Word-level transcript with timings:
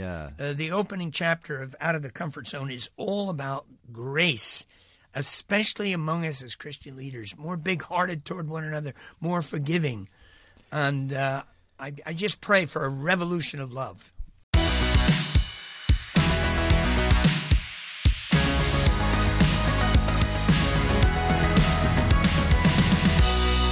Yeah. 0.00 0.30
Uh, 0.38 0.54
the 0.54 0.72
opening 0.72 1.10
chapter 1.10 1.60
of 1.60 1.76
Out 1.78 1.94
of 1.94 2.00
the 2.00 2.10
Comfort 2.10 2.46
Zone 2.46 2.70
is 2.70 2.88
all 2.96 3.28
about 3.28 3.66
grace, 3.92 4.66
especially 5.14 5.92
among 5.92 6.24
us 6.24 6.42
as 6.42 6.54
Christian 6.54 6.96
leaders, 6.96 7.36
more 7.36 7.58
big 7.58 7.82
hearted 7.82 8.24
toward 8.24 8.48
one 8.48 8.64
another, 8.64 8.94
more 9.20 9.42
forgiving. 9.42 10.08
And 10.72 11.12
uh, 11.12 11.42
I, 11.78 11.92
I 12.06 12.14
just 12.14 12.40
pray 12.40 12.64
for 12.64 12.86
a 12.86 12.88
revolution 12.88 13.60
of 13.60 13.74
love. 13.74 14.10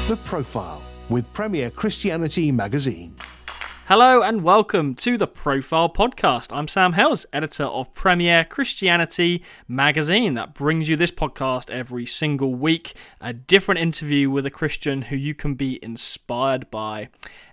The 0.09 0.17
Profile 0.27 0.83
with 1.09 1.33
Premier 1.33 1.71
Christianity 1.71 2.53
Magazine. 2.53 3.15
Hello 3.89 4.21
and 4.21 4.45
welcome 4.45 4.95
to 4.97 5.17
the 5.17 5.27
Profile 5.27 5.89
Podcast. 5.89 6.55
I'm 6.55 6.69
Sam 6.69 6.93
Hailes, 6.93 7.25
editor 7.33 7.65
of 7.65 7.95
Premier 7.95 8.45
Christianity 8.45 9.43
magazine 9.67 10.35
that 10.35 10.53
brings 10.53 10.91
you 10.91 10.97
this 10.97 11.11
podcast 11.11 11.71
every 11.71 12.05
single 12.05 12.55
week, 12.55 12.93
a 13.19 13.33
different 13.33 13.81
interview 13.81 14.29
with 14.29 14.45
a 14.45 14.51
Christian 14.51 15.01
who 15.01 15.17
you 15.17 15.35
can 15.35 15.55
be 15.55 15.83
inspired 15.83 16.71
by. 16.71 17.09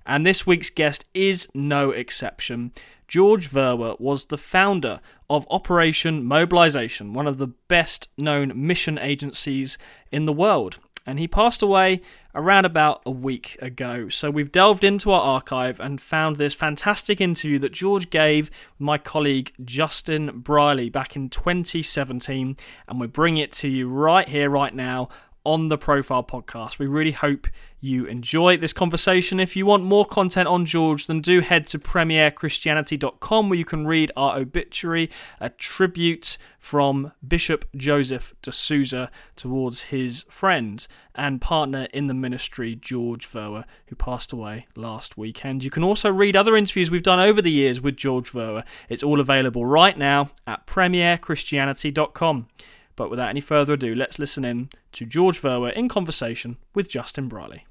And 0.05 0.25
this 0.25 0.45
week's 0.45 0.69
guest 0.69 1.05
is 1.13 1.47
no 1.53 1.91
exception. 1.91 2.73
George 3.07 3.49
Verwer 3.49 3.97
was 3.97 4.25
the 4.25 4.37
founder 4.37 4.99
of 5.29 5.47
Operation 5.49 6.25
Mobilization, 6.25 7.13
one 7.13 7.27
of 7.27 7.37
the 7.37 7.47
best 7.47 8.09
known 8.17 8.51
mission 8.53 8.99
agencies 8.99 9.77
in 10.11 10.25
the 10.25 10.33
world 10.33 10.79
and 11.05 11.19
he 11.19 11.27
passed 11.27 11.61
away 11.61 12.01
around 12.33 12.65
about 12.65 13.01
a 13.05 13.11
week 13.11 13.57
ago. 13.61 14.09
So 14.09 14.31
we've 14.31 14.51
delved 14.51 14.83
into 14.83 15.11
our 15.11 15.21
archive 15.21 15.79
and 15.79 16.01
found 16.01 16.35
this 16.35 16.53
fantastic 16.53 17.21
interview 17.21 17.59
that 17.59 17.71
George 17.71 18.09
gave 18.09 18.51
my 18.79 18.97
colleague 18.97 19.53
Justin 19.63 20.39
Brierley 20.39 20.89
back 20.89 21.15
in 21.15 21.29
2017, 21.29 22.57
and 22.87 22.99
we 22.99 23.07
bring 23.07 23.37
it 23.37 23.51
to 23.53 23.67
you 23.67 23.87
right 23.89 24.27
here, 24.27 24.49
right 24.49 24.73
now 24.73 25.09
on 25.45 25.69
the 25.69 25.77
Profile 25.77 26.23
Podcast. 26.23 26.79
We 26.79 26.87
really 26.87 27.11
hope 27.11 27.47
you 27.85 28.05
enjoy 28.05 28.57
this 28.57 28.73
conversation. 28.73 29.39
If 29.39 29.55
you 29.55 29.65
want 29.65 29.83
more 29.83 30.05
content 30.05 30.47
on 30.47 30.65
George, 30.65 31.07
then 31.07 31.21
do 31.21 31.39
head 31.41 31.67
to 31.67 31.79
premierchristianity.com 31.79 33.49
where 33.49 33.59
you 33.59 33.65
can 33.65 33.85
read 33.85 34.11
our 34.17 34.37
obituary, 34.37 35.11
a 35.39 35.49
tribute 35.49 36.37
from 36.57 37.11
Bishop 37.25 37.65
Joseph 37.75 38.33
D'Souza 38.41 39.11
towards 39.35 39.83
his 39.83 40.25
friend 40.29 40.85
and 41.13 41.39
partner 41.39 41.87
in 41.93 42.07
the 42.07 42.15
ministry, 42.15 42.75
George 42.75 43.29
Verwer, 43.29 43.65
who 43.87 43.95
passed 43.95 44.33
away 44.33 44.65
last 44.75 45.15
weekend. 45.15 45.63
You 45.63 45.69
can 45.69 45.83
also 45.83 46.11
read 46.11 46.35
other 46.35 46.57
interviews 46.57 46.89
we've 46.89 47.03
done 47.03 47.19
over 47.19 47.41
the 47.41 47.51
years 47.51 47.79
with 47.79 47.95
George 47.95 48.31
Verwer. 48.31 48.63
It's 48.89 49.03
all 49.03 49.19
available 49.19 49.63
right 49.63 49.97
now 49.97 50.31
at 50.47 50.65
premierchristianity.com. 50.65 52.47
But 52.95 53.09
without 53.09 53.29
any 53.29 53.41
further 53.41 53.73
ado, 53.73 53.93
let's 53.93 54.17
listen 54.17 54.43
in 54.43 54.69
to 54.93 55.05
George 55.05 55.41
Verwer 55.41 55.71
in 55.73 55.87
conversation 55.87 56.57
with 56.73 56.89
Justin 56.89 57.27
Brierley. 57.27 57.65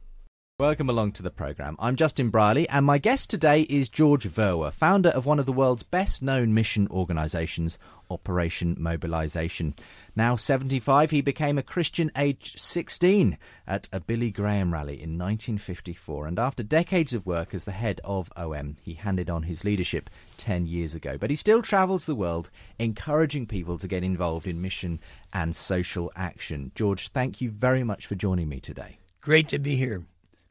Welcome 0.64 0.88
along 0.88 1.12
to 1.12 1.22
the 1.22 1.30
programme. 1.30 1.76
I'm 1.78 1.94
Justin 1.94 2.30
Brierley, 2.30 2.66
and 2.70 2.86
my 2.86 2.96
guest 2.96 3.28
today 3.28 3.66
is 3.68 3.90
George 3.90 4.26
Verwer, 4.26 4.72
founder 4.72 5.10
of 5.10 5.26
one 5.26 5.38
of 5.38 5.44
the 5.44 5.52
world's 5.52 5.82
best 5.82 6.22
known 6.22 6.54
mission 6.54 6.88
organisations, 6.90 7.78
Operation 8.08 8.74
Mobilisation. 8.80 9.74
Now 10.16 10.36
75, 10.36 11.10
he 11.10 11.20
became 11.20 11.58
a 11.58 11.62
Christian 11.62 12.10
aged 12.16 12.58
16 12.58 13.36
at 13.66 13.90
a 13.92 14.00
Billy 14.00 14.30
Graham 14.30 14.72
rally 14.72 14.94
in 14.94 15.18
1954, 15.18 16.28
and 16.28 16.38
after 16.38 16.62
decades 16.62 17.12
of 17.12 17.26
work 17.26 17.52
as 17.52 17.66
the 17.66 17.70
head 17.70 18.00
of 18.02 18.32
OM, 18.34 18.76
he 18.80 18.94
handed 18.94 19.28
on 19.28 19.42
his 19.42 19.64
leadership 19.64 20.08
10 20.38 20.66
years 20.66 20.94
ago. 20.94 21.18
But 21.18 21.28
he 21.28 21.36
still 21.36 21.60
travels 21.60 22.06
the 22.06 22.14
world 22.14 22.48
encouraging 22.78 23.48
people 23.48 23.76
to 23.76 23.86
get 23.86 24.02
involved 24.02 24.46
in 24.46 24.62
mission 24.62 24.98
and 25.30 25.54
social 25.54 26.10
action. 26.16 26.72
George, 26.74 27.08
thank 27.08 27.42
you 27.42 27.50
very 27.50 27.84
much 27.84 28.06
for 28.06 28.14
joining 28.14 28.48
me 28.48 28.60
today. 28.60 28.96
Great 29.20 29.48
to 29.48 29.58
be 29.58 29.76
here. 29.76 30.06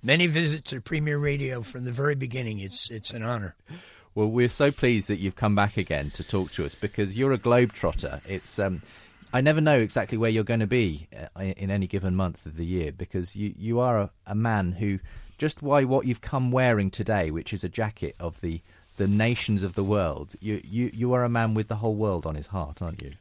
Many 0.06 0.28
visits 0.28 0.70
to 0.72 0.82
Premier 0.82 1.18
Radio 1.18 1.62
from 1.62 1.86
the 1.86 1.94
very 1.94 2.16
beginning. 2.16 2.60
It's 2.60 2.92
it's 2.92 3.12
an 3.12 3.24
honor. 3.24 3.56
Well, 4.14 4.28
we're 4.28 4.50
so 4.50 4.70
pleased 4.70 5.10
that 5.10 5.20
you've 5.20 5.38
come 5.38 5.56
back 5.56 5.78
again 5.78 6.12
to 6.12 6.24
talk 6.26 6.52
to 6.52 6.66
us 6.66 6.76
because 6.76 7.18
you're 7.18 7.32
a 7.32 7.38
globetrotter. 7.38 8.20
It's 8.28 8.60
um, 8.60 8.82
I 9.32 9.40
never 9.40 9.62
know 9.62 9.80
exactly 9.80 10.18
where 10.18 10.30
you're 10.30 10.44
going 10.44 10.60
to 10.60 10.68
be 10.68 11.08
uh, 11.18 11.42
in 11.42 11.72
any 11.72 11.88
given 11.88 12.18
month 12.18 12.46
of 12.46 12.58
the 12.58 12.66
year 12.66 12.92
because 12.92 13.34
you 13.38 13.56
you 13.58 13.80
are 13.80 13.98
a, 13.98 14.10
a 14.28 14.36
man 14.36 14.74
who 14.74 15.00
just 15.38 15.62
why 15.62 15.86
what 15.86 16.06
you've 16.06 16.20
come 16.20 16.52
wearing 16.52 16.92
today, 16.92 17.32
which 17.32 17.54
is 17.54 17.64
a 17.64 17.70
jacket 17.70 18.14
of 18.20 18.42
the 18.42 18.60
the 18.98 19.08
nations 19.08 19.64
of 19.64 19.74
the 19.76 19.86
world. 19.86 20.36
You 20.42 20.60
you 20.66 20.92
you 20.94 21.14
are 21.14 21.24
a 21.24 21.30
man 21.30 21.54
with 21.54 21.70
the 21.70 21.78
whole 21.78 21.96
world 21.96 22.26
on 22.26 22.36
his 22.36 22.48
heart, 22.48 22.82
aren't 22.82 23.02
you? 23.02 23.14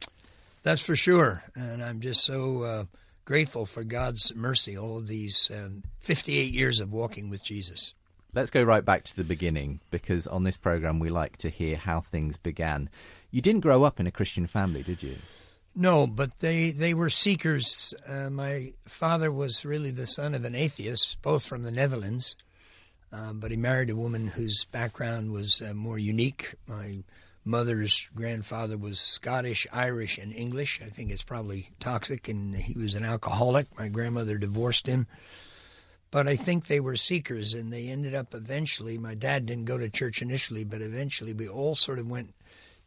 That's 0.64 0.82
for 0.82 0.96
sure, 0.96 1.44
and 1.54 1.80
I'm 1.80 2.00
just 2.00 2.24
so. 2.24 2.62
Uh, 2.62 2.84
grateful 3.24 3.66
for 3.66 3.84
God's 3.84 4.34
mercy 4.34 4.76
all 4.76 4.98
of 4.98 5.06
these 5.06 5.50
um, 5.54 5.82
58 6.00 6.52
years 6.52 6.80
of 6.80 6.92
walking 6.92 7.30
with 7.30 7.42
Jesus. 7.42 7.94
Let's 8.34 8.50
go 8.50 8.62
right 8.62 8.84
back 8.84 9.04
to 9.04 9.16
the 9.16 9.24
beginning 9.24 9.80
because 9.90 10.26
on 10.26 10.44
this 10.44 10.56
program 10.56 10.98
we 10.98 11.10
like 11.10 11.36
to 11.38 11.50
hear 11.50 11.76
how 11.76 12.00
things 12.00 12.36
began. 12.36 12.88
You 13.30 13.40
didn't 13.40 13.60
grow 13.60 13.84
up 13.84 14.00
in 14.00 14.06
a 14.06 14.12
Christian 14.12 14.46
family, 14.46 14.82
did 14.82 15.02
you? 15.02 15.16
No, 15.74 16.06
but 16.06 16.40
they, 16.40 16.70
they 16.70 16.92
were 16.94 17.10
seekers. 17.10 17.94
Uh, 18.06 18.30
my 18.30 18.72
father 18.84 19.32
was 19.32 19.64
really 19.64 19.90
the 19.90 20.06
son 20.06 20.34
of 20.34 20.44
an 20.44 20.54
atheist, 20.54 21.20
both 21.22 21.44
from 21.46 21.62
the 21.62 21.72
Netherlands, 21.72 22.36
uh, 23.12 23.32
but 23.32 23.50
he 23.50 23.56
married 23.56 23.90
a 23.90 23.96
woman 23.96 24.28
whose 24.28 24.66
background 24.66 25.32
was 25.32 25.62
uh, 25.62 25.72
more 25.72 25.98
unique. 25.98 26.54
My 26.66 27.02
mother's 27.44 28.08
grandfather 28.14 28.76
was 28.76 29.00
Scottish, 29.00 29.66
Irish, 29.72 30.18
and 30.18 30.32
English. 30.32 30.80
I 30.82 30.86
think 30.86 31.10
it's 31.10 31.22
probably 31.22 31.70
toxic, 31.80 32.28
and 32.28 32.54
he 32.54 32.74
was 32.74 32.94
an 32.94 33.04
alcoholic. 33.04 33.66
My 33.78 33.88
grandmother 33.88 34.38
divorced 34.38 34.86
him. 34.86 35.06
But 36.10 36.28
I 36.28 36.36
think 36.36 36.66
they 36.66 36.80
were 36.80 36.96
seekers, 36.96 37.54
and 37.54 37.72
they 37.72 37.88
ended 37.88 38.14
up 38.14 38.34
eventually. 38.34 38.98
My 38.98 39.14
dad 39.14 39.46
didn't 39.46 39.64
go 39.64 39.78
to 39.78 39.88
church 39.88 40.20
initially, 40.20 40.64
but 40.64 40.82
eventually 40.82 41.32
we 41.32 41.48
all 41.48 41.74
sort 41.74 41.98
of 41.98 42.08
went 42.08 42.34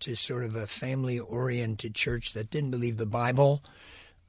to 0.01 0.15
sort 0.15 0.43
of 0.43 0.55
a 0.55 0.67
family 0.67 1.19
oriented 1.19 1.95
church 1.95 2.33
that 2.33 2.51
didn't 2.51 2.71
believe 2.71 2.97
the 2.97 3.05
Bible. 3.05 3.63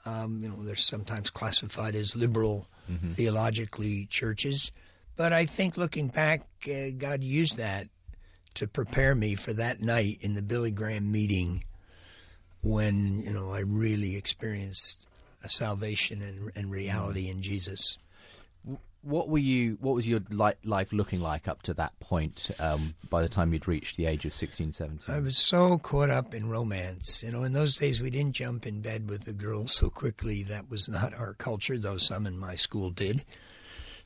Um, 0.07 0.43
you 0.43 0.49
know, 0.49 0.63
they're 0.63 0.77
sometimes 0.77 1.31
classified 1.31 1.95
as 1.95 2.17
liberal 2.17 2.69
mm-hmm. 2.91 3.09
theologically 3.09 4.07
churches. 4.07 4.73
But 5.17 5.33
I 5.33 5.45
think 5.45 5.77
looking 5.77 6.09
back, 6.09 6.43
uh, 6.67 6.91
God 6.97 7.23
used 7.23 7.59
that 7.59 7.89
to 8.57 8.67
prepare 8.67 9.15
me 9.15 9.35
for 9.35 9.53
that 9.53 9.81
night 9.81 10.19
in 10.21 10.35
the 10.35 10.43
Billy 10.43 10.71
Graham 10.71 11.11
meeting 11.11 11.65
when 12.63 13.23
you 13.23 13.33
know 13.33 13.53
I 13.53 13.61
really 13.61 14.17
experienced 14.17 15.07
a 15.45 15.49
salvation 15.49 16.23
and, 16.23 16.51
and 16.55 16.71
reality 16.71 17.29
in 17.29 17.43
Jesus. 17.43 17.99
What 19.03 19.29
were 19.29 19.39
you? 19.39 19.79
What 19.81 19.95
was 19.95 20.09
your 20.09 20.21
life 20.31 20.93
looking 20.93 21.21
like 21.21 21.47
up 21.47 21.63
to 21.63 21.75
that 21.75 21.99
point? 22.01 22.51
Um, 22.59 22.95
by 23.09 23.23
the 23.23 23.29
time 23.29 23.53
you'd 23.53 23.69
reached 23.69 23.97
the 23.97 24.07
age 24.07 24.25
of 24.25 24.33
16, 24.33 24.73
17? 24.73 25.15
I 25.15 25.21
was 25.21 25.39
so 25.39 25.79
caught 25.79 26.11
up 26.11 26.35
in 26.35 26.49
romance. 26.49 27.23
You 27.23 27.31
know, 27.31 27.45
in 27.45 27.53
those 27.53 27.77
days 27.77 28.01
we 28.01 28.11
didn't 28.11 28.33
jump 28.33 28.67
in 28.67 28.81
bed 28.81 29.09
with 29.09 29.23
the 29.23 29.33
girls 29.33 29.75
so 29.75 29.91
quickly. 29.91 30.43
That 30.43 30.69
was 30.69 30.89
not 30.89 31.15
our 31.15 31.35
culture, 31.35 31.79
though 31.79 31.99
some 31.99 32.27
in 32.27 32.37
my 32.37 32.57
school 32.57 32.91
did 32.91 33.25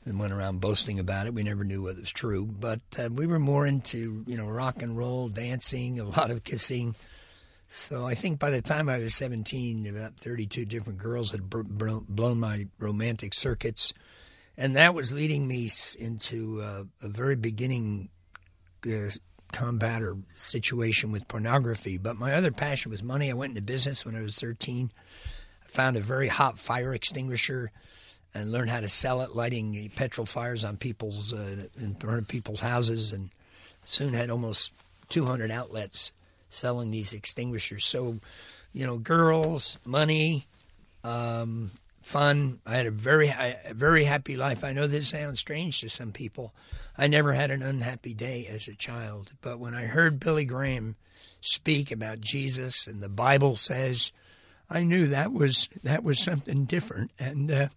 and 0.05 0.19
went 0.19 0.33
around 0.33 0.61
boasting 0.61 0.99
about 0.99 1.27
it. 1.27 1.33
We 1.33 1.43
never 1.43 1.63
knew 1.63 1.83
whether 1.83 1.97
it 1.97 2.01
was 2.01 2.11
true, 2.11 2.45
but 2.45 2.81
uh, 2.97 3.09
we 3.13 3.27
were 3.27 3.39
more 3.39 3.65
into 3.67 4.23
you 4.27 4.37
know 4.37 4.47
rock 4.47 4.81
and 4.81 4.97
roll, 4.97 5.29
dancing, 5.29 5.99
a 5.99 6.05
lot 6.05 6.31
of 6.31 6.43
kissing. 6.43 6.95
So 7.67 8.05
I 8.05 8.15
think 8.15 8.37
by 8.37 8.49
the 8.49 8.61
time 8.61 8.89
I 8.89 8.97
was 8.97 9.15
17, 9.15 9.87
about 9.87 10.17
32 10.17 10.65
different 10.65 10.99
girls 10.99 11.31
had 11.31 11.49
blown 11.49 12.37
my 12.37 12.67
romantic 12.79 13.33
circuits, 13.33 13.93
and 14.57 14.75
that 14.75 14.93
was 14.93 15.13
leading 15.13 15.47
me 15.47 15.69
into 15.97 16.61
uh, 16.61 16.83
a 17.01 17.07
very 17.07 17.37
beginning 17.37 18.09
uh, 18.85 19.09
combat 19.53 20.01
or 20.01 20.17
situation 20.33 21.11
with 21.11 21.27
pornography. 21.27 21.97
But 21.97 22.17
my 22.17 22.33
other 22.33 22.51
passion 22.51 22.91
was 22.91 23.03
money. 23.03 23.29
I 23.29 23.35
went 23.35 23.51
into 23.51 23.61
business 23.61 24.05
when 24.05 24.15
I 24.15 24.21
was 24.21 24.37
13. 24.37 24.91
I 25.63 25.67
found 25.67 25.95
a 25.95 26.01
very 26.01 26.27
hot 26.27 26.57
fire 26.57 26.93
extinguisher 26.93 27.71
and 28.33 28.51
learn 28.51 28.67
how 28.67 28.79
to 28.79 28.89
sell 28.89 29.21
it, 29.21 29.35
lighting 29.35 29.91
petrol 29.95 30.25
fires 30.25 30.63
on 30.63 30.77
people's 30.77 31.33
uh, 31.33 31.67
in 31.79 31.95
front 31.95 32.19
of 32.19 32.27
people's 32.27 32.61
houses, 32.61 33.11
and 33.11 33.29
soon 33.85 34.13
had 34.13 34.29
almost 34.29 34.73
200 35.09 35.51
outlets 35.51 36.13
selling 36.49 36.91
these 36.91 37.13
extinguishers. 37.13 37.85
So, 37.85 38.19
you 38.73 38.85
know, 38.85 38.97
girls, 38.97 39.77
money, 39.85 40.47
um, 41.03 41.71
fun. 42.01 42.59
I 42.65 42.75
had 42.75 42.87
a 42.87 42.91
very, 42.91 43.29
a 43.29 43.73
very 43.73 44.05
happy 44.05 44.35
life. 44.37 44.63
I 44.63 44.73
know 44.73 44.87
this 44.87 45.09
sounds 45.09 45.39
strange 45.39 45.81
to 45.81 45.89
some 45.89 46.11
people. 46.11 46.53
I 46.97 47.07
never 47.07 47.33
had 47.33 47.51
an 47.51 47.61
unhappy 47.61 48.13
day 48.13 48.47
as 48.49 48.67
a 48.67 48.75
child, 48.75 49.33
but 49.41 49.59
when 49.59 49.73
I 49.73 49.83
heard 49.83 50.19
Billy 50.19 50.45
Graham 50.45 50.95
speak 51.41 51.91
about 51.91 52.21
Jesus 52.21 52.87
and 52.87 53.01
the 53.01 53.09
Bible 53.09 53.55
says, 53.55 54.11
I 54.69 54.83
knew 54.83 55.07
that 55.07 55.33
was 55.33 55.67
that 55.83 56.03
was 56.03 56.23
something 56.23 56.65
different, 56.65 57.11
and. 57.19 57.51
Uh, 57.51 57.67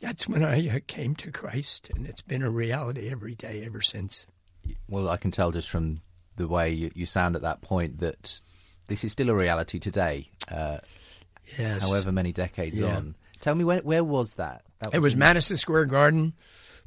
that's 0.00 0.28
when 0.28 0.44
I 0.44 0.68
uh, 0.68 0.78
came 0.86 1.14
to 1.16 1.30
Christ, 1.32 1.90
and 1.94 2.06
it's 2.06 2.22
been 2.22 2.42
a 2.42 2.50
reality 2.50 3.08
every 3.10 3.34
day 3.34 3.62
ever 3.64 3.80
since. 3.80 4.26
Well, 4.88 5.08
I 5.08 5.16
can 5.16 5.30
tell 5.30 5.50
just 5.52 5.70
from 5.70 6.00
the 6.36 6.48
way 6.48 6.70
you, 6.72 6.90
you 6.94 7.06
sound 7.06 7.36
at 7.36 7.42
that 7.42 7.62
point 7.62 7.98
that 8.00 8.40
this 8.88 9.04
is 9.04 9.12
still 9.12 9.30
a 9.30 9.34
reality 9.34 9.78
today, 9.78 10.28
uh, 10.50 10.78
Yes. 11.58 11.80
however 11.82 12.10
many 12.12 12.32
decades 12.32 12.78
Yeah. 12.78 12.96
on. 12.96 13.14
Tell 13.40 13.54
me 13.54 13.64
where 13.64 13.80
where 13.80 14.02
was 14.04 14.34
that? 14.34 14.64
that 14.80 14.92
It 14.94 14.98
was 15.00 15.14
in- 15.14 15.20
Madison 15.20 15.56
Square 15.56 15.86
Garden, 15.86 16.34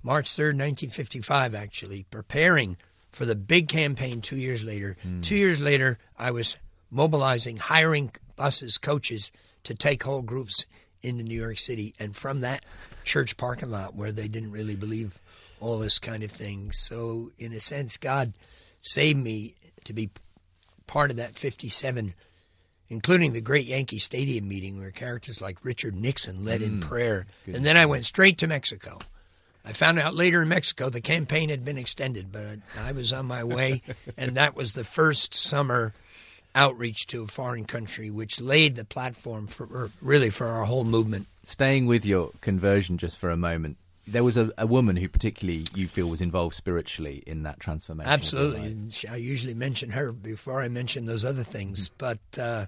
March 0.04 0.30
3rd, 0.32 0.58
1955, 0.58 1.56
actually, 1.56 2.04
preparing 2.12 2.78
for 3.12 3.26
the 3.26 3.36
big 3.36 3.68
campaign 3.70 4.22
two 4.22 4.36
years 4.36 4.64
later. 4.64 4.96
Two 5.22 5.36
years 5.36 5.60
later, 5.60 5.98
I 6.18 6.32
was 6.32 6.58
mobilizing, 6.92 7.58
hiring 7.58 8.12
buses, 8.36 8.78
coaches 8.78 9.32
to 9.64 9.74
take 9.74 10.04
whole 10.04 10.22
groups 10.22 10.66
into 11.02 11.24
New 11.24 11.40
York 11.40 11.58
City. 11.58 11.94
And 12.00 12.16
from 12.16 12.42
that 12.42 12.64
church 13.04 13.38
parking 13.38 13.72
lot 13.72 13.96
where 13.96 14.12
they 14.12 14.28
didn't 14.28 14.52
really 14.52 14.76
believe 14.76 15.20
all 15.60 15.80
this 15.80 16.00
kind 16.00 16.24
of 16.24 16.32
thing. 16.32 16.72
So, 16.72 17.32
in 17.38 17.54
a 17.54 17.60
sense, 17.60 17.98
God 17.98 18.34
saved 18.80 19.22
me 19.22 19.56
to 19.86 19.94
be 19.94 20.10
part 20.88 21.12
of 21.12 21.18
that 21.18 21.36
57 21.36 22.14
including 22.90 23.34
the 23.34 23.42
great 23.42 23.66
Yankee 23.66 24.00
Stadium 24.00 24.48
meeting 24.48 24.80
where 24.80 24.92
characters 24.92 25.42
like 25.42 25.64
Richard 25.64 25.96
Nixon 25.96 26.44
led 26.44 26.62
in 26.62 26.80
mm. 26.80 26.82
prayer. 26.82 27.28
And 27.46 27.64
then 27.64 27.78
I 27.78 27.86
went 27.86 28.06
straight 28.06 28.40
to 28.40 28.48
Mexico. 28.48 29.00
I 29.64 29.74
found 29.74 30.00
out 30.00 30.16
later 30.16 30.42
in 30.42 30.48
Mexico 30.48 30.90
the 30.90 31.02
campaign 31.02 31.50
had 31.50 31.64
been 31.64 31.78
extended, 31.78 32.32
but 32.32 32.60
I 32.80 32.92
was 32.92 33.14
on 33.14 33.28
my 33.28 33.44
way, 33.44 33.84
and 34.18 34.36
that 34.36 34.56
was 34.56 34.74
the 34.74 34.84
first 34.84 35.34
summer 35.34 35.94
outreach 36.56 37.06
to 37.08 37.24
a 37.24 37.28
foreign 37.28 37.66
country, 37.66 38.10
which 38.10 38.42
laid 38.42 38.76
the 38.76 38.86
platform 38.86 39.46
for 39.46 39.92
really 40.02 40.32
for 40.32 40.48
our 40.48 40.66
whole 40.66 40.84
movement. 40.84 41.28
Staying 41.50 41.88
with 41.88 42.06
your 42.06 42.30
conversion 42.42 43.00
just 43.00 43.18
for 43.18 43.32
a 43.32 43.36
moment, 43.36 43.78
there 44.08 44.24
was 44.24 44.38
a, 44.38 44.52
a 44.56 44.68
woman 44.68 44.96
who 44.96 45.10
particularly 45.10 45.66
you 45.74 45.88
feel 45.88 46.08
was 46.08 46.22
involved 46.22 46.54
spiritually 46.54 47.24
in 47.26 47.42
that 47.42 47.60
transformation. 47.60 48.12
Absolutely. 48.12 48.68
And 48.68 49.04
I 49.10 49.16
usually 49.16 49.56
mention 49.56 49.90
her 49.90 50.12
before 50.12 50.62
I 50.62 50.68
mention 50.68 51.08
those 51.08 51.26
other 51.26 51.42
things. 51.42 51.90
But 51.90 52.20
uh, 52.40 52.68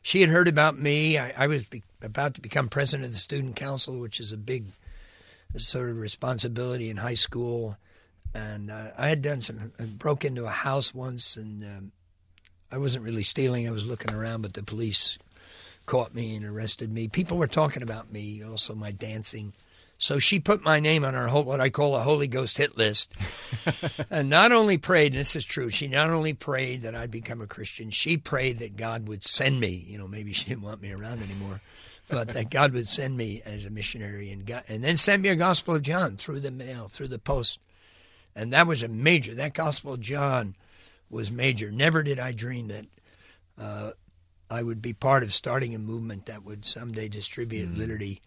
she 0.00 0.22
had 0.22 0.30
heard 0.30 0.48
about 0.48 0.78
me. 0.78 1.18
I, 1.18 1.34
I 1.36 1.46
was 1.48 1.64
be- 1.64 1.82
about 2.00 2.32
to 2.36 2.40
become 2.40 2.70
president 2.70 3.04
of 3.04 3.12
the 3.12 3.18
student 3.18 3.56
council, 3.56 4.00
which 4.00 4.20
is 4.20 4.32
a 4.32 4.38
big 4.38 4.64
sort 5.58 5.90
of 5.90 5.98
responsibility 5.98 6.88
in 6.88 6.96
high 6.96 7.14
school. 7.14 7.76
And 8.34 8.70
uh, 8.70 8.92
I 8.96 9.10
had 9.10 9.20
done 9.20 9.42
some, 9.42 9.70
I 9.78 9.84
broke 9.84 10.24
into 10.24 10.46
a 10.46 10.48
house 10.48 10.94
once, 10.94 11.36
and 11.36 11.62
um, 11.62 11.92
I 12.72 12.78
wasn't 12.78 13.04
really 13.04 13.22
stealing. 13.22 13.68
I 13.68 13.70
was 13.70 13.86
looking 13.86 14.14
around, 14.14 14.40
but 14.40 14.54
the 14.54 14.62
police 14.62 15.18
caught 15.86 16.14
me 16.14 16.36
and 16.36 16.44
arrested 16.44 16.92
me. 16.92 17.08
People 17.08 17.36
were 17.36 17.46
talking 17.46 17.82
about 17.82 18.12
me, 18.12 18.42
also 18.42 18.74
my 18.74 18.92
dancing. 18.92 19.52
So 19.98 20.18
she 20.18 20.40
put 20.40 20.64
my 20.64 20.80
name 20.80 21.04
on 21.04 21.14
her 21.14 21.28
whole, 21.28 21.44
what 21.44 21.60
I 21.60 21.70
call 21.70 21.96
a 21.96 22.00
Holy 22.00 22.26
Ghost 22.26 22.58
hit 22.58 22.76
list, 22.76 23.14
and 24.10 24.28
not 24.28 24.52
only 24.52 24.76
prayed. 24.76 25.12
And 25.12 25.20
this 25.20 25.36
is 25.36 25.44
true. 25.44 25.70
She 25.70 25.86
not 25.86 26.10
only 26.10 26.32
prayed 26.32 26.82
that 26.82 26.94
I'd 26.94 27.10
become 27.10 27.40
a 27.40 27.46
Christian. 27.46 27.90
She 27.90 28.16
prayed 28.16 28.58
that 28.58 28.76
God 28.76 29.08
would 29.08 29.24
send 29.24 29.60
me. 29.60 29.84
You 29.88 29.98
know, 29.98 30.08
maybe 30.08 30.32
she 30.32 30.46
didn't 30.46 30.62
want 30.62 30.82
me 30.82 30.92
around 30.92 31.22
anymore, 31.22 31.60
but 32.08 32.28
that 32.28 32.50
God 32.50 32.72
would 32.72 32.88
send 32.88 33.16
me 33.16 33.40
as 33.44 33.64
a 33.64 33.70
missionary, 33.70 34.30
and 34.30 34.44
God, 34.44 34.64
and 34.68 34.82
then 34.82 34.96
send 34.96 35.22
me 35.22 35.28
a 35.28 35.36
Gospel 35.36 35.76
of 35.76 35.82
John 35.82 36.16
through 36.16 36.40
the 36.40 36.50
mail, 36.50 36.88
through 36.88 37.08
the 37.08 37.18
post, 37.18 37.60
and 38.34 38.52
that 38.52 38.66
was 38.66 38.82
a 38.82 38.88
major. 38.88 39.34
That 39.34 39.54
Gospel 39.54 39.94
of 39.94 40.00
John 40.00 40.56
was 41.08 41.30
major. 41.30 41.70
Never 41.70 42.02
did 42.02 42.18
I 42.18 42.32
dream 42.32 42.68
that. 42.68 42.86
Uh, 43.56 43.92
I 44.50 44.62
would 44.62 44.82
be 44.82 44.92
part 44.92 45.22
of 45.22 45.32
starting 45.32 45.74
a 45.74 45.78
movement 45.78 46.26
that 46.26 46.44
would 46.44 46.64
someday 46.64 47.08
distribute 47.08 47.70
mm. 47.70 47.78
literally 47.78 48.20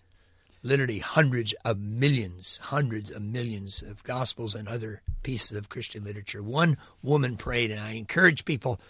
literally 0.64 1.00
hundreds 1.00 1.54
of 1.64 1.80
millions, 1.80 2.60
hundreds 2.64 3.12
of 3.12 3.22
millions 3.22 3.82
of 3.82 4.04
gospels 4.04 4.56
and 4.56 4.68
other 4.68 5.02
pieces 5.24 5.58
of 5.58 5.70
Christian 5.70 6.04
literature. 6.04 6.44
One 6.44 6.78
woman 7.02 7.38
prayed, 7.38 7.72
and 7.72 7.80
I 7.80 7.92
encourage 7.92 8.44
people 8.44 8.82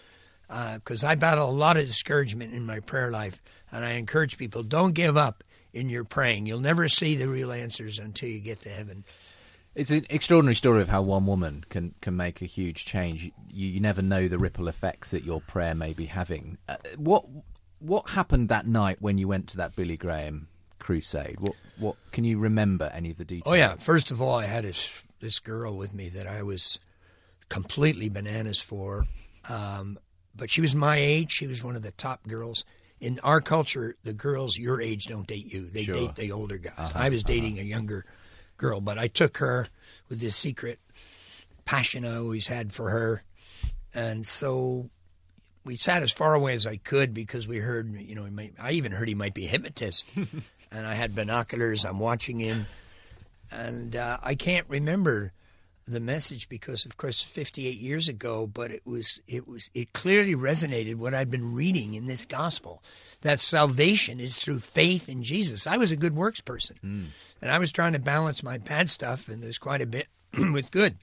uh, 0.50 0.76
because 0.76 1.04
I 1.04 1.16
battle 1.16 1.50
a 1.50 1.52
lot 1.52 1.78
of 1.78 1.86
discouragement 1.86 2.54
in 2.54 2.66
my 2.66 2.80
prayer 2.80 3.12
life, 3.12 3.42
and 3.72 3.86
I 3.86 3.92
encourage 3.92 4.38
people 4.38 4.64
don't 4.64 4.94
give 4.94 5.18
up 5.18 5.44
in 5.74 5.90
your 5.90 6.04
praying. 6.04 6.46
You'll 6.46 6.62
never 6.62 6.88
see 6.88 7.16
the 7.16 7.28
real 7.28 7.52
answers 7.52 8.00
until 8.00 8.30
you 8.30 8.40
get 8.40 8.62
to 8.62 8.70
heaven. 8.70 9.04
It's 9.78 9.92
an 9.92 10.08
extraordinary 10.10 10.56
story 10.56 10.82
of 10.82 10.88
how 10.90 11.04
one 11.04 11.28
woman 11.28 11.64
can, 11.70 11.94
can 12.02 12.18
make 12.18 12.42
a 12.42 12.46
huge 12.46 12.84
change. 12.84 13.26
You, 13.26 13.32
you 13.68 13.80
never 13.80 14.02
know 14.02 14.28
the 14.28 14.40
ripple 14.40 14.68
effects 14.68 15.12
that 15.12 15.24
your 15.24 15.40
prayer 15.40 15.76
may 15.76 15.94
be 15.94 16.06
having. 16.06 16.58
Uh, 16.68 16.78
what 16.98 17.26
what 17.78 18.10
happened 18.10 18.50
that 18.50 18.66
night 18.66 18.98
when 19.02 19.20
you 19.20 19.28
went 19.28 19.48
to 19.50 19.58
that 19.58 19.76
Billy 19.76 19.96
Graham 19.96 20.48
crusade? 20.80 21.40
What 21.40 21.56
what 21.78 21.96
can 22.12 22.24
you 22.24 22.40
remember 22.40 22.90
any 22.92 23.12
of 23.12 23.20
the 23.20 23.26
details? 23.26 23.52
Oh 23.52 23.54
yeah. 23.54 23.76
First 23.76 24.10
of 24.10 24.20
all, 24.20 24.40
I 24.40 24.48
had 24.48 24.64
this 24.64 25.04
this 25.20 25.40
girl 25.40 25.78
with 25.78 25.94
me 25.94 26.10
that 26.10 26.26
I 26.26 26.42
was 26.42 26.80
completely 27.48 28.10
bananas 28.10 28.60
for, 28.60 29.06
um, 29.48 30.00
but 30.36 30.50
she 30.50 30.60
was 30.60 30.76
my 30.76 30.98
age. 30.98 31.32
She 31.32 31.46
was 31.46 31.64
one 31.64 31.76
of 31.76 31.84
the 31.84 31.92
top 31.92 32.28
girls 32.28 32.66
in 33.00 33.20
our 33.20 33.42
culture. 33.42 33.96
The 34.04 34.16
girls 34.16 34.58
your 34.58 34.82
age 34.82 35.06
don't 35.06 35.28
date 35.28 35.54
you; 35.54 35.70
they 35.70 35.84
Sure. 35.84 35.94
date 35.94 36.16
the 36.16 36.32
older 36.32 36.58
guys. 36.58 36.92
I 36.96 37.10
was 37.10 37.22
dating 37.22 37.60
a 37.60 37.64
younger 37.64 38.08
girl, 38.58 38.82
but 38.82 38.98
I 38.98 39.08
took 39.08 39.38
her 39.38 39.68
with 40.10 40.20
this 40.20 40.36
secret 40.36 40.80
passion 41.66 42.06
I 42.06 42.18
always 42.18 42.48
had 42.48 42.74
for 42.74 42.90
her, 42.90 43.24
and 43.94 44.26
so 44.26 44.90
we 45.68 45.76
sat 45.76 46.02
as 46.02 46.12
far 46.12 46.34
away 46.34 46.54
as 46.54 46.66
I 46.66 46.78
could 46.78 47.14
because 47.14 47.48
we 47.48 47.58
heard, 47.58 47.92
you 47.94 48.16
know, 48.16 48.24
he 48.24 48.32
might, 48.32 48.54
I 48.60 48.72
even 48.72 48.94
heard 48.94 49.10
he 49.10 49.16
might 49.16 49.34
be 49.34 49.46
a 49.46 49.50
hypnotist, 49.50 50.08
and 50.72 50.88
I 50.88 50.96
had 50.96 51.14
binoculars. 51.14 51.86
I'm 51.86 52.00
watching 52.00 52.40
him, 52.40 52.68
and 53.52 53.96
uh, 53.96 54.18
I 54.24 54.36
can't 54.36 54.66
remember 54.70 55.34
the 55.86 56.00
message 56.00 56.50
because, 56.50 56.86
of 56.86 56.98
course, 56.98 57.22
58 57.22 57.78
years 57.78 58.08
ago. 58.08 58.48
But 58.48 58.72
it 58.72 58.86
was, 58.86 59.22
it 59.28 59.48
was, 59.48 59.70
it 59.74 59.94
clearly 59.94 60.36
resonated 60.36 60.96
what 60.96 61.14
I'd 61.14 61.30
been 61.30 61.54
reading 61.54 61.94
in 61.94 62.06
this 62.06 62.26
gospel 62.26 62.82
that 63.22 63.40
salvation 63.40 64.20
is 64.20 64.38
through 64.38 64.60
faith 64.60 65.10
in 65.10 65.24
Jesus. 65.24 65.66
I 65.68 65.78
was 65.78 65.92
a 65.92 65.96
good 65.98 66.16
works 66.16 66.42
person, 66.42 67.12
and 67.42 67.52
I 67.52 67.58
was 67.60 67.72
trying 67.72 67.94
to 67.94 68.00
balance 68.00 68.44
my 68.44 68.58
bad 68.58 68.90
stuff, 68.90 69.28
and 69.28 69.42
there's 69.42 69.58
quite 69.58 69.82
a 69.82 69.86
bit 69.88 70.08
with 70.38 70.72
good. 70.72 70.96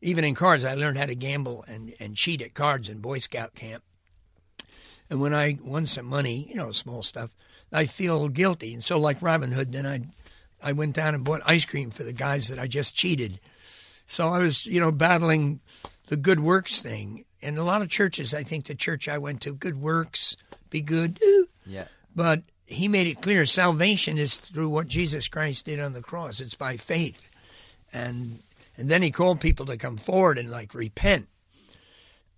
Even 0.00 0.24
in 0.24 0.34
cards, 0.34 0.64
I 0.64 0.74
learned 0.74 0.98
how 0.98 1.06
to 1.06 1.14
gamble 1.14 1.64
and, 1.68 1.92
and 2.00 2.16
cheat 2.16 2.42
at 2.42 2.54
cards 2.54 2.88
in 2.88 2.98
Boy 2.98 3.18
Scout 3.18 3.54
camp. 3.54 3.84
And 5.08 5.20
when 5.20 5.34
I 5.34 5.58
won 5.62 5.86
some 5.86 6.06
money, 6.06 6.46
you 6.48 6.56
know, 6.56 6.72
small 6.72 7.02
stuff, 7.02 7.34
I 7.72 7.86
feel 7.86 8.28
guilty. 8.28 8.72
And 8.72 8.82
so, 8.82 8.98
like 8.98 9.22
Robin 9.22 9.52
Hood, 9.52 9.72
then 9.72 9.86
I, 9.86 10.00
I 10.62 10.72
went 10.72 10.96
down 10.96 11.14
and 11.14 11.22
bought 11.22 11.42
ice 11.44 11.64
cream 11.64 11.90
for 11.90 12.02
the 12.02 12.12
guys 12.12 12.48
that 12.48 12.58
I 12.58 12.66
just 12.66 12.94
cheated. 12.96 13.38
So 14.06 14.28
I 14.28 14.38
was, 14.38 14.66
you 14.66 14.80
know, 14.80 14.90
battling 14.90 15.60
the 16.08 16.16
good 16.16 16.40
works 16.40 16.80
thing. 16.82 17.24
And 17.40 17.58
a 17.58 17.64
lot 17.64 17.82
of 17.82 17.88
churches, 17.88 18.34
I 18.34 18.42
think 18.42 18.66
the 18.66 18.74
church 18.74 19.08
I 19.08 19.18
went 19.18 19.40
to, 19.42 19.54
good 19.54 19.80
works, 19.80 20.36
be 20.70 20.80
good. 20.80 21.18
eh. 21.22 21.41
Yeah. 21.66 21.86
But 22.14 22.42
he 22.66 22.88
made 22.88 23.06
it 23.06 23.22
clear 23.22 23.46
salvation 23.46 24.18
is 24.18 24.38
through 24.38 24.68
what 24.68 24.86
Jesus 24.86 25.28
Christ 25.28 25.66
did 25.66 25.80
on 25.80 25.92
the 25.92 26.02
cross. 26.02 26.40
It's 26.40 26.54
by 26.54 26.76
faith. 26.76 27.28
And 27.92 28.40
and 28.76 28.88
then 28.88 29.02
he 29.02 29.10
called 29.10 29.40
people 29.40 29.66
to 29.66 29.76
come 29.76 29.96
forward 29.96 30.38
and 30.38 30.50
like 30.50 30.74
repent. 30.74 31.28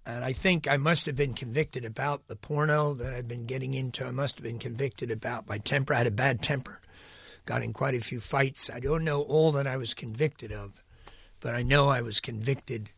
And 0.07 0.25
I 0.25 0.33
think 0.33 0.69
I 0.69 0.77
must 0.77 1.07
have 1.07 1.17
been 1.17 1.33
convicted 1.33 1.85
about 1.85 2.29
the 2.29 2.37
porno 2.37 2.93
that 2.95 3.15
I've 3.15 3.29
been 3.29 3.47
getting 3.47 3.73
into. 3.73 4.05
I 4.05 4.11
must 4.11 4.37
have 4.37 4.43
been 4.43 4.59
convicted 4.59 5.11
about 5.11 5.49
my 5.49 5.59
temper. 5.59 5.95
I 5.95 5.99
had 5.99 6.07
a 6.07 6.11
bad 6.11 6.43
temper. 6.43 6.81
Got 7.47 7.63
in 7.63 7.73
quite 7.73 7.95
a 7.95 8.01
few 8.01 8.21
fights. 8.21 8.71
I 8.71 8.81
don't 8.81 9.05
know 9.05 9.23
all 9.23 9.53
that 9.53 9.67
I 9.67 9.77
was 9.77 9.95
convicted 9.95 10.53
of, 10.53 10.83
but 11.41 11.55
I 11.55 11.63
know 11.63 11.89
I 11.89 12.03
was 12.03 12.21
convicted 12.21 12.91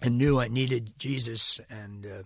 and 0.00 0.18
knew 0.18 0.38
I 0.38 0.48
needed 0.48 0.92
Jesus. 0.98 1.60
And 1.68 2.06
uh, 2.06 2.22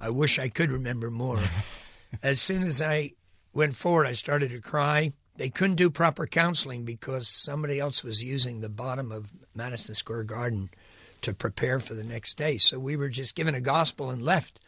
I 0.00 0.10
wish 0.10 0.38
I 0.38 0.48
could 0.48 0.70
remember 0.70 1.10
more. 1.10 1.40
as 2.22 2.40
soon 2.40 2.62
as 2.62 2.80
I 2.80 3.12
went 3.52 3.76
forward, 3.76 4.06
I 4.06 4.12
started 4.12 4.50
to 4.50 4.60
cry. 4.60 5.12
They 5.36 5.50
couldn't 5.50 5.76
do 5.76 5.90
proper 5.90 6.26
counseling 6.26 6.84
because 6.84 7.28
somebody 7.28 7.80
else 7.80 8.04
was 8.04 8.22
using 8.22 8.60
the 8.60 8.68
bottom 8.68 9.10
of 9.10 9.32
Madison 9.54 9.94
Square 9.94 10.24
Garden 10.24 10.70
to 11.22 11.34
prepare 11.34 11.80
for 11.80 11.94
the 11.94 12.04
next 12.04 12.34
day. 12.34 12.58
So 12.58 12.78
we 12.78 12.96
were 12.96 13.08
just 13.08 13.34
given 13.34 13.54
a 13.54 13.60
gospel 13.60 14.10
and 14.10 14.22
left. 14.22 14.60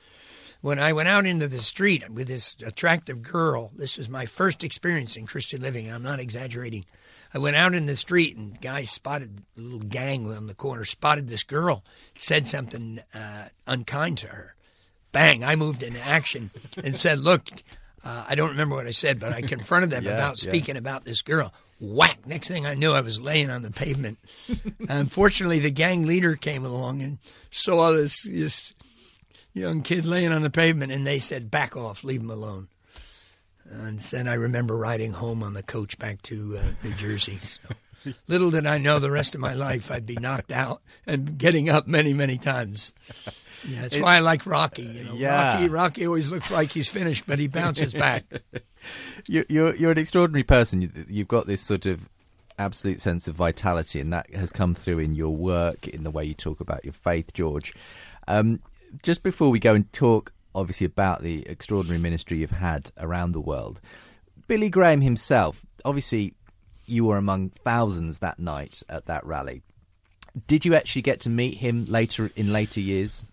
When 0.62 0.78
I 0.78 0.92
went 0.92 1.08
out 1.08 1.26
into 1.26 1.46
the 1.46 1.58
street 1.58 2.08
with 2.10 2.28
this 2.28 2.56
attractive 2.66 3.22
girl, 3.22 3.70
this 3.76 3.98
was 3.98 4.08
my 4.08 4.26
first 4.26 4.64
experience 4.64 5.14
in 5.14 5.26
Christian 5.26 5.62
living. 5.62 5.92
I'm 5.92 6.02
not 6.02 6.18
exaggerating. 6.18 6.86
I 7.32 7.38
went 7.38 7.56
out 7.56 7.74
in 7.74 7.86
the 7.86 7.94
street 7.94 8.36
and 8.36 8.58
guys 8.60 8.90
spotted 8.90 9.42
a 9.56 9.60
little 9.60 9.78
gang 9.80 10.30
on 10.32 10.46
the 10.46 10.54
corner, 10.54 10.84
spotted 10.84 11.28
this 11.28 11.42
girl, 11.44 11.84
said 12.14 12.46
something 12.46 13.00
uh, 13.14 13.48
unkind 13.66 14.18
to 14.18 14.28
her. 14.28 14.55
Bang! 15.12 15.44
I 15.44 15.56
moved 15.56 15.82
into 15.82 16.00
action 16.00 16.50
and 16.82 16.96
said, 16.96 17.18
"Look, 17.18 17.48
uh, 18.04 18.24
I 18.28 18.34
don't 18.34 18.50
remember 18.50 18.74
what 18.76 18.86
I 18.86 18.90
said, 18.90 19.18
but 19.18 19.32
I 19.32 19.42
confronted 19.42 19.90
them 19.90 20.04
Yeah, 20.06 20.14
about 20.14 20.42
yeah. 20.42 20.50
speaking 20.50 20.76
about 20.76 21.04
this 21.04 21.22
girl." 21.22 21.52
Whack! 21.78 22.26
Next 22.26 22.48
thing 22.48 22.64
I 22.66 22.72
knew, 22.74 22.92
I 22.92 23.02
was 23.02 23.20
laying 23.20 23.50
on 23.50 23.60
the 23.62 23.70
pavement. 23.70 24.18
Unfortunately, 24.88 25.58
the 25.58 25.70
gang 25.70 26.06
leader 26.06 26.34
came 26.34 26.64
along 26.64 27.02
and 27.02 27.18
saw 27.50 27.92
this 27.92 28.22
this 28.24 28.74
young 29.52 29.82
kid 29.82 30.06
laying 30.06 30.32
on 30.32 30.42
the 30.42 30.50
pavement, 30.50 30.90
and 30.92 31.06
they 31.06 31.18
said, 31.18 31.50
"Back 31.50 31.76
off, 31.76 32.02
leave 32.04 32.20
him 32.20 32.30
alone." 32.30 32.68
And 33.68 33.98
then 33.98 34.28
I 34.28 34.34
remember 34.34 34.76
riding 34.76 35.12
home 35.12 35.42
on 35.42 35.52
the 35.54 35.62
coach 35.62 35.98
back 35.98 36.22
to 36.22 36.56
uh, 36.58 36.64
New 36.84 36.94
Jersey. 36.94 37.36
So, 37.38 37.60
little 38.28 38.50
did 38.52 38.66
I 38.66 38.78
know 38.78 38.98
the 38.98 39.10
rest 39.10 39.34
of 39.34 39.40
my 39.40 39.54
life 39.54 39.90
I'd 39.90 40.06
be 40.06 40.14
knocked 40.16 40.52
out 40.52 40.82
and 41.06 41.36
getting 41.36 41.68
up 41.68 41.86
many, 41.88 42.14
many 42.14 42.38
times. 42.38 42.92
Yeah, 43.68 43.82
that's 43.82 43.98
why 43.98 44.16
I 44.16 44.20
like 44.20 44.46
Rocky. 44.46 44.82
You 44.82 45.04
know, 45.04 45.14
Yeah. 45.14 45.54
Rocky, 45.54 45.68
Rocky 45.68 46.06
always 46.06 46.30
looks 46.30 46.50
like 46.50 46.70
he's 46.72 46.88
finished, 46.88 47.24
but 47.26 47.38
he 47.38 47.48
bounces 47.48 47.92
back. 48.04 48.24
you, 49.26 49.44
you're 49.48 49.74
you're 49.74 49.90
an 49.92 49.98
extraordinary 49.98 50.44
person. 50.44 50.82
You, 50.82 50.90
you've 51.08 51.28
got 51.28 51.46
this 51.46 51.62
sort 51.62 51.86
of 51.86 52.08
absolute 52.58 53.00
sense 53.00 53.28
of 53.28 53.34
vitality, 53.34 54.00
and 54.00 54.12
that 54.12 54.32
has 54.34 54.52
come 54.52 54.74
through 54.74 54.98
in 55.00 55.14
your 55.14 55.34
work, 55.36 55.88
in 55.88 56.04
the 56.04 56.10
way 56.10 56.24
you 56.24 56.34
talk 56.34 56.60
about 56.60 56.84
your 56.84 56.94
faith, 56.94 57.32
George. 57.32 57.74
Um, 58.28 58.60
just 59.02 59.22
before 59.22 59.50
we 59.50 59.58
go 59.58 59.74
and 59.74 59.92
talk, 59.92 60.32
obviously, 60.54 60.86
about 60.86 61.22
the 61.22 61.46
extraordinary 61.48 62.00
ministry 62.00 62.38
you've 62.38 62.50
had 62.50 62.90
around 62.98 63.32
the 63.32 63.40
world, 63.40 63.80
Billy 64.46 64.68
Graham 64.70 65.00
himself. 65.00 65.64
Obviously, 65.84 66.34
you 66.86 67.04
were 67.04 67.16
among 67.16 67.50
thousands 67.50 68.20
that 68.20 68.38
night 68.38 68.82
at 68.88 69.06
that 69.06 69.24
rally. 69.26 69.62
Did 70.46 70.64
you 70.64 70.74
actually 70.74 71.02
get 71.02 71.20
to 71.20 71.30
meet 71.30 71.58
him 71.58 71.84
later 71.88 72.30
in 72.36 72.52
later 72.52 72.80
years? 72.80 73.24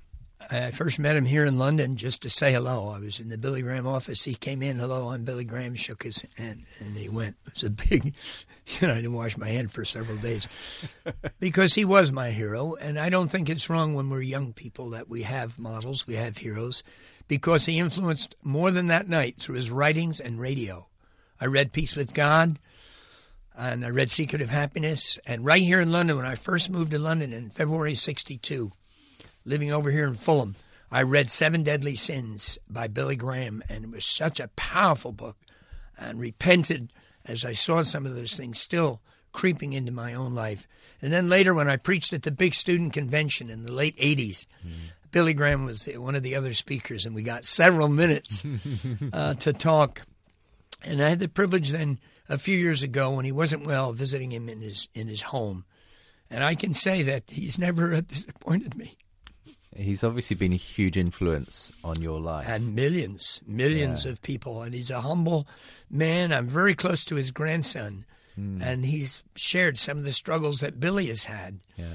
I 0.52 0.72
first 0.72 1.00
met 1.00 1.16
him 1.16 1.26
here 1.26 1.46
in 1.46 1.58
London 1.58 1.96
just 1.96 2.22
to 2.24 2.30
say 2.30 2.54
hello. 2.54 2.90
I 2.90 3.00
was 3.00 3.20
in 3.20 3.30
the 3.30 3.38
Billy 3.38 3.62
Graham 3.62 3.88
office. 3.88 4.24
He 4.24 4.36
came 4.36 4.62
in, 4.62 4.80
hello, 4.80 5.10
I'm 5.10 5.24
Billy 5.24 5.46
Graham, 5.46 5.76
shook 5.76 6.04
his 6.04 6.26
hand, 6.38 6.66
and 6.80 6.96
he 6.96 7.10
went. 7.10 7.36
It 7.48 7.54
was 7.54 7.64
a 7.64 7.70
big, 7.70 8.06
you 8.68 8.88
know, 8.88 8.94
I 8.94 8.98
didn't 8.98 9.14
wash 9.14 9.38
my 9.38 9.48
hand 9.48 9.72
for 9.72 9.86
several 9.86 10.18
days 10.18 10.48
because 11.40 11.76
he 11.76 11.86
was 11.86 12.12
my 12.12 12.32
hero. 12.32 12.76
And 12.76 13.00
I 13.00 13.10
don't 13.10 13.30
think 13.30 13.50
it's 13.50 13.70
wrong 13.70 13.94
when 13.94 14.10
we're 14.10 14.22
young 14.22 14.54
people 14.54 14.90
that 14.92 15.10
we 15.10 15.24
have 15.24 15.60
models, 15.60 16.08
we 16.08 16.16
have 16.16 16.38
heroes, 16.38 16.84
because 17.28 17.66
he 17.66 17.80
influenced 17.80 18.36
more 18.44 18.72
than 18.72 18.88
that 18.88 19.08
night 19.08 19.36
through 19.38 19.56
his 19.56 19.72
writings 19.72 20.20
and 20.20 20.40
radio. 20.40 20.88
I 21.40 21.46
read 21.46 21.74
Peace 21.74 21.96
with 21.96 22.14
God 22.14 22.60
and 23.56 23.86
I 23.86 23.90
read 23.90 24.10
Secret 24.12 24.42
of 24.42 24.50
Happiness. 24.50 25.20
And 25.26 25.46
right 25.46 25.62
here 25.62 25.80
in 25.80 25.92
London, 25.92 26.18
when 26.18 26.26
I 26.26 26.36
first 26.36 26.70
moved 26.70 26.92
to 26.92 27.00
London 27.00 27.34
in 27.34 27.50
February 27.50 27.96
62, 27.96 28.72
living 29.46 29.72
over 29.72 29.92
here 29.92 30.08
in 30.08 30.16
Fulham, 30.16 30.56
I 30.92 31.02
read 31.02 31.30
Seven 31.30 31.64
Deadly 31.64 31.96
Sins 31.96 32.60
by 32.70 32.88
Billy 32.88 33.16
Graham, 33.16 33.64
and 33.70 33.86
it 33.86 33.92
was 33.92 34.06
such 34.06 34.40
a 34.40 34.50
powerful 34.50 35.12
book. 35.12 35.38
And 35.98 36.20
repented 36.20 36.92
as 37.26 37.46
I 37.46 37.54
saw 37.54 37.82
some 37.84 38.06
of 38.06 38.16
those 38.16 38.36
things 38.36 38.60
still 38.60 39.02
creeping 39.32 39.74
into 39.74 39.92
my 39.92 40.14
own 40.14 40.34
life. 40.34 40.68
And 41.02 41.12
then 41.12 41.30
later, 41.30 41.54
when 41.54 41.70
I 41.70 41.78
preached 41.78 42.14
at 42.14 42.24
the 42.24 42.32
big 42.32 42.54
student 42.54 42.94
convention 42.94 43.50
in 43.50 43.66
the 43.66 43.72
late 43.72 43.98
80s, 43.98 44.46
Billy 45.12 45.34
Graham 45.34 45.66
was 45.66 45.86
one 45.86 46.16
of 46.16 46.24
the 46.24 46.36
other 46.36 46.54
speakers, 46.54 47.06
and 47.06 47.16
we 47.16 47.22
got 47.24 47.46
several 47.46 47.90
minutes 47.90 48.44
uh, 49.14 49.34
to 49.36 49.54
talk. 49.54 50.02
And 50.84 51.04
I 51.04 51.10
had 51.10 51.20
the 51.20 51.30
privilege 51.30 51.72
then 51.72 52.00
a 52.30 52.38
few 52.38 52.58
years 52.58 52.84
ago 52.84 53.12
when 53.12 53.26
he 53.26 53.32
wasn't 53.32 53.66
well, 53.66 53.94
visiting 53.94 54.32
him 54.32 54.50
in 54.50 54.62
his 54.62 54.88
in 54.94 55.08
his 55.08 55.22
home, 55.24 55.66
and 56.30 56.44
I 56.44 56.56
can 56.56 56.74
say 56.74 57.04
that 57.04 57.30
he's 57.30 57.60
never 57.60 58.02
disappointed 58.02 58.76
me. 58.76 58.98
He's 59.76 60.04
obviously 60.04 60.36
been 60.36 60.54
a 60.54 60.58
huge 60.58 60.98
influence 60.98 61.72
on 61.84 62.02
your 62.02 62.20
life. 62.20 62.48
And 62.48 62.76
millions, 62.76 63.42
millions 63.48 64.06
Yeah. 64.06 64.12
of 64.12 64.22
people, 64.22 64.62
and 64.62 64.74
he's 64.74 64.90
a 64.90 65.02
humble 65.02 65.48
man. 65.90 66.32
I'm 66.32 66.48
very 66.48 66.76
close 66.76 67.04
to 67.06 67.16
his 67.16 67.32
grandson, 67.32 68.06
and 68.36 68.86
he's 68.86 69.24
shared 69.36 69.78
some 69.78 69.98
of 70.00 70.06
the 70.06 70.12
struggles 70.12 70.60
that 70.62 70.80
Billy 70.80 71.08
has 71.08 71.26
had. 71.26 71.60
yeah. 71.78 71.86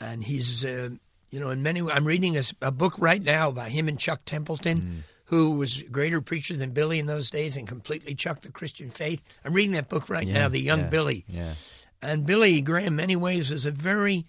and 0.00 0.24
he's 0.24 0.64
uh, 0.64 0.90
you 1.30 1.40
know 1.40 1.48
in 1.50 1.62
many 1.62 1.80
I'm 1.80 2.04
reading 2.04 2.36
a 2.60 2.70
book 2.72 2.94
right 2.98 3.22
now 3.22 3.50
by 3.50 3.68
him 3.70 3.88
and 3.88 3.98
Chuck 3.98 4.20
Templeton 4.26 5.04
who 5.26 5.52
was 5.52 5.80
a 5.82 5.88
greater 5.88 6.20
preacher 6.20 6.54
than 6.54 6.70
Billy 6.72 6.98
in 6.98 7.06
those 7.06 7.30
days 7.30 7.56
and 7.56 7.66
completely 7.66 8.14
chucked 8.14 8.42
the 8.42 8.52
Christian 8.52 8.90
faith 8.90 9.24
I'm 9.44 9.52
reading 9.54 9.72
that 9.72 9.88
book 9.88 10.08
right 10.10 10.26
Yeah, 10.26 10.34
now 10.34 10.48
the 10.48 10.60
young 10.60 10.90
Billy 10.90 11.24
Yeah. 11.28 11.54
and 12.02 12.26
Billy 12.26 12.60
Graham 12.60 12.88
in 12.88 12.96
many 12.96 13.16
ways 13.16 13.50
was 13.50 13.64
a 13.64 13.70
very 13.70 14.26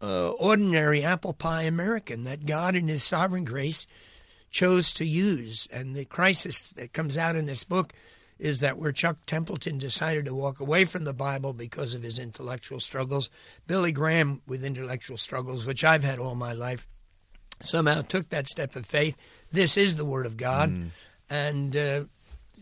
uh, 0.00 0.30
ordinary 0.30 1.02
apple 1.02 1.32
pie 1.32 1.62
American 1.62 2.24
that 2.24 2.46
God 2.46 2.76
in 2.76 2.88
his 2.88 3.02
sovereign 3.02 3.44
grace 3.44 3.86
chose 4.50 4.92
to 4.94 5.04
use 5.04 5.68
and 5.72 5.94
the 5.94 6.04
crisis 6.04 6.70
that 6.72 6.92
comes 6.92 7.18
out 7.18 7.36
in 7.36 7.46
this 7.46 7.64
book 7.64 7.92
is 8.38 8.60
that 8.60 8.78
where 8.78 8.92
Chuck 8.92 9.18
Templeton 9.26 9.78
decided 9.78 10.26
to 10.26 10.34
walk 10.34 10.60
away 10.60 10.84
from 10.84 11.04
the 11.04 11.12
Bible 11.12 11.52
because 11.52 11.94
of 11.94 12.02
his 12.02 12.18
intellectual 12.18 12.80
struggles, 12.80 13.30
Billy 13.66 13.92
Graham, 13.92 14.42
with 14.46 14.64
intellectual 14.64 15.18
struggles, 15.18 15.66
which 15.66 15.84
I've 15.84 16.04
had 16.04 16.18
all 16.18 16.34
my 16.34 16.52
life, 16.52 16.86
somehow 17.60 18.02
took 18.02 18.28
that 18.28 18.46
step 18.46 18.76
of 18.76 18.86
faith. 18.86 19.16
This 19.50 19.76
is 19.76 19.96
the 19.96 20.04
Word 20.04 20.26
of 20.26 20.36
God. 20.36 20.70
And 21.30 21.76
uh, 21.76 22.04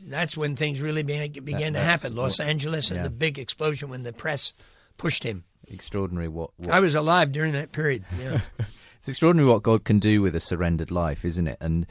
that's 0.07 0.37
when 0.37 0.57
things 0.57 0.81
really 0.81 1.03
began, 1.03 1.45
began 1.45 1.75
to 1.75 1.81
happen. 1.81 2.15
Los 2.15 2.39
what- 2.39 2.49
Angeles 2.49 2.91
and 2.91 2.99
yeah. 2.99 3.05
the 3.05 3.11
big 3.11 3.39
explosion 3.39 3.91
when 3.91 4.03
the 4.03 4.13
press 4.13 4.53
pushed 4.97 5.23
him. 5.25 5.45
Extraordinary 5.69 6.29
what, 6.29 6.51
what 6.59 6.71
I 6.71 6.81
was 6.81 6.95
alive 6.95 7.33
during 7.33 7.53
that 7.53 7.73
period. 7.73 8.05
Yeah. 8.21 8.41
It's 8.99 9.09
extraordinary 9.13 9.49
what 9.49 9.63
God 9.63 9.85
can 9.85 10.01
do 10.01 10.21
with 10.21 10.35
a 10.35 10.41
surrendered 10.41 10.91
life, 10.91 11.25
isn't 11.25 11.47
it? 11.47 11.59
And 11.61 11.87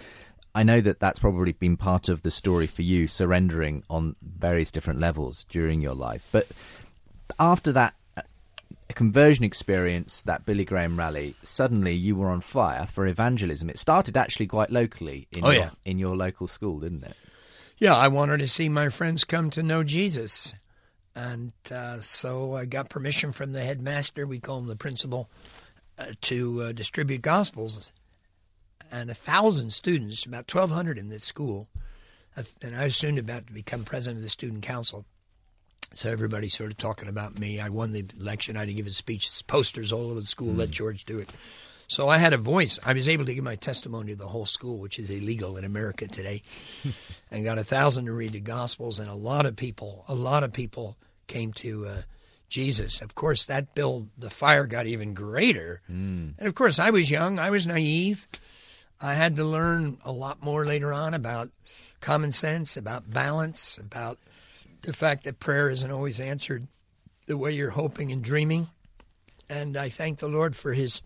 I 0.54 0.64
know 0.64 0.82
that 0.82 1.00
that's 1.00 1.18
probably 1.20 1.54
been 1.54 1.78
part 1.78 2.10
of 2.10 2.24
the 2.24 2.32
story 2.32 2.68
for 2.68 2.82
you, 2.82 3.08
surrendering 3.08 3.84
on 3.90 4.18
various 4.22 4.70
different 4.70 5.00
levels 5.00 5.46
during 5.46 5.80
your 5.80 5.94
life. 5.94 6.28
But 6.34 6.48
after 7.40 7.72
that 7.72 7.94
uh, 8.18 8.24
conversion 8.96 9.46
experience, 9.46 10.24
that 10.24 10.46
Billy 10.46 10.66
Graham 10.66 11.00
rally, 11.00 11.36
suddenly 11.42 11.94
you 11.94 12.18
were 12.18 12.30
on 12.30 12.42
fire 12.42 12.86
for 12.86 13.08
evangelism. 13.08 13.70
It 13.70 13.80
started 13.80 14.18
actually 14.18 14.48
quite 14.48 14.70
locally 14.72 15.30
in, 15.38 15.46
Oh, 15.46 15.52
your, 15.52 15.62
yeah. 15.64 15.70
in 15.86 15.98
your 16.00 16.18
local 16.18 16.48
school, 16.48 16.80
didn't 16.82 17.06
it? 17.06 17.16
Yeah, 17.78 17.96
I 17.96 18.10
wanted 18.10 18.40
to 18.40 18.48
see 18.50 18.68
my 18.68 18.90
friends 18.90 19.24
come 19.24 19.50
to 19.52 19.64
know 19.64 19.84
Jesus. 19.86 20.54
And 21.16 21.54
uh, 21.72 22.02
so 22.02 22.56
I 22.56 22.66
got 22.66 22.90
permission 22.90 23.32
from 23.32 23.54
the 23.54 23.62
headmaster, 23.62 24.28
we 24.28 24.40
call 24.40 24.60
him 24.60 24.68
the 24.68 24.76
principal, 24.76 25.30
uh, 25.98 26.08
to 26.22 26.62
uh, 26.62 26.72
distribute 26.74 27.22
gospels. 27.22 27.92
And 28.92 29.10
a 29.10 29.14
thousand 29.14 29.72
students, 29.72 30.26
about 30.26 30.54
1,200 30.54 30.98
in 30.98 31.10
this 31.10 31.24
school. 31.24 31.70
Uh, 32.38 32.44
And 32.62 32.76
I 32.76 32.84
was 32.84 32.96
soon 32.96 33.18
about 33.18 33.48
to 33.48 33.54
become 33.54 33.86
president 33.86 34.18
of 34.20 34.24
the 34.24 34.30
student 34.30 34.64
council. 34.64 35.06
So 35.94 36.10
everybody's 36.10 36.54
sort 36.54 36.72
of 36.72 36.78
talking 36.78 37.08
about 37.08 37.40
me. 37.40 37.62
I 37.62 37.70
won 37.70 37.94
the 37.94 38.06
election. 38.20 38.58
I 38.58 38.62
had 38.62 38.68
to 38.68 38.74
give 38.74 38.88
a 38.88 38.92
speech. 38.92 39.32
Posters 39.48 39.94
all 39.94 40.12
over 40.12 40.20
the 40.20 40.26
school. 40.26 40.54
Let 40.54 40.70
George 40.70 41.06
do 41.06 41.20
it. 41.20 41.30
So 41.88 42.10
I 42.10 42.18
had 42.18 42.34
a 42.34 42.38
voice. 42.38 42.80
I 42.84 42.94
was 42.94 43.08
able 43.08 43.26
to 43.26 43.34
give 43.34 43.44
my 43.44 43.56
testimony 43.56 44.12
to 44.12 44.18
the 44.18 44.28
whole 44.28 44.46
school, 44.46 44.80
which 44.80 45.00
is 45.00 45.10
illegal 45.10 45.56
in 45.56 45.64
America 45.64 46.08
today, 46.08 46.42
and 47.32 47.46
got 47.46 47.60
a 47.60 47.64
thousand 47.64 48.06
to 48.06 48.12
read 48.12 48.34
the 48.34 48.42
Gospels. 48.42 49.00
And 49.00 49.08
a 49.08 49.14
lot 49.14 49.46
of 49.46 49.56
people, 49.56 50.04
a 50.10 50.16
lot 50.16 50.44
of 50.44 50.52
people 50.52 50.98
came 51.28 51.54
to 51.54 51.86
uh, 51.86 52.02
Jesus. 52.50 53.02
Of 53.02 53.16
course, 53.16 53.46
that 53.48 53.76
build 53.76 54.10
the 54.18 54.30
fire 54.30 54.66
got 54.66 54.88
even 54.88 55.14
greater. 55.14 55.82
And 55.88 56.36
of 56.40 56.56
course, 56.56 56.80
I 56.80 56.90
was 56.90 57.10
young. 57.12 57.40
I 57.40 57.50
was 57.50 57.68
naive. 57.68 58.28
I 59.02 59.14
had 59.14 59.36
to 59.36 59.44
learn 59.44 59.98
a 60.06 60.12
lot 60.12 60.42
more 60.44 60.66
later 60.66 60.94
on 60.94 61.14
about 61.14 61.50
common 62.00 62.32
sense, 62.32 62.78
about 62.78 63.10
balance, 63.12 63.78
about 63.78 64.20
the 64.84 64.94
fact 64.94 65.24
that 65.24 65.40
prayer 65.40 65.70
isn't 65.70 65.92
always 65.92 66.20
answered 66.20 66.68
the 67.28 67.38
way 67.38 67.52
you're 67.52 67.72
hoping 67.72 68.12
and 68.12 68.24
dreaming. 68.24 68.68
And 69.50 69.76
I 69.76 69.90
thank 69.90 70.20
the 70.20 70.28
Lord 70.30 70.56
for 70.56 70.74
His 70.74 71.02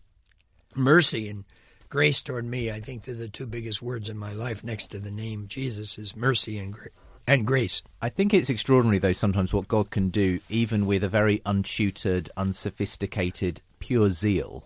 mercy 0.75 1.29
and 1.29 1.45
grace 1.89 2.21
toward 2.21 2.45
me. 2.45 2.71
I 2.71 2.79
think 2.79 3.03
they're 3.03 3.15
the 3.15 3.27
two 3.27 3.47
biggest 3.47 3.81
words 3.81 4.09
in 4.09 4.17
my 4.17 4.33
life 4.33 4.63
next 4.63 4.89
to 4.89 4.99
the 4.99 5.11
name 5.11 5.47
Jesus 5.47 5.97
is 5.97 6.15
mercy 6.15 6.57
and, 6.59 6.73
gra- 6.73 6.89
and 7.29 7.45
grace. 7.45 7.81
I 8.01 8.09
think 8.09 8.33
it's 8.33 8.50
extraordinary, 8.50 8.98
though, 8.98 9.12
sometimes 9.12 9.53
what 9.53 9.67
God 9.67 9.91
can 9.91 10.09
do, 10.09 10.39
even 10.50 10.86
with 10.86 11.03
a 11.03 11.09
very 11.09 11.39
untutored, 11.45 12.29
unsophisticated, 12.36 13.62
pure 13.79 14.09
zeal, 14.09 14.63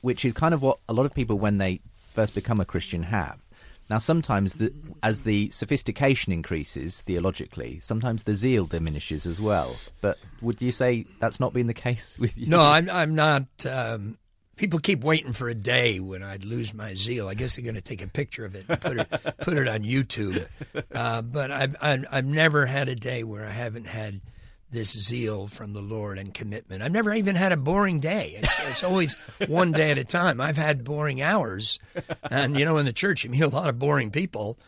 which 0.00 0.24
is 0.24 0.32
kind 0.32 0.52
of 0.52 0.60
what 0.60 0.78
a 0.88 0.92
lot 0.92 1.06
of 1.06 1.14
people, 1.14 1.38
when 1.38 1.58
they 1.58 1.80
first 2.12 2.34
become 2.34 2.60
a 2.60 2.64
Christian, 2.64 3.04
have. 3.04 3.38
Now, 3.88 3.98
sometimes 3.98 4.54
the, 4.54 4.72
as 5.02 5.22
the 5.22 5.50
sophistication 5.50 6.32
increases 6.32 7.00
theologically, 7.02 7.80
sometimes 7.80 8.24
the 8.24 8.34
zeal 8.34 8.64
diminishes 8.64 9.26
as 9.26 9.40
well. 9.40 9.76
But 10.00 10.18
would 10.40 10.60
you 10.62 10.72
say 10.72 11.06
that's 11.18 11.40
not 11.40 11.52
been 11.52 11.66
the 11.66 11.74
case 11.74 12.16
with 12.18 12.36
you? 12.38 12.46
No, 12.46 12.60
I'm, 12.60 12.88
I'm 12.90 13.14
not. 13.14 13.46
Um, 13.68 14.16
people 14.60 14.78
keep 14.78 15.02
waiting 15.02 15.32
for 15.32 15.48
a 15.48 15.54
day 15.54 16.00
when 16.00 16.22
I'd 16.22 16.44
lose 16.44 16.74
my 16.74 16.92
zeal. 16.92 17.28
I 17.28 17.34
guess 17.34 17.56
they're 17.56 17.64
going 17.64 17.76
to 17.76 17.80
take 17.80 18.02
a 18.02 18.06
picture 18.06 18.44
of 18.44 18.54
it 18.54 18.66
and 18.68 18.78
put 18.78 18.98
it, 18.98 19.08
put 19.40 19.56
it 19.56 19.66
on 19.66 19.80
YouTube. 19.80 20.46
Uh, 20.94 21.22
but 21.22 21.50
I've, 21.50 21.76
I've, 21.80 22.04
I've 22.10 22.24
never 22.26 22.66
had 22.66 22.90
a 22.90 22.94
day 22.94 23.24
where 23.24 23.46
I 23.46 23.52
haven't 23.52 23.86
had 23.86 24.20
this 24.70 24.92
zeal 24.92 25.46
from 25.46 25.72
the 25.72 25.80
Lord 25.80 26.18
and 26.18 26.34
commitment. 26.34 26.82
I've 26.82 26.92
never 26.92 27.14
even 27.14 27.36
had 27.36 27.52
a 27.52 27.56
boring 27.56 28.00
day. 28.00 28.34
It's, 28.36 28.68
it's 28.68 28.84
always 28.84 29.14
one 29.48 29.72
day 29.72 29.92
at 29.92 29.98
a 29.98 30.04
time. 30.04 30.42
I've 30.42 30.58
had 30.58 30.84
boring 30.84 31.22
hours. 31.22 31.78
And, 32.30 32.58
you 32.58 32.66
know, 32.66 32.76
in 32.76 32.84
the 32.84 32.92
church, 32.92 33.24
you 33.24 33.30
meet 33.30 33.40
a 33.40 33.48
lot 33.48 33.70
of 33.70 33.78
boring 33.78 34.10
people. 34.10 34.58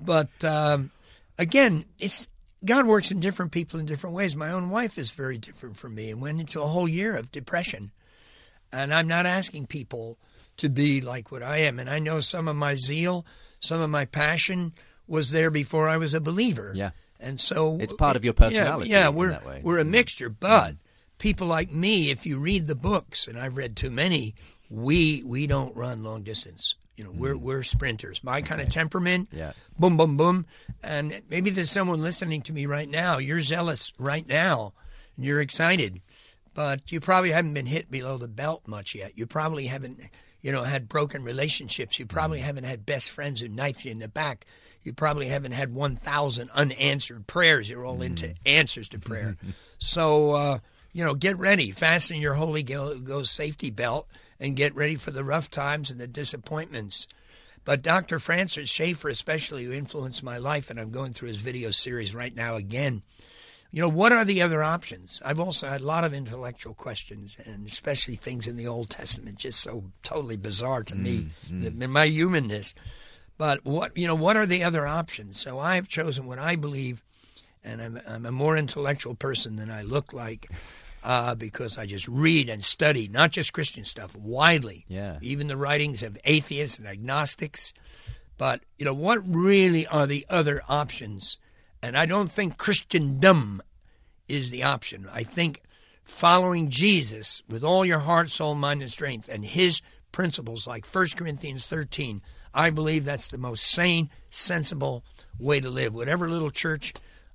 But 0.00 0.30
um, 0.42 0.90
again, 1.38 1.84
it's 1.98 2.26
God 2.64 2.86
works 2.86 3.10
in 3.10 3.20
different 3.20 3.52
people 3.52 3.78
in 3.78 3.84
different 3.84 4.16
ways. 4.16 4.34
My 4.34 4.50
own 4.50 4.70
wife 4.70 4.96
is 4.96 5.10
very 5.10 5.36
different 5.36 5.76
from 5.76 5.94
me 5.94 6.10
and 6.10 6.22
went 6.22 6.40
into 6.40 6.62
a 6.62 6.66
whole 6.66 6.88
year 6.88 7.14
of 7.14 7.30
depression. 7.30 7.90
And 8.72 8.92
I'm 8.94 9.08
not 9.08 9.26
asking 9.26 9.66
people 9.66 10.18
to 10.56 10.68
be 10.68 11.00
like 11.00 11.30
what 11.30 11.42
I 11.42 11.58
am. 11.58 11.78
And 11.78 11.90
I 11.90 11.98
know 11.98 12.20
some 12.20 12.48
of 12.48 12.56
my 12.56 12.74
zeal, 12.74 13.26
some 13.60 13.80
of 13.80 13.90
my 13.90 14.04
passion 14.04 14.72
was 15.06 15.30
there 15.30 15.50
before 15.50 15.88
I 15.88 15.96
was 15.96 16.14
a 16.14 16.20
believer. 16.20 16.72
Yeah. 16.74 16.90
And 17.20 17.38
so 17.38 17.78
It's 17.80 17.92
part 17.92 18.16
of 18.16 18.24
your 18.24 18.32
personality 18.34 18.90
Yeah, 18.90 19.08
in 19.08 19.14
we're 19.14 19.38
we're 19.62 19.78
a 19.78 19.82
mm-hmm. 19.82 19.90
mixture, 19.90 20.30
mm-hmm. 20.30 20.40
but 20.40 20.74
people 21.18 21.46
like 21.46 21.72
me, 21.72 22.10
if 22.10 22.26
you 22.26 22.38
read 22.38 22.66
the 22.66 22.74
books, 22.74 23.28
and 23.28 23.38
I've 23.38 23.56
read 23.56 23.76
too 23.76 23.90
many, 23.90 24.34
we 24.68 25.22
we 25.24 25.46
don't 25.46 25.76
run 25.76 26.02
long 26.02 26.22
distance. 26.22 26.74
You 26.96 27.04
know, 27.04 27.10
we're 27.12 27.34
mm. 27.34 27.40
we're 27.40 27.62
sprinters. 27.62 28.22
My 28.22 28.42
kind 28.42 28.60
of 28.60 28.68
temperament, 28.68 29.28
Yeah. 29.32 29.52
boom, 29.78 29.96
boom, 29.96 30.16
boom. 30.16 30.46
And 30.82 31.22
maybe 31.30 31.50
there's 31.50 31.70
someone 31.70 32.02
listening 32.02 32.42
to 32.42 32.52
me 32.52 32.66
right 32.66 32.88
now. 32.88 33.18
You're 33.18 33.40
zealous 33.40 33.92
right 33.98 34.26
now, 34.26 34.74
and 35.16 35.24
you're 35.24 35.40
excited, 35.40 36.00
but 36.54 36.92
you 36.92 37.00
probably 37.00 37.30
haven't 37.30 37.54
been 37.54 37.66
hit 37.66 37.90
below 37.90 38.18
the 38.18 38.28
belt 38.28 38.62
much 38.66 38.94
yet. 38.94 39.16
You 39.16 39.26
probably 39.26 39.66
haven't, 39.66 40.00
you 40.40 40.52
know, 40.52 40.64
had 40.64 40.88
broken 40.88 41.24
relationships. 41.24 41.98
You 41.98 42.06
probably 42.06 42.40
haven't 42.40 42.64
had 42.64 42.86
best 42.86 43.10
friends 43.10 43.40
who 43.40 43.48
knife 43.48 43.84
you 43.84 43.90
in 43.90 43.98
the 43.98 44.08
back. 44.08 44.46
You 44.82 44.92
probably 44.92 45.26
haven't 45.26 45.52
had 45.52 45.74
1,000 45.74 46.50
unanswered 46.50 47.26
prayers. 47.26 47.70
You're 47.70 47.84
all 47.84 48.02
into 48.02 48.34
answers 48.44 48.88
to 48.90 48.98
prayer. 48.98 49.36
so, 49.78 50.32
uh, 50.32 50.58
you 50.92 51.04
know, 51.04 51.14
get 51.14 51.38
ready. 51.38 51.70
Fasten 51.70 52.18
your 52.18 52.34
Holy 52.34 52.62
Ghost 52.62 53.32
safety 53.32 53.70
belt 53.70 54.08
and 54.40 54.56
get 54.56 54.74
ready 54.74 54.96
for 54.96 55.12
the 55.12 55.24
rough 55.24 55.50
times 55.50 55.90
and 55.90 56.00
the 56.00 56.06
disappointments. 56.06 57.06
But 57.64 57.82
Dr. 57.82 58.18
Francis 58.18 58.68
Schaeffer, 58.68 59.08
especially, 59.08 59.64
who 59.64 59.72
influenced 59.72 60.22
my 60.24 60.38
life, 60.38 60.68
and 60.68 60.80
I'm 60.80 60.90
going 60.90 61.12
through 61.12 61.28
his 61.28 61.36
video 61.36 61.70
series 61.70 62.14
right 62.14 62.34
now 62.34 62.56
again. 62.56 63.02
You 63.74 63.80
know, 63.80 63.88
what 63.88 64.12
are 64.12 64.24
the 64.24 64.42
other 64.42 64.62
options? 64.62 65.22
I've 65.24 65.40
also 65.40 65.66
had 65.66 65.80
a 65.80 65.86
lot 65.86 66.04
of 66.04 66.12
intellectual 66.12 66.74
questions, 66.74 67.38
and 67.42 67.66
especially 67.66 68.16
things 68.16 68.46
in 68.46 68.56
the 68.56 68.66
Old 68.66 68.90
Testament, 68.90 69.38
just 69.38 69.60
so 69.60 69.84
totally 70.02 70.36
bizarre 70.36 70.82
to 70.84 70.94
me, 70.94 71.30
in 71.48 71.90
my 71.90 72.06
humanness. 72.06 72.74
But 73.38 73.64
what 73.64 73.96
you 73.96 74.06
know, 74.06 74.14
what 74.14 74.36
are 74.36 74.44
the 74.44 74.62
other 74.62 74.86
options? 74.86 75.40
So 75.40 75.58
I've 75.58 75.88
chosen 75.88 76.26
what 76.26 76.38
I 76.38 76.54
believe, 76.54 77.02
and 77.64 77.80
I'm, 77.80 78.00
I'm 78.06 78.26
a 78.26 78.30
more 78.32 78.58
intellectual 78.58 79.14
person 79.14 79.56
than 79.56 79.70
I 79.70 79.82
look 79.82 80.12
like, 80.12 80.50
uh, 81.02 81.34
because 81.34 81.78
I 81.78 81.86
just 81.86 82.06
read 82.08 82.50
and 82.50 82.62
study 82.62 83.08
not 83.08 83.30
just 83.30 83.54
Christian 83.54 83.84
stuff 83.84 84.14
widely, 84.14 84.84
Yeah. 84.86 85.16
even 85.22 85.46
the 85.48 85.56
writings 85.56 86.02
of 86.02 86.18
atheists 86.24 86.78
and 86.78 86.86
agnostics. 86.86 87.72
But 88.36 88.60
you 88.78 88.84
know, 88.84 88.94
what 88.94 89.26
really 89.26 89.86
are 89.86 90.06
the 90.06 90.26
other 90.28 90.60
options? 90.68 91.38
And 91.82 91.96
I 91.96 92.06
don't 92.06 92.30
think 92.30 92.58
Christendom 92.58 93.60
is 94.28 94.50
the 94.50 94.62
option. 94.62 95.08
I 95.12 95.24
think 95.24 95.60
following 96.04 96.70
Jesus 96.70 97.42
with 97.48 97.64
all 97.64 97.84
your 97.84 98.00
heart, 98.00 98.30
soul, 98.30 98.54
mind, 98.54 98.82
and 98.82 98.90
strength, 98.90 99.28
and 99.28 99.44
His 99.44 99.82
principles, 100.12 100.66
like 100.66 100.86
1 100.86 101.08
Corinthians 101.16 101.66
13, 101.66 102.22
I 102.54 102.70
believe 102.70 103.04
that's 103.04 103.28
the 103.28 103.38
most 103.38 103.64
sane, 103.64 104.10
sensible 104.30 105.04
way 105.38 105.60
to 105.60 105.70
live. 105.70 105.94
Whatever 105.94 106.28
little 106.28 106.50
church 106.50 106.92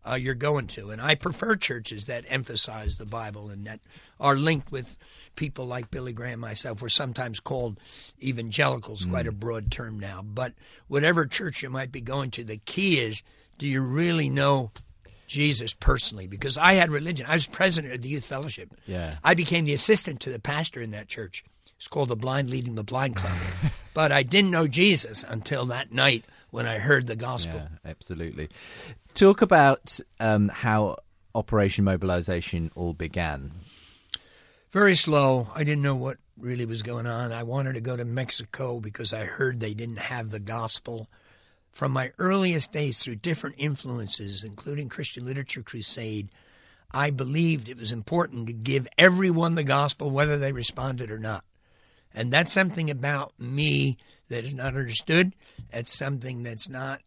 uh, 0.10 0.16
you're 0.16 0.36
going 0.36 0.68
to. 0.68 0.90
And 0.90 1.02
I 1.02 1.16
prefer 1.16 1.56
churches 1.56 2.06
that 2.06 2.26
emphasize 2.28 2.98
the 2.98 3.06
Bible 3.06 3.50
and 3.50 3.66
that 3.68 3.80
are 4.20 4.36
linked 4.36 4.72
with 4.72 4.98
people 5.36 5.66
like 5.66 5.92
Billy 5.92 6.14
Graham, 6.14 6.40
myself. 6.40 6.82
We're 6.82 6.90
sometimes 6.90 7.40
called 7.40 7.80
evangelicals, 8.22 9.06
quite 9.06 9.28
a 9.28 9.32
broad 9.32 9.72
term 9.72 10.00
now. 10.00 10.22
But 10.24 10.54
whatever 10.88 11.26
church 11.26 11.62
you 11.62 11.70
might 11.70 11.92
be 11.92 12.02
going 12.02 12.32
to, 12.32 12.44
the 12.44 12.58
key 12.58 13.00
is 13.00 13.24
do 13.58 13.68
you 13.68 13.82
really 13.82 14.30
know 14.30 14.72
Jesus 15.28 15.74
personally? 15.74 16.28
Because 16.28 16.58
I 16.58 16.74
had 16.74 16.90
religion. 16.90 17.26
I 17.28 17.34
was 17.34 17.48
president 17.48 17.94
of 17.94 18.02
the 18.02 18.10
youth 18.10 18.26
fellowship. 18.26 18.70
Yeah. 18.86 19.16
I 19.24 19.34
became 19.34 19.66
the 19.66 19.74
assistant 19.74 20.20
to 20.22 20.32
the 20.32 20.40
pastor 20.40 20.82
in 20.82 20.92
that 20.92 21.08
church. 21.08 21.44
It's 21.78 21.88
called 21.88 22.10
the 22.10 22.16
Blind 22.16 22.50
Leading 22.50 22.76
the 22.76 22.84
Blind 22.84 23.16
Club. 23.16 23.38
but 23.94 24.12
I 24.12 24.24
didn't 24.24 24.52
know 24.52 24.68
Jesus 24.68 25.24
until 25.28 25.66
that 25.66 25.92
night 25.92 26.26
when 26.50 26.66
I 26.66 26.80
heard 26.80 27.08
the 27.08 27.16
gospel. 27.16 27.60
Yeah, 27.60 27.92
absolutely. 27.92 28.50
Talk 29.14 29.42
about 29.42 30.00
um, 30.20 30.50
how 30.50 30.98
Operation 31.36 31.86
Mobilization 31.86 32.72
all 32.76 32.94
began. 32.94 33.52
Very 34.72 34.96
slow. 34.96 35.48
I 35.56 35.64
didn't 35.64 35.84
know 35.84 35.96
what 35.96 36.18
really 36.40 36.66
was 36.66 36.82
going 36.82 37.06
on. 37.06 37.32
I 37.32 37.44
wanted 37.44 37.74
to 37.74 37.82
go 37.82 37.96
to 37.96 38.06
Mexico 38.06 38.80
because 38.80 39.14
I 39.14 39.26
heard 39.26 39.60
they 39.60 39.74
didn't 39.74 40.00
have 40.00 40.30
the 40.30 40.40
gospel. 40.40 41.10
From 41.72 41.92
my 41.92 42.12
earliest 42.18 42.72
days, 42.72 43.04
through 43.04 43.18
different 43.18 43.58
influences, 43.60 44.44
including 44.44 44.90
Christian 44.90 45.26
Literature 45.26 45.62
Crusade, 45.62 46.30
I 46.92 47.12
believed 47.12 47.70
it 47.70 47.78
was 47.78 47.92
important 47.92 48.48
to 48.48 48.54
give 48.54 48.88
everyone 48.98 49.56
the 49.56 49.64
gospel, 49.64 50.10
whether 50.10 50.38
they 50.38 50.52
responded 50.52 51.12
or 51.12 51.20
not. 51.20 51.44
And 52.14 52.32
that's 52.32 52.52
something 52.52 52.90
about 52.90 53.34
me 53.40 53.98
that 54.30 54.44
is 54.44 54.56
not 54.56 54.76
understood. 54.76 55.36
That's 55.72 55.96
something 55.96 56.44
that's 56.44 56.68
not, 56.68 57.02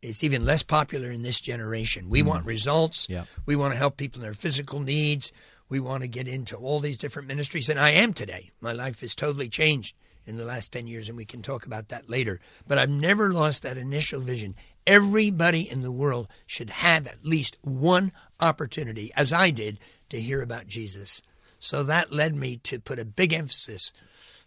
it's 0.00 0.24
even 0.24 0.46
less 0.46 0.62
popular 0.62 1.10
in 1.10 1.22
this 1.22 1.40
generation. 1.40 2.08
We 2.08 2.20
mm-hmm. 2.20 2.28
want 2.28 2.46
results. 2.46 3.08
Yeah. 3.10 3.24
We 3.44 3.56
want 3.56 3.74
to 3.74 3.78
help 3.78 3.96
people 3.96 4.20
in 4.20 4.22
their 4.22 4.32
physical 4.32 4.80
needs. 4.80 5.32
We 5.68 5.80
want 5.80 6.02
to 6.02 6.08
get 6.08 6.28
into 6.28 6.56
all 6.56 6.80
these 6.80 6.96
different 6.96 7.28
ministries. 7.28 7.68
And 7.68 7.78
I 7.78 7.90
am 7.90 8.14
today. 8.14 8.50
My 8.60 8.72
life 8.72 9.00
has 9.00 9.14
totally 9.14 9.48
changed 9.48 9.94
in 10.28 10.36
the 10.36 10.44
last 10.44 10.72
10 10.72 10.86
years, 10.86 11.08
and 11.08 11.16
we 11.16 11.24
can 11.24 11.40
talk 11.40 11.66
about 11.66 11.88
that 11.88 12.10
later. 12.10 12.38
But 12.66 12.78
I've 12.78 12.90
never 12.90 13.32
lost 13.32 13.62
that 13.62 13.78
initial 13.78 14.20
vision. 14.20 14.54
Everybody 14.86 15.68
in 15.68 15.82
the 15.82 15.90
world 15.90 16.28
should 16.46 16.70
have 16.70 17.06
at 17.06 17.24
least 17.24 17.56
one 17.62 18.12
opportunity, 18.38 19.10
as 19.16 19.32
I 19.32 19.50
did, 19.50 19.78
to 20.10 20.20
hear 20.20 20.42
about 20.42 20.66
Jesus. 20.66 21.22
So 21.58 21.82
that 21.84 22.12
led 22.12 22.34
me 22.34 22.58
to 22.64 22.78
put 22.78 22.98
a 22.98 23.04
big 23.04 23.32
emphasis 23.32 23.92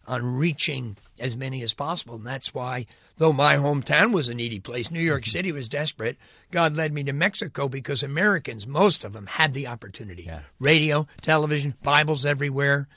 on 0.08 0.36
reaching 0.36 0.98
as 1.20 1.36
many 1.36 1.62
as 1.63 1.74
possible. 1.74 2.15
And 2.15 2.26
that's 2.26 2.54
why, 2.54 2.86
though 3.17 3.34
my 3.34 3.56
hometown 3.56 4.13
was 4.13 4.30
a 4.30 4.36
needy 4.36 4.60
place, 4.60 4.91
New 4.91 5.00
York 5.00 5.24
mm-hmm. 5.24 5.32
City 5.32 5.52
was 5.52 5.70
desperate, 5.70 6.17
God 6.52 6.76
led 6.76 6.94
me 6.94 7.04
to 7.04 7.13
Mexico 7.13 7.67
because 7.67 8.04
Americans, 8.04 8.67
most 8.67 9.04
of 9.04 9.13
them, 9.13 9.26
had 9.26 9.54
the 9.54 9.67
opportunity. 9.67 10.24
Yeah. 10.24 10.41
Radio, 10.60 11.08
television, 11.22 11.74
Bibles 11.84 12.26
everywhere. 12.26 12.88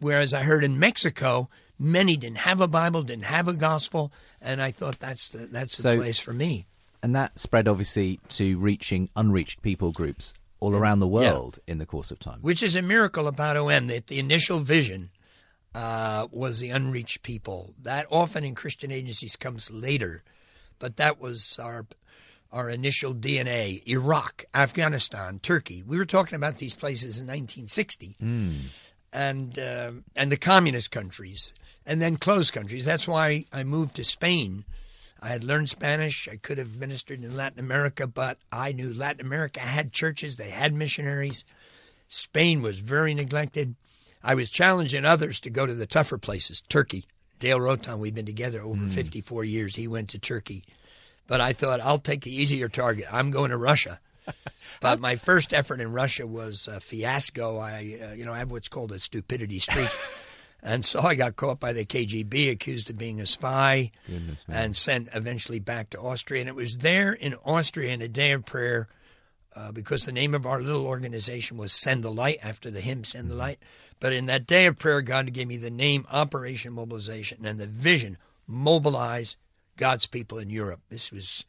Whereas 0.00 0.32
I 0.32 0.42
heard 0.42 0.64
in 0.64 0.78
Mexico, 0.78 1.48
many 1.78 2.16
didn't 2.16 2.38
have 2.38 2.60
a 2.60 2.68
Bible, 2.68 3.02
didn't 3.02 3.24
have 3.24 3.48
a 3.48 3.52
gospel, 3.54 4.12
and 4.40 4.60
I 4.60 4.70
thought 4.70 4.98
that's 4.98 5.28
the 5.28 5.46
that's 5.46 5.76
the 5.76 5.82
So- 5.82 5.96
place 5.96 6.18
for 6.18 6.32
me. 6.32 6.66
And 7.02 7.14
that 7.14 7.38
spread 7.38 7.68
obviously 7.68 8.18
to 8.30 8.58
reaching 8.58 9.08
unreached 9.14 9.62
people 9.62 9.92
groups 9.92 10.34
all 10.58 10.74
around 10.74 10.98
the 10.98 11.06
world 11.06 11.60
in 11.68 11.78
the 11.78 11.86
course 11.86 12.10
of 12.10 12.18
time. 12.18 12.40
which 12.40 12.60
is 12.62 12.74
a 12.74 12.82
miracle 12.82 13.28
about 13.28 13.56
OM 13.56 13.86
that 13.86 14.08
the 14.08 14.18
initial 14.18 14.58
vision 14.58 15.10
uh, 15.76 16.26
was 16.32 16.58
the 16.58 16.70
unreached 16.70 17.22
people. 17.22 17.74
That 17.80 18.06
often 18.10 18.42
in 18.42 18.56
Christian 18.56 18.90
agencies 18.90 19.36
comes 19.36 19.70
later, 19.70 20.24
but 20.80 20.96
that 20.96 21.20
was 21.20 21.58
our 21.62 21.86
our 22.50 22.68
initial 22.70 23.14
DNA. 23.14 23.86
Iraq, 23.86 24.46
Afghanistan, 24.54 25.38
Turkey. 25.38 25.84
We 25.86 25.98
were 25.98 26.06
talking 26.06 26.34
about 26.34 26.56
these 26.56 26.74
places 26.74 27.20
in 27.20 27.26
1960, 27.26 28.16
and 29.12 29.58
um 29.58 30.04
and 30.16 30.32
the 30.32 30.36
communist 30.36 30.90
countries, 30.90 31.52
and 31.88 32.02
then 32.02 32.18
closed 32.18 32.52
countries. 32.52 32.84
That's 32.84 33.08
why 33.08 33.46
I 33.50 33.64
moved 33.64 33.96
to 33.96 34.04
Spain. 34.04 34.64
I 35.20 35.28
had 35.28 35.42
learned 35.42 35.70
Spanish. 35.70 36.28
I 36.28 36.36
could 36.36 36.58
have 36.58 36.76
ministered 36.76 37.24
in 37.24 37.34
Latin 37.34 37.58
America, 37.58 38.06
but 38.06 38.38
I 38.52 38.72
knew 38.72 38.92
Latin 38.92 39.26
America 39.26 39.60
had 39.60 39.92
churches, 39.92 40.36
they 40.36 40.50
had 40.50 40.74
missionaries. 40.74 41.44
Spain 42.06 42.62
was 42.62 42.80
very 42.80 43.14
neglected. 43.14 43.74
I 44.22 44.34
was 44.34 44.50
challenging 44.50 45.04
others 45.04 45.40
to 45.40 45.50
go 45.50 45.66
to 45.66 45.74
the 45.74 45.86
tougher 45.86 46.18
places. 46.18 46.62
Turkey. 46.68 47.06
Dale 47.38 47.60
Rhoton, 47.60 48.00
we've 48.00 48.14
been 48.14 48.26
together 48.26 48.60
over 48.60 48.88
54 48.88 49.44
years. 49.44 49.76
He 49.76 49.86
went 49.86 50.08
to 50.10 50.18
Turkey. 50.18 50.64
But 51.28 51.40
I 51.40 51.52
thought, 51.52 51.80
I'll 51.80 51.98
take 51.98 52.22
the 52.22 52.34
easier 52.34 52.68
target. 52.68 53.06
I'm 53.12 53.30
going 53.30 53.50
to 53.50 53.56
Russia. 53.56 54.00
but 54.80 54.98
my 54.98 55.14
first 55.14 55.54
effort 55.54 55.80
in 55.80 55.92
Russia 55.92 56.26
was 56.26 56.66
a 56.66 56.80
fiasco. 56.80 57.58
I, 57.58 57.98
uh, 58.02 58.12
you 58.14 58.24
know, 58.24 58.32
I 58.32 58.38
have 58.38 58.50
what's 58.50 58.68
called 58.68 58.90
a 58.90 58.98
stupidity 58.98 59.60
streak. 59.60 59.88
and 60.62 60.84
so 60.84 61.00
I 61.00 61.14
got 61.14 61.36
caught 61.36 61.60
by 61.60 61.72
the 61.72 61.84
KGB, 61.84 62.50
accused 62.50 62.90
of 62.90 62.98
being 62.98 63.20
a 63.20 63.26
spy, 63.26 63.92
and 64.48 64.74
sent 64.74 65.08
eventually 65.14 65.60
back 65.60 65.90
to 65.90 66.00
Austria. 66.00 66.40
And 66.40 66.48
it 66.48 66.54
was 66.54 66.78
there 66.78 67.12
in 67.12 67.34
Austria 67.44 67.92
in 67.92 68.02
a 68.02 68.08
day 68.08 68.32
of 68.32 68.44
prayer 68.44 68.88
uh, 69.54 69.72
because 69.72 70.04
the 70.04 70.12
name 70.12 70.34
of 70.34 70.46
our 70.46 70.60
little 70.60 70.86
organization 70.86 71.56
was 71.56 71.72
Send 71.72 72.02
the 72.02 72.10
Light 72.10 72.38
after 72.42 72.70
the 72.70 72.80
hymn 72.80 73.04
Send 73.04 73.30
the 73.30 73.34
Light. 73.34 73.58
But 74.00 74.12
in 74.12 74.26
that 74.26 74.46
day 74.46 74.66
of 74.66 74.78
prayer, 74.78 75.00
God 75.02 75.32
gave 75.32 75.48
me 75.48 75.56
the 75.56 75.70
name 75.70 76.06
Operation 76.12 76.72
Mobilization 76.72 77.44
and 77.44 77.58
the 77.58 77.66
vision 77.66 78.18
mobilize 78.46 79.36
God's 79.76 80.06
people 80.06 80.38
in 80.38 80.50
Europe. 80.50 80.80
This 80.88 81.12
was 81.12 81.44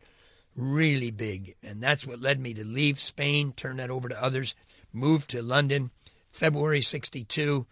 really 0.55 1.11
big. 1.11 1.55
And 1.63 1.81
that's 1.81 2.05
what 2.05 2.21
led 2.21 2.39
me 2.39 2.53
to 2.53 2.65
leave 2.65 2.99
Spain, 2.99 3.53
turn 3.55 3.77
that 3.77 3.89
over 3.89 4.09
to 4.09 4.23
others, 4.23 4.55
move 4.93 5.27
to 5.27 5.41
London, 5.41 5.91
February 6.31 6.81
62. 6.81 7.65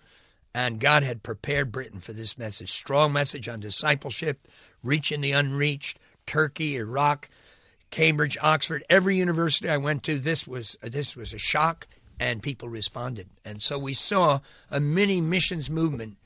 And 0.57 0.79
God 0.79 1.03
had 1.03 1.21
prepared 1.21 1.71
Britain 1.71 1.99
for 1.99 2.13
this 2.13 2.35
message. 2.35 2.71
Strong 2.71 3.13
message 3.13 3.47
on 3.47 3.59
discipleship, 3.59 4.47
reaching 4.81 5.21
the 5.21 5.31
unreached, 5.31 5.99
Turkey, 6.25 6.77
Iraq, 6.77 7.29
Cambridge, 7.91 8.39
Oxford, 8.41 8.83
every 8.89 9.17
university 9.17 9.69
I 9.69 9.77
went 9.77 10.01
to, 10.05 10.17
this 10.17 10.47
was 10.47 10.75
this 10.81 11.15
was 11.15 11.31
a 11.31 11.37
shock, 11.37 11.85
and 12.19 12.41
people 12.41 12.69
responded. 12.69 13.27
And 13.45 13.61
so 13.61 13.77
we 13.77 13.93
saw 13.93 14.39
a 14.71 14.79
mini 14.79 15.21
missions 15.21 15.69
movement, 15.69 16.17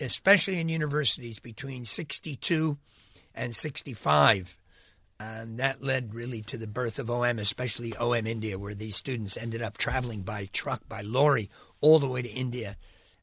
especially 0.00 0.60
in 0.60 0.68
universities 0.68 1.40
between 1.40 1.84
62 1.84 2.78
and 3.34 3.52
65. 3.52 4.58
And 5.18 5.58
that 5.58 5.82
led 5.82 6.14
really 6.14 6.42
to 6.42 6.56
the 6.56 6.68
birth 6.68 7.00
of 7.00 7.10
OM, 7.10 7.40
especially 7.40 7.96
OM 7.96 8.28
India, 8.28 8.60
where 8.60 8.76
these 8.76 8.94
students 8.94 9.36
ended 9.36 9.60
up 9.60 9.76
traveling 9.76 10.22
by 10.22 10.48
truck, 10.52 10.88
by 10.88 11.00
lorry, 11.00 11.50
all 11.80 11.98
the 11.98 12.06
way 12.06 12.22
to 12.22 12.28
India, 12.28 12.76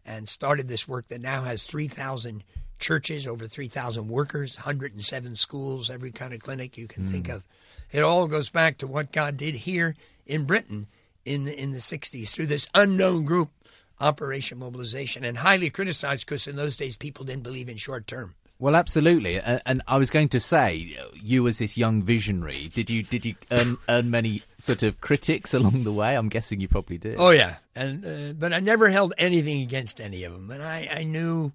and 0.09 0.27
started 0.27 0.67
this 0.67 0.87
work 0.87 1.07
that 1.09 1.21
now 1.21 1.43
has 1.43 1.65
3,000 1.65 2.43
churches, 2.79 3.27
over 3.27 3.45
3,000 3.45 4.07
workers, 4.07 4.57
107 4.57 5.35
schools, 5.35 5.89
every 5.89 6.11
kind 6.11 6.33
of 6.33 6.39
clinic 6.39 6.77
you 6.77 6.87
can 6.87 7.05
mm. 7.05 7.09
think 7.09 7.29
of. 7.29 7.43
It 7.91 8.01
all 8.01 8.27
goes 8.27 8.49
back 8.49 8.79
to 8.79 8.87
what 8.87 9.11
God 9.11 9.37
did 9.37 9.53
here 9.53 9.95
in 10.25 10.45
Britain 10.45 10.87
in 11.25 11.45
the, 11.45 11.61
in 11.61 11.71
the 11.71 11.77
60s 11.77 12.29
through 12.29 12.47
this 12.47 12.67
unknown 12.73 13.25
group, 13.25 13.51
Operation 13.99 14.57
Mobilization, 14.57 15.23
and 15.23 15.37
highly 15.37 15.69
criticized 15.69 16.25
because 16.25 16.47
in 16.47 16.55
those 16.55 16.75
days 16.75 16.97
people 16.97 17.23
didn't 17.23 17.43
believe 17.43 17.69
in 17.69 17.77
short 17.77 18.07
term. 18.07 18.33
Well, 18.61 18.75
absolutely, 18.75 19.39
and 19.39 19.81
I 19.87 19.97
was 19.97 20.09
going 20.09 20.27
to 20.29 20.39
say, 20.41 20.93
you 21.15 21.47
as 21.47 21.59
this 21.59 21.77
young 21.77 22.03
visionary, 22.03 22.67
did 22.67 22.89
you 22.89 23.03
did 23.03 23.25
you 23.25 23.35
earn, 23.51 23.77
earn 23.87 24.11
many 24.11 24.43
sort 24.57 24.83
of 24.83 24.99
critics 24.99 25.53
along 25.59 25.85
the 25.85 25.93
way? 25.93 26.15
I'm 26.15 26.27
guessing 26.27 26.59
you 26.59 26.67
probably 26.67 26.97
did. 26.97 27.15
Oh 27.17 27.29
yeah, 27.29 27.55
and 27.73 28.05
uh, 28.05 28.33
but 28.33 28.51
I 28.51 28.59
never 28.59 28.89
held 28.89 29.13
anything 29.17 29.61
against 29.61 30.01
any 30.01 30.25
of 30.25 30.33
them, 30.33 30.51
and 30.51 30.61
I 30.61 30.89
I 30.91 31.03
knew, 31.05 31.53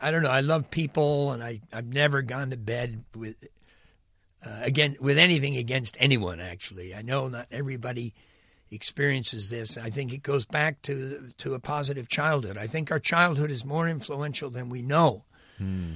I 0.00 0.10
don't 0.10 0.22
know, 0.22 0.30
I 0.30 0.40
love 0.40 0.70
people, 0.70 1.32
and 1.32 1.44
I 1.44 1.60
I've 1.70 1.92
never 1.92 2.22
gone 2.22 2.48
to 2.48 2.56
bed 2.56 3.04
with, 3.14 3.46
uh, 4.42 4.60
again 4.62 4.96
with 4.98 5.18
anything 5.18 5.58
against 5.58 5.98
anyone. 6.00 6.40
Actually, 6.40 6.94
I 6.94 7.02
know 7.02 7.28
not 7.28 7.46
everybody 7.50 8.14
experiences 8.70 9.50
this. 9.50 9.76
I 9.76 9.90
think 9.90 10.14
it 10.14 10.22
goes 10.22 10.46
back 10.46 10.80
to 10.82 11.28
to 11.36 11.52
a 11.52 11.60
positive 11.60 12.08
childhood. 12.08 12.56
I 12.56 12.68
think 12.68 12.90
our 12.90 13.00
childhood 13.00 13.50
is 13.50 13.66
more 13.66 13.86
influential 13.86 14.48
than 14.48 14.70
we 14.70 14.80
know. 14.80 15.25
Hmm. 15.58 15.92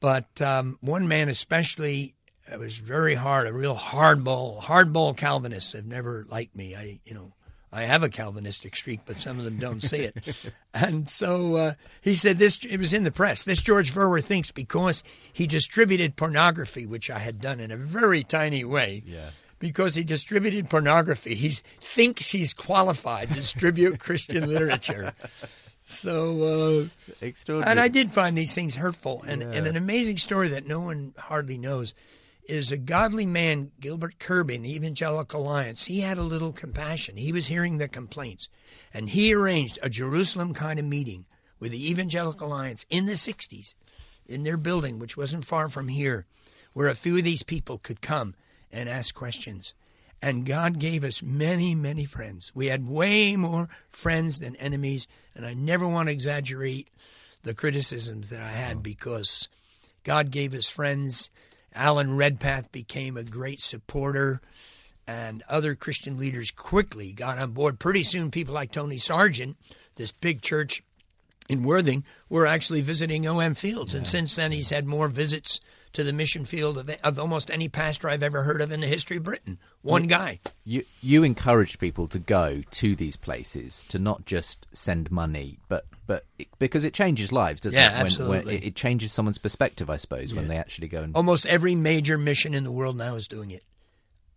But 0.00 0.40
um, 0.40 0.78
one 0.80 1.08
man 1.08 1.28
especially 1.28 2.14
it 2.52 2.58
was 2.58 2.78
very 2.78 3.14
hard, 3.14 3.46
a 3.46 3.52
real 3.52 3.76
hardball, 3.76 4.60
hardball 4.60 5.16
Calvinists 5.16 5.72
have 5.72 5.86
never 5.86 6.26
liked 6.28 6.56
me. 6.56 6.74
I, 6.74 7.00
you 7.04 7.14
know, 7.14 7.32
I 7.72 7.82
have 7.82 8.02
a 8.02 8.08
Calvinistic 8.08 8.74
streak, 8.74 9.00
but 9.06 9.20
some 9.20 9.38
of 9.38 9.44
them 9.44 9.58
don't 9.58 9.82
see 9.82 10.00
it. 10.00 10.52
and 10.74 11.08
so 11.08 11.56
uh, 11.56 11.72
he 12.00 12.14
said 12.14 12.38
this. 12.38 12.64
It 12.64 12.78
was 12.78 12.92
in 12.92 13.04
the 13.04 13.12
press. 13.12 13.44
This 13.44 13.62
George 13.62 13.92
Verwer 13.92 14.22
thinks 14.22 14.50
because 14.50 15.04
he 15.32 15.46
distributed 15.46 16.16
pornography, 16.16 16.86
which 16.86 17.10
I 17.10 17.20
had 17.20 17.40
done 17.40 17.60
in 17.60 17.70
a 17.70 17.76
very 17.76 18.24
tiny 18.24 18.64
way. 18.64 19.02
Yeah. 19.06 19.30
Because 19.60 19.94
he 19.94 20.04
distributed 20.04 20.70
pornography, 20.70 21.34
he 21.34 21.50
thinks 21.50 22.30
he's 22.30 22.54
qualified 22.54 23.28
to 23.28 23.34
distribute 23.34 24.00
Christian 24.00 24.48
literature. 24.48 25.12
So, 25.90 26.42
uh, 26.82 26.84
extraordinary. 27.20 27.70
And 27.70 27.80
I 27.80 27.88
did 27.88 28.10
find 28.10 28.36
these 28.38 28.54
things 28.54 28.76
hurtful. 28.76 29.22
And, 29.26 29.42
yeah. 29.42 29.50
and 29.52 29.66
an 29.66 29.76
amazing 29.76 30.18
story 30.18 30.48
that 30.48 30.66
no 30.66 30.80
one 30.80 31.14
hardly 31.18 31.58
knows 31.58 31.94
is 32.44 32.72
a 32.72 32.76
godly 32.76 33.26
man, 33.26 33.70
Gilbert 33.80 34.18
Kirby, 34.18 34.54
in 34.54 34.62
the 34.62 34.74
Evangelical 34.74 35.42
Alliance. 35.42 35.84
He 35.84 36.00
had 36.00 36.18
a 36.18 36.22
little 36.22 36.52
compassion. 36.52 37.16
He 37.16 37.32
was 37.32 37.46
hearing 37.46 37.78
the 37.78 37.88
complaints. 37.88 38.48
And 38.94 39.08
he 39.08 39.34
arranged 39.34 39.78
a 39.82 39.90
Jerusalem 39.90 40.54
kind 40.54 40.78
of 40.78 40.84
meeting 40.84 41.26
with 41.58 41.72
the 41.72 41.90
Evangelical 41.90 42.48
Alliance 42.48 42.86
in 42.88 43.06
the 43.06 43.12
60s 43.12 43.74
in 44.26 44.44
their 44.44 44.56
building, 44.56 44.98
which 44.98 45.16
wasn't 45.16 45.44
far 45.44 45.68
from 45.68 45.88
here, 45.88 46.26
where 46.72 46.88
a 46.88 46.94
few 46.94 47.16
of 47.18 47.24
these 47.24 47.42
people 47.42 47.78
could 47.78 48.00
come 48.00 48.34
and 48.72 48.88
ask 48.88 49.14
questions. 49.14 49.74
And 50.22 50.44
God 50.44 50.78
gave 50.78 51.02
us 51.02 51.22
many, 51.22 51.74
many 51.74 52.04
friends. 52.04 52.52
We 52.54 52.66
had 52.66 52.86
way 52.86 53.36
more 53.36 53.68
friends 53.88 54.40
than 54.40 54.54
enemies. 54.56 55.06
And 55.34 55.46
I 55.46 55.54
never 55.54 55.88
want 55.88 56.08
to 56.08 56.12
exaggerate 56.12 56.88
the 57.42 57.54
criticisms 57.54 58.30
that 58.30 58.42
I 58.42 58.50
had 58.50 58.78
oh. 58.78 58.80
because 58.80 59.48
God 60.04 60.30
gave 60.30 60.54
us 60.54 60.68
friends. 60.68 61.30
Alan 61.74 62.16
Redpath 62.16 62.70
became 62.72 63.16
a 63.16 63.24
great 63.24 63.60
supporter, 63.60 64.40
and 65.06 65.42
other 65.48 65.74
Christian 65.74 66.18
leaders 66.18 66.50
quickly 66.50 67.12
got 67.12 67.38
on 67.38 67.52
board. 67.52 67.78
Pretty 67.78 68.02
soon, 68.02 68.30
people 68.30 68.54
like 68.54 68.72
Tony 68.72 68.96
Sargent, 68.96 69.56
this 69.96 70.12
big 70.12 70.42
church 70.42 70.82
in 71.48 71.62
Worthing, 71.62 72.04
were 72.28 72.46
actually 72.46 72.80
visiting 72.80 73.26
OM 73.26 73.54
Fields. 73.54 73.94
Yeah. 73.94 73.98
And 73.98 74.06
since 74.06 74.36
then, 74.36 74.52
he's 74.52 74.70
had 74.70 74.86
more 74.86 75.08
visits 75.08 75.60
to 75.92 76.04
the 76.04 76.12
mission 76.12 76.44
field 76.44 76.78
of, 76.78 76.90
of 77.02 77.18
almost 77.18 77.50
any 77.50 77.68
pastor 77.68 78.08
I've 78.08 78.22
ever 78.22 78.42
heard 78.42 78.60
of 78.60 78.70
in 78.72 78.80
the 78.80 78.86
history 78.86 79.16
of 79.16 79.24
Britain. 79.24 79.58
One 79.82 80.06
guy. 80.06 80.40
You 80.64 80.84
you 81.02 81.24
encourage 81.24 81.78
people 81.78 82.06
to 82.08 82.18
go 82.18 82.62
to 82.70 82.94
these 82.94 83.16
places 83.16 83.84
to 83.88 83.98
not 83.98 84.26
just 84.26 84.66
send 84.72 85.10
money, 85.10 85.58
but 85.68 85.86
but 86.06 86.24
it, 86.38 86.48
because 86.58 86.84
it 86.84 86.92
changes 86.92 87.32
lives, 87.32 87.60
doesn't 87.60 87.78
yeah, 87.78 87.98
it? 87.98 88.04
absolutely. 88.04 88.54
When, 88.54 88.62
it, 88.62 88.66
it, 88.66 88.74
changes 88.74 89.12
someone's 89.12 89.38
perspective, 89.38 89.88
I 89.88 89.96
suppose, 89.96 90.32
yeah. 90.32 90.40
when 90.40 90.48
they 90.48 90.56
actually 90.56 90.88
go 90.88 91.02
and 91.02 91.14
almost 91.16 91.46
every 91.46 91.74
major 91.74 92.18
mission 92.18 92.54
in 92.54 92.64
the 92.64 92.72
world 92.72 92.96
now 92.96 93.16
is 93.16 93.28
doing 93.28 93.50
it 93.50 93.64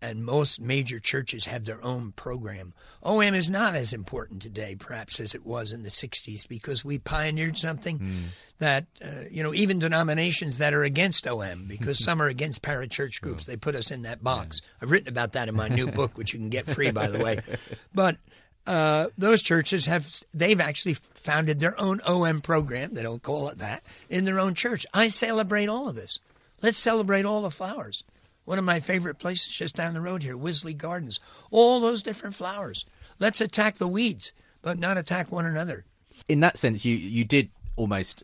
and 0.04 0.26
most 0.26 0.60
major 0.60 1.00
churches 1.00 1.46
have 1.46 1.64
their 1.64 1.84
own 1.84 2.12
program. 2.12 2.74
OM 3.02 3.34
is 3.34 3.50
not 3.50 3.74
as 3.74 3.94
important 3.94 4.42
today, 4.42 4.76
perhaps, 4.76 5.20
as 5.20 5.34
it 5.34 5.46
was 5.46 5.72
in 5.72 5.84
the 5.84 5.90
60s 5.90 6.48
because 6.48 6.84
we 6.84 7.00
pioneered 7.00 7.58
something 7.58 8.00
mm. 8.00 8.22
that, 8.60 8.86
uh, 9.04 9.22
you 9.32 9.42
know, 9.42 9.54
even 9.54 9.80
denominations 9.80 10.58
that 10.58 10.74
are 10.74 10.84
against 10.84 11.26
OM, 11.26 11.66
because 11.68 11.98
some 12.04 12.22
are 12.22 12.28
against 12.28 12.62
parachurch 12.62 13.22
groups, 13.22 13.46
they 13.46 13.56
put 13.56 13.76
us 13.76 13.92
in 13.92 14.02
that 14.02 14.22
box. 14.22 14.62
Yeah. 14.62 14.70
I've 14.82 14.92
written 14.92 15.08
about 15.08 15.32
that 15.34 15.48
in 15.48 15.56
my 15.56 15.70
new 15.70 15.88
book, 15.92 16.18
which 16.18 16.34
you 16.34 16.40
can 16.40 16.50
get 16.50 16.68
free, 16.68 16.92
by 16.92 17.08
the 17.08 17.20
way. 17.20 17.40
But 17.96 18.18
uh, 18.66 19.08
those 19.18 19.42
churches 19.42 19.86
have, 19.86 20.10
they've 20.34 20.60
actually 20.60 20.96
founded 20.96 21.60
their 21.60 21.80
own 21.80 22.02
OM 22.06 22.42
program, 22.42 22.94
they 22.94 23.04
don't 23.04 23.22
call 23.22 23.48
it 23.50 23.60
that, 23.60 23.84
in 24.10 24.26
their 24.26 24.40
own 24.40 24.54
church. 24.54 24.86
I 24.94 25.08
celebrate 25.08 25.70
all 25.70 25.88
of 25.88 25.96
this. 25.96 26.20
Let's 26.62 26.78
celebrate 26.78 27.26
all 27.26 27.42
the 27.42 27.52
flowers. 27.52 28.04
One 28.46 28.60
of 28.60 28.66
my 28.66 28.80
favorite 28.80 29.20
places 29.20 29.54
just 29.54 29.76
down 29.76 29.94
the 29.94 30.02
road 30.02 30.24
here, 30.24 30.38
Wisley 30.38 30.78
Gardens. 30.78 31.20
All 31.52 31.80
those 31.80 32.04
different 32.04 32.36
flowers. 32.36 32.86
Let's 33.20 33.42
attack 33.42 33.76
the 33.76 33.88
weeds, 33.88 34.34
but 34.62 34.78
not 34.78 34.98
attack 34.98 35.32
one 35.32 35.46
another. 35.46 35.86
In 36.28 36.42
that 36.42 36.58
sense, 36.58 36.84
you, 36.86 36.96
you 36.96 37.24
did 37.24 37.50
almost 37.76 38.24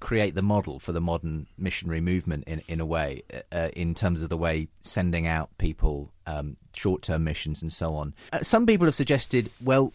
create 0.00 0.34
the 0.34 0.42
model 0.42 0.78
for 0.78 0.92
the 0.92 1.00
modern 1.00 1.46
missionary 1.56 2.00
movement 2.00 2.44
in, 2.46 2.62
in 2.68 2.78
a 2.78 2.84
way, 2.84 3.22
uh, 3.52 3.70
in 3.74 3.94
terms 3.94 4.20
of 4.20 4.28
the 4.28 4.36
way 4.36 4.68
sending 4.82 5.26
out 5.26 5.48
people, 5.56 6.10
um, 6.26 6.56
short 6.74 7.00
term 7.00 7.24
missions, 7.24 7.62
and 7.62 7.72
so 7.72 7.94
on. 7.94 8.12
Uh, 8.32 8.40
some 8.42 8.66
people 8.66 8.86
have 8.86 8.94
suggested, 8.94 9.50
well, 9.62 9.92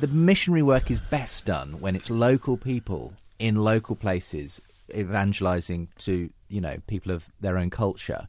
the 0.00 0.08
missionary 0.08 0.62
work 0.62 0.90
is 0.90 0.98
best 0.98 1.46
done 1.46 1.80
when 1.80 1.94
it's 1.94 2.10
local 2.10 2.56
people 2.56 3.12
in 3.38 3.56
local 3.56 3.94
places 3.94 4.60
evangelizing 4.94 5.88
to 5.98 6.30
you 6.48 6.60
know 6.60 6.78
people 6.86 7.12
of 7.12 7.28
their 7.40 7.58
own 7.58 7.68
culture 7.68 8.26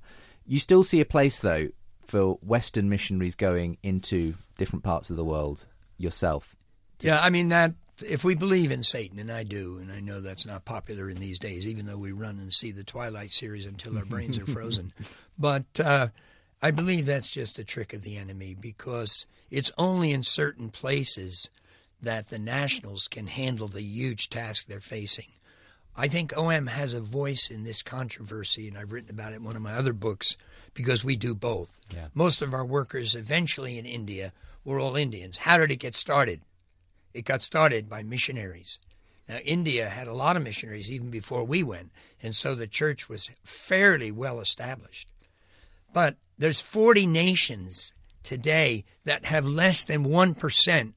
you 0.50 0.60
still 0.60 0.84
see 0.84 1.00
a 1.00 1.06
place, 1.06 1.42
though, 1.42 1.70
for 2.08 2.34
Western 2.42 2.90
missionaries 2.90 3.36
going 3.36 3.78
into 3.84 4.34
different 4.58 4.84
parts 4.84 5.12
of 5.12 5.16
the 5.16 5.24
world 5.24 5.68
yourself. 5.98 6.56
Yeah, 7.02 7.20
I 7.22 7.30
mean, 7.30 7.50
that 7.50 7.74
if 8.02 8.24
we 8.24 8.34
believe 8.34 8.72
in 8.72 8.82
Satan, 8.82 9.20
and 9.20 9.32
I 9.32 9.44
do, 9.44 9.78
and 9.78 9.92
I 9.92 10.00
know 10.00 10.22
that's 10.22 10.48
not 10.48 10.66
popular 10.66 11.08
in 11.08 11.18
these 11.18 11.38
days, 11.38 11.68
even 11.68 11.86
though 11.86 11.98
we 11.98 12.12
run 12.12 12.40
and 12.40 12.52
see 12.52 12.72
the 12.72 12.84
Twilight 12.84 13.32
series 13.32 13.68
until 13.68 13.98
our 13.98 14.06
brains 14.06 14.38
are 14.38 14.46
frozen. 14.46 14.92
But 15.42 15.80
uh, 15.80 16.10
I 16.62 16.72
believe 16.72 17.06
that's 17.06 17.32
just 17.32 17.60
a 17.60 17.64
trick 17.64 17.94
of 17.94 18.02
the 18.02 18.18
enemy 18.18 18.58
because 18.60 19.26
it's 19.50 19.72
only 19.78 20.12
in 20.12 20.22
certain 20.22 20.68
places 20.68 21.50
that 22.02 22.28
the 22.28 22.40
nationals 22.40 23.08
can 23.08 23.28
handle 23.28 23.70
the 23.70 23.82
huge 23.82 24.30
task 24.30 24.68
they're 24.68 24.82
facing. 24.82 25.28
I 25.96 26.08
think 26.08 26.38
OM 26.38 26.68
has 26.68 26.94
a 26.94 27.02
voice 27.02 27.50
in 27.50 27.64
this 27.64 27.82
controversy, 27.82 28.68
and 28.68 28.78
I've 28.78 28.94
written 28.94 29.10
about 29.10 29.34
it 29.34 29.38
in 29.38 29.44
one 29.44 29.56
of 29.56 29.62
my 29.62 29.74
other 29.74 29.94
books 29.94 30.38
because 30.74 31.04
we 31.04 31.16
do 31.16 31.36
both. 31.36 31.80
Yeah. 31.94 32.08
Most 32.14 32.42
of 32.42 32.54
our 32.54 32.66
workers 32.66 33.16
eventually 33.16 33.78
in 33.78 33.86
India 33.86 34.32
were 34.64 34.80
all 34.80 34.96
Indians. 34.96 35.40
How 35.40 35.58
did 35.58 35.72
it 35.72 35.78
get 35.78 35.96
started? 35.96 36.42
It 37.14 37.26
got 37.26 37.42
started 37.42 37.90
by 37.90 38.04
missionaries. 38.04 38.80
Now, 39.28 39.38
India 39.38 39.90
had 39.90 40.08
a 40.08 40.14
lot 40.14 40.36
of 40.36 40.44
missionaries 40.44 40.92
even 40.92 41.12
before 41.12 41.44
we 41.44 41.64
went, 41.64 41.92
and 42.22 42.36
so 42.36 42.56
the 42.56 42.68
church 42.68 43.10
was 43.10 43.30
fairly 43.44 44.12
well 44.12 44.40
established. 44.40 45.08
But 45.94 46.18
there's 46.38 46.62
40 46.62 47.06
nations 47.06 47.94
today 48.24 48.86
that 49.06 49.26
have 49.26 49.46
less 49.46 49.84
than 49.84 50.06
1% 50.06 50.94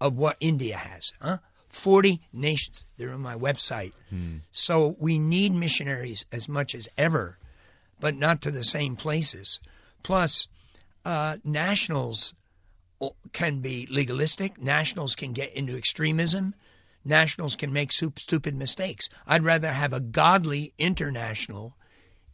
of 0.00 0.16
what 0.16 0.36
India 0.40 0.76
has. 0.76 1.12
Huh? 1.20 1.38
40 1.70 2.20
nations. 2.32 2.86
They're 2.98 3.12
on 3.12 3.20
my 3.20 3.36
website. 3.36 3.92
Hmm. 4.10 4.38
So 4.52 4.96
we 4.98 5.18
need 5.18 5.52
missionaries 5.54 6.26
as 6.30 6.48
much 6.48 6.74
as 6.74 6.88
ever, 6.98 7.38
but 7.98 8.16
not 8.16 8.42
to 8.42 8.50
the 8.50 8.64
same 8.64 8.96
places. 8.96 9.60
Plus, 10.02 10.48
uh, 11.04 11.36
nationals 11.44 12.34
can 13.32 13.60
be 13.60 13.86
legalistic, 13.90 14.60
nationals 14.60 15.14
can 15.14 15.32
get 15.32 15.54
into 15.54 15.76
extremism, 15.76 16.54
nationals 17.04 17.56
can 17.56 17.72
make 17.72 17.92
stupid 17.92 18.54
mistakes. 18.54 19.08
I'd 19.26 19.42
rather 19.42 19.72
have 19.72 19.92
a 19.92 20.00
godly 20.00 20.72
international 20.78 21.76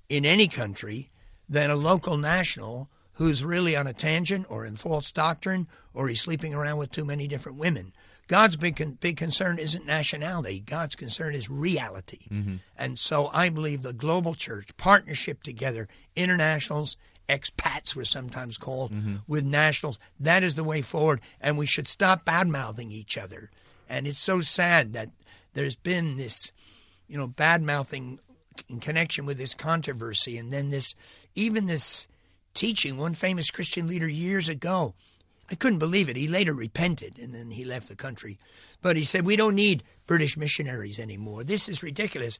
in 0.08 0.24
any 0.24 0.48
country 0.48 1.10
than 1.48 1.70
a 1.70 1.76
local 1.76 2.16
national 2.16 2.88
who's 3.14 3.44
really 3.44 3.76
on 3.76 3.86
a 3.86 3.92
tangent 3.92 4.46
or 4.48 4.66
in 4.66 4.76
false 4.76 5.10
doctrine 5.10 5.68
or 5.94 6.08
he's 6.08 6.20
sleeping 6.20 6.54
around 6.54 6.78
with 6.78 6.90
too 6.90 7.04
many 7.04 7.26
different 7.28 7.58
women. 7.58 7.92
God's 8.28 8.56
big 8.56 9.00
big 9.00 9.16
concern 9.16 9.58
isn't 9.58 9.86
nationality. 9.86 10.60
God's 10.60 10.96
concern 10.96 11.34
is 11.34 11.48
reality. 11.48 12.26
Mm-hmm. 12.30 12.56
And 12.76 12.98
so 12.98 13.30
I 13.32 13.48
believe 13.48 13.82
the 13.82 13.92
global 13.92 14.34
church 14.34 14.76
partnership 14.76 15.42
together, 15.42 15.88
internationals, 16.14 16.96
expats 17.28 17.94
were 17.94 18.04
sometimes 18.04 18.58
called 18.58 18.92
mm-hmm. 18.92 19.16
with 19.26 19.44
nationals. 19.44 19.98
That 20.18 20.42
is 20.42 20.54
the 20.54 20.64
way 20.64 20.82
forward, 20.82 21.20
and 21.40 21.56
we 21.58 21.66
should 21.66 21.88
stop 21.88 22.24
bad 22.24 22.48
mouthing 22.48 22.90
each 22.90 23.16
other. 23.16 23.50
And 23.88 24.06
it's 24.06 24.18
so 24.18 24.40
sad 24.40 24.92
that 24.94 25.10
there's 25.54 25.76
been 25.76 26.16
this 26.16 26.52
you 27.08 27.16
know, 27.16 27.26
bad 27.26 27.62
mouthing 27.62 28.18
in 28.68 28.80
connection 28.80 29.26
with 29.26 29.38
this 29.38 29.54
controversy, 29.54 30.36
and 30.36 30.52
then 30.52 30.70
this, 30.70 30.94
even 31.34 31.66
this 31.66 32.08
teaching. 32.54 32.96
One 32.96 33.14
famous 33.14 33.50
Christian 33.50 33.86
leader 33.86 34.08
years 34.08 34.48
ago, 34.48 34.94
I 35.50 35.54
couldn't 35.54 35.78
believe 35.78 36.08
it. 36.08 36.16
He 36.16 36.28
later 36.28 36.52
repented, 36.52 37.18
and 37.18 37.34
then 37.34 37.50
he 37.50 37.64
left 37.64 37.88
the 37.88 37.96
country. 37.96 38.38
But 38.82 38.96
he 38.96 39.04
said, 39.04 39.24
"We 39.24 39.36
don't 39.36 39.54
need 39.54 39.82
British 40.06 40.36
missionaries 40.36 40.98
anymore. 40.98 41.44
This 41.44 41.68
is 41.68 41.82
ridiculous." 41.82 42.38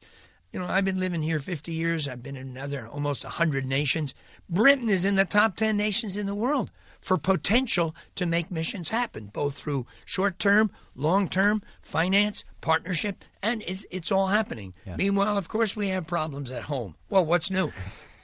You 0.51 0.61
know, 0.61 0.67
I've 0.67 0.85
been 0.85 0.99
living 0.99 1.21
here 1.21 1.41
50 1.41 1.73
years. 1.73 2.07
I've 2.07 2.23
been 2.23 2.37
in 2.37 2.47
another 2.47 2.87
almost 2.87 3.25
100 3.25 3.65
nations. 3.65 4.13
Britain 4.49 4.87
is 4.87 5.03
in 5.03 5.15
the 5.15 5.25
top 5.25 5.57
10 5.57 5.75
nations 5.75 6.15
in 6.15 6.25
the 6.25 6.33
world 6.35 6.71
for 7.01 7.17
potential 7.17 7.95
to 8.15 8.25
make 8.25 8.49
missions 8.49 8.89
happen, 8.89 9.27
both 9.27 9.55
through 9.55 9.85
short 10.05 10.39
term, 10.39 10.71
long 10.95 11.27
term, 11.27 11.61
finance, 11.81 12.43
partnership, 12.61 13.23
and 13.43 13.63
it's, 13.67 13.85
it's 13.91 14.11
all 14.11 14.27
happening. 14.27 14.73
Yeah. 14.85 14.95
Meanwhile, 14.95 15.37
of 15.37 15.47
course, 15.47 15.75
we 15.75 15.89
have 15.89 16.07
problems 16.07 16.51
at 16.51 16.63
home. 16.63 16.95
Well, 17.09 17.25
what's 17.25 17.51
new? 17.51 17.71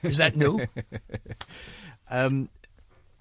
Is 0.01 0.17
that 0.17 0.35
new? 0.35 0.65
um, 2.09 2.49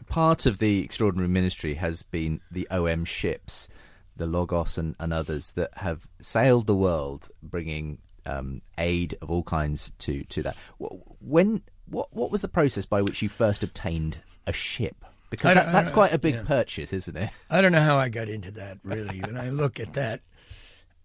part 0.08 0.46
of 0.46 0.58
the 0.58 0.82
extraordinary 0.82 1.28
ministry 1.28 1.74
has 1.74 2.02
been 2.02 2.40
the 2.50 2.68
OM 2.70 3.04
ships, 3.04 3.68
the 4.16 4.26
Logos 4.26 4.78
and, 4.78 4.94
and 4.98 5.12
others 5.12 5.52
that 5.52 5.70
have 5.74 6.06
sailed 6.20 6.66
the 6.66 6.74
world 6.74 7.28
bringing 7.42 7.98
um, 8.26 8.62
aid 8.78 9.16
of 9.22 9.30
all 9.30 9.42
kinds 9.42 9.92
to, 9.98 10.24
to 10.24 10.42
that. 10.42 10.56
When 10.78 11.62
what 11.86 12.12
what 12.12 12.30
was 12.30 12.42
the 12.42 12.48
process 12.48 12.86
by 12.86 13.02
which 13.02 13.22
you 13.22 13.28
first 13.28 13.62
obtained 13.62 14.18
a 14.46 14.52
ship? 14.52 15.04
Because 15.30 15.54
that, 15.54 15.72
that's 15.72 15.90
quite 15.90 16.12
a 16.12 16.18
big 16.18 16.34
yeah. 16.34 16.42
purchase, 16.44 16.92
isn't 16.92 17.16
it? 17.16 17.30
I 17.48 17.62
don't 17.62 17.72
know 17.72 17.80
how 17.80 17.96
I 17.96 18.10
got 18.10 18.28
into 18.28 18.50
that, 18.52 18.78
really. 18.84 19.20
when 19.20 19.38
I 19.38 19.48
look 19.48 19.80
at 19.80 19.94
that, 19.94 20.20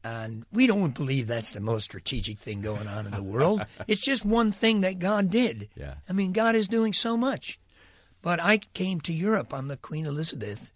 and 0.04 0.46
we 0.52 0.68
don't 0.68 0.94
believe 0.94 1.28
that's 1.28 1.54
the 1.54 1.62
most 1.62 1.86
strategic 1.86 2.38
thing 2.38 2.62
going 2.62 2.88
on 2.88 3.06
in 3.06 3.14
the 3.14 3.24
world. 3.24 3.66
it's 3.88 4.02
just 4.02 4.26
one 4.26 4.52
thing 4.52 4.82
that 4.82 5.00
God 5.00 5.30
did. 5.30 5.70
Yeah. 5.76 5.96
I 6.10 6.14
mean, 6.14 6.34
God 6.34 6.56
is 6.56 6.68
doing 6.68 6.92
so 6.92 7.16
much. 7.16 7.58
But 8.22 8.42
I 8.42 8.58
came 8.58 9.00
to 9.02 9.14
Europe 9.14 9.54
on 9.54 9.68
the 9.68 9.78
Queen 9.78 10.06
Elizabeth, 10.06 10.72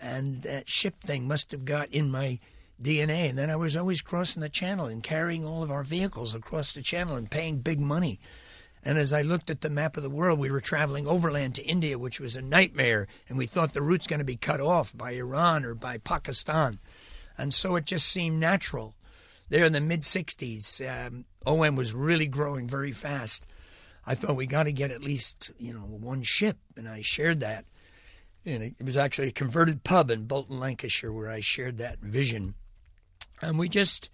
and 0.00 0.42
that 0.42 0.68
ship 0.68 1.00
thing 1.00 1.28
must 1.28 1.52
have 1.52 1.64
got 1.64 1.90
in 1.90 2.10
my 2.10 2.38
DNA. 2.82 3.28
And 3.28 3.38
then 3.38 3.50
I 3.50 3.56
was 3.56 3.76
always 3.76 4.02
crossing 4.02 4.40
the 4.40 4.48
channel 4.48 4.86
and 4.86 5.02
carrying 5.02 5.44
all 5.44 5.62
of 5.62 5.70
our 5.70 5.84
vehicles 5.84 6.34
across 6.34 6.72
the 6.72 6.82
channel 6.82 7.16
and 7.16 7.30
paying 7.30 7.58
big 7.58 7.80
money. 7.80 8.18
And 8.84 8.96
as 8.96 9.12
I 9.12 9.22
looked 9.22 9.50
at 9.50 9.60
the 9.60 9.70
map 9.70 9.96
of 9.96 10.02
the 10.02 10.10
world, 10.10 10.38
we 10.38 10.50
were 10.50 10.60
traveling 10.60 11.06
overland 11.06 11.56
to 11.56 11.66
India, 11.66 11.98
which 11.98 12.20
was 12.20 12.36
a 12.36 12.42
nightmare, 12.42 13.08
and 13.28 13.36
we 13.36 13.46
thought 13.46 13.74
the 13.74 13.82
route's 13.82 14.06
going 14.06 14.20
to 14.20 14.24
be 14.24 14.36
cut 14.36 14.60
off 14.60 14.96
by 14.96 15.12
Iran 15.12 15.64
or 15.64 15.74
by 15.74 15.98
Pakistan. 15.98 16.78
And 17.36 17.52
so 17.52 17.76
it 17.76 17.86
just 17.86 18.08
seemed 18.08 18.38
natural. 18.40 18.94
There 19.48 19.64
in 19.64 19.72
the 19.72 19.80
mid 19.80 20.02
60s, 20.02 20.80
um, 20.88 21.24
OM 21.46 21.76
was 21.76 21.94
really 21.94 22.26
growing 22.26 22.68
very 22.68 22.92
fast. 22.92 23.46
I 24.08 24.14
thought 24.14 24.36
we 24.36 24.46
got 24.46 24.62
to 24.62 24.72
get 24.72 24.90
at 24.90 25.02
least, 25.02 25.50
you 25.58 25.74
know, 25.74 25.80
one 25.80 26.22
ship, 26.22 26.56
and 26.78 26.88
I 26.88 27.02
shared 27.02 27.40
that. 27.40 27.66
And 28.46 28.62
it 28.62 28.82
was 28.82 28.96
actually 28.96 29.28
a 29.28 29.32
converted 29.32 29.84
pub 29.84 30.10
in 30.10 30.24
Bolton, 30.24 30.58
Lancashire, 30.58 31.12
where 31.12 31.28
I 31.28 31.40
shared 31.40 31.76
that 31.76 31.98
vision. 31.98 32.54
And 33.42 33.58
we 33.58 33.68
just 33.68 34.08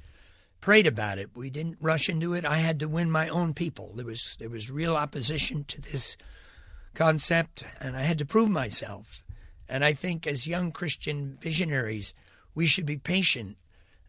prayed 0.61 0.89
about 0.89 1.19
it. 1.19 1.31
We 1.37 1.49
didn't 1.49 1.79
rush 1.81 2.09
into 2.09 2.35
it. 2.35 2.45
I 2.45 2.57
had 2.57 2.81
to 2.81 2.89
win 2.89 3.09
my 3.09 3.29
own 3.29 3.55
people. 3.55 3.93
There 3.95 4.05
was 4.05 4.37
there 4.41 4.49
was 4.49 4.69
real 4.69 4.97
opposition 4.97 5.63
to 5.69 5.81
this 5.81 6.17
concept, 6.95 7.63
and 7.79 7.97
I 7.97 8.03
had 8.03 8.19
to 8.19 8.27
prove 8.27 8.51
myself. 8.51 9.23
And 9.69 9.85
I 9.85 9.93
think 9.93 10.27
as 10.27 10.49
young 10.49 10.73
Christian 10.73 11.39
visionaries, 11.41 12.15
we 12.53 12.67
should 12.67 12.87
be 12.87 12.99
patient, 12.99 13.59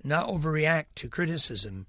not 0.04 0.28
overreact 0.28 0.96
to 0.96 1.10
criticism. 1.10 1.86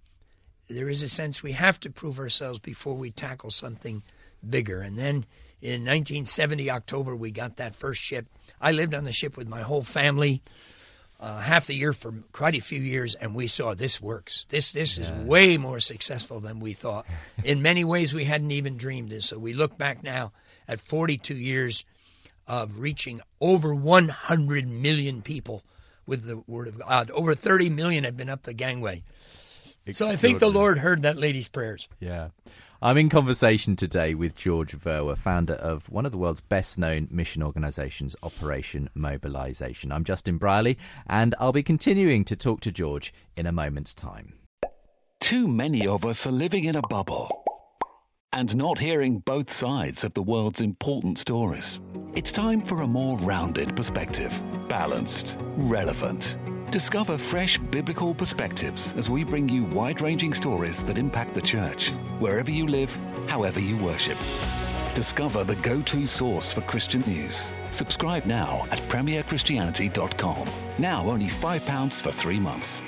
There 0.68 0.88
is 0.88 1.02
a 1.02 1.08
sense 1.08 1.42
we 1.42 1.52
have 1.52 1.78
to 1.80 1.90
prove 1.90 2.18
ourselves 2.18 2.58
before 2.58 2.94
we 2.94 3.10
tackle 3.10 3.50
something 3.50 4.02
bigger. 4.48 4.80
And 4.80 4.98
then 4.98 5.26
in 5.62 5.82
1970 5.82 6.70
October, 6.70 7.14
we 7.14 7.30
got 7.30 7.56
that 7.56 7.74
first 7.74 8.00
ship. 8.00 8.26
I 8.60 8.72
lived 8.72 8.94
on 8.94 9.04
the 9.04 9.12
ship 9.12 9.36
with 9.36 9.48
my 9.48 9.62
whole 9.62 9.82
family 9.82 10.42
uh, 11.18 11.40
half 11.40 11.66
the 11.66 11.74
year 11.74 11.92
for 11.92 12.12
quite 12.32 12.56
a 12.56 12.60
few 12.60 12.80
years, 12.80 13.14
and 13.14 13.34
we 13.34 13.46
saw 13.46 13.74
this 13.74 14.00
works. 14.00 14.44
This 14.50 14.72
this 14.72 14.98
yeah. 14.98 15.04
is 15.04 15.26
way 15.26 15.56
more 15.56 15.80
successful 15.80 16.40
than 16.40 16.60
we 16.60 16.72
thought. 16.72 17.06
In 17.44 17.62
many 17.62 17.84
ways, 17.84 18.12
we 18.12 18.24
hadn't 18.24 18.50
even 18.50 18.76
dreamed 18.76 19.10
this. 19.10 19.26
So 19.26 19.38
we 19.38 19.54
look 19.54 19.78
back 19.78 20.02
now 20.02 20.32
at 20.68 20.80
42 20.80 21.34
years 21.34 21.84
of 22.46 22.80
reaching 22.80 23.20
over 23.40 23.74
100 23.74 24.68
million 24.68 25.22
people 25.22 25.64
with 26.06 26.26
the 26.26 26.42
word 26.46 26.68
of 26.68 26.78
God. 26.78 27.10
Over 27.10 27.34
30 27.34 27.70
million 27.70 28.04
have 28.04 28.16
been 28.16 28.28
up 28.28 28.42
the 28.42 28.54
gangway. 28.54 29.02
So 29.92 30.08
I 30.08 30.16
think 30.16 30.40
the 30.40 30.50
Lord 30.50 30.78
heard 30.78 31.02
that 31.02 31.16
lady's 31.16 31.48
prayers. 31.48 31.88
Yeah. 32.00 32.28
I'm 32.82 32.98
in 32.98 33.08
conversation 33.08 33.74
today 33.74 34.14
with 34.14 34.34
George 34.34 34.76
Verwer, 34.76 35.16
founder 35.16 35.54
of 35.54 35.88
one 35.88 36.04
of 36.04 36.12
the 36.12 36.18
world's 36.18 36.42
best 36.42 36.78
known 36.78 37.08
mission 37.10 37.42
organisations, 37.42 38.14
Operation 38.22 38.90
Mobilisation. 38.94 39.92
I'm 39.92 40.04
Justin 40.04 40.36
Brierley, 40.36 40.76
and 41.06 41.34
I'll 41.40 41.52
be 41.52 41.62
continuing 41.62 42.24
to 42.24 42.36
talk 42.36 42.60
to 42.60 42.72
George 42.72 43.14
in 43.36 43.46
a 43.46 43.52
moment's 43.52 43.94
time. 43.94 44.34
Too 45.20 45.48
many 45.48 45.86
of 45.86 46.04
us 46.04 46.26
are 46.26 46.32
living 46.32 46.64
in 46.64 46.76
a 46.76 46.82
bubble 46.82 47.44
and 48.32 48.54
not 48.54 48.78
hearing 48.78 49.20
both 49.20 49.50
sides 49.50 50.04
of 50.04 50.12
the 50.12 50.22
world's 50.22 50.60
important 50.60 51.18
stories. 51.18 51.80
It's 52.14 52.32
time 52.32 52.60
for 52.60 52.82
a 52.82 52.86
more 52.86 53.16
rounded 53.18 53.74
perspective, 53.74 54.42
balanced, 54.68 55.38
relevant 55.56 56.36
Discover 56.72 57.18
fresh 57.18 57.58
biblical 57.58 58.12
perspectives 58.12 58.92
as 58.94 59.08
we 59.08 59.22
bring 59.22 59.48
you 59.48 59.62
wide 59.62 60.00
ranging 60.00 60.34
stories 60.34 60.82
that 60.82 60.98
impact 60.98 61.32
the 61.32 61.40
church, 61.40 61.90
wherever 62.18 62.50
you 62.50 62.66
live, 62.66 62.98
however 63.28 63.60
you 63.60 63.76
worship. 63.76 64.18
Discover 64.92 65.44
the 65.44 65.54
go 65.54 65.80
to 65.82 66.08
source 66.08 66.52
for 66.52 66.62
Christian 66.62 67.02
news. 67.02 67.50
Subscribe 67.70 68.26
now 68.26 68.66
at 68.72 68.78
premierchristianity.com. 68.88 70.50
Now 70.76 71.06
only 71.06 71.28
£5 71.28 72.02
for 72.02 72.10
three 72.10 72.40
months. 72.40 72.82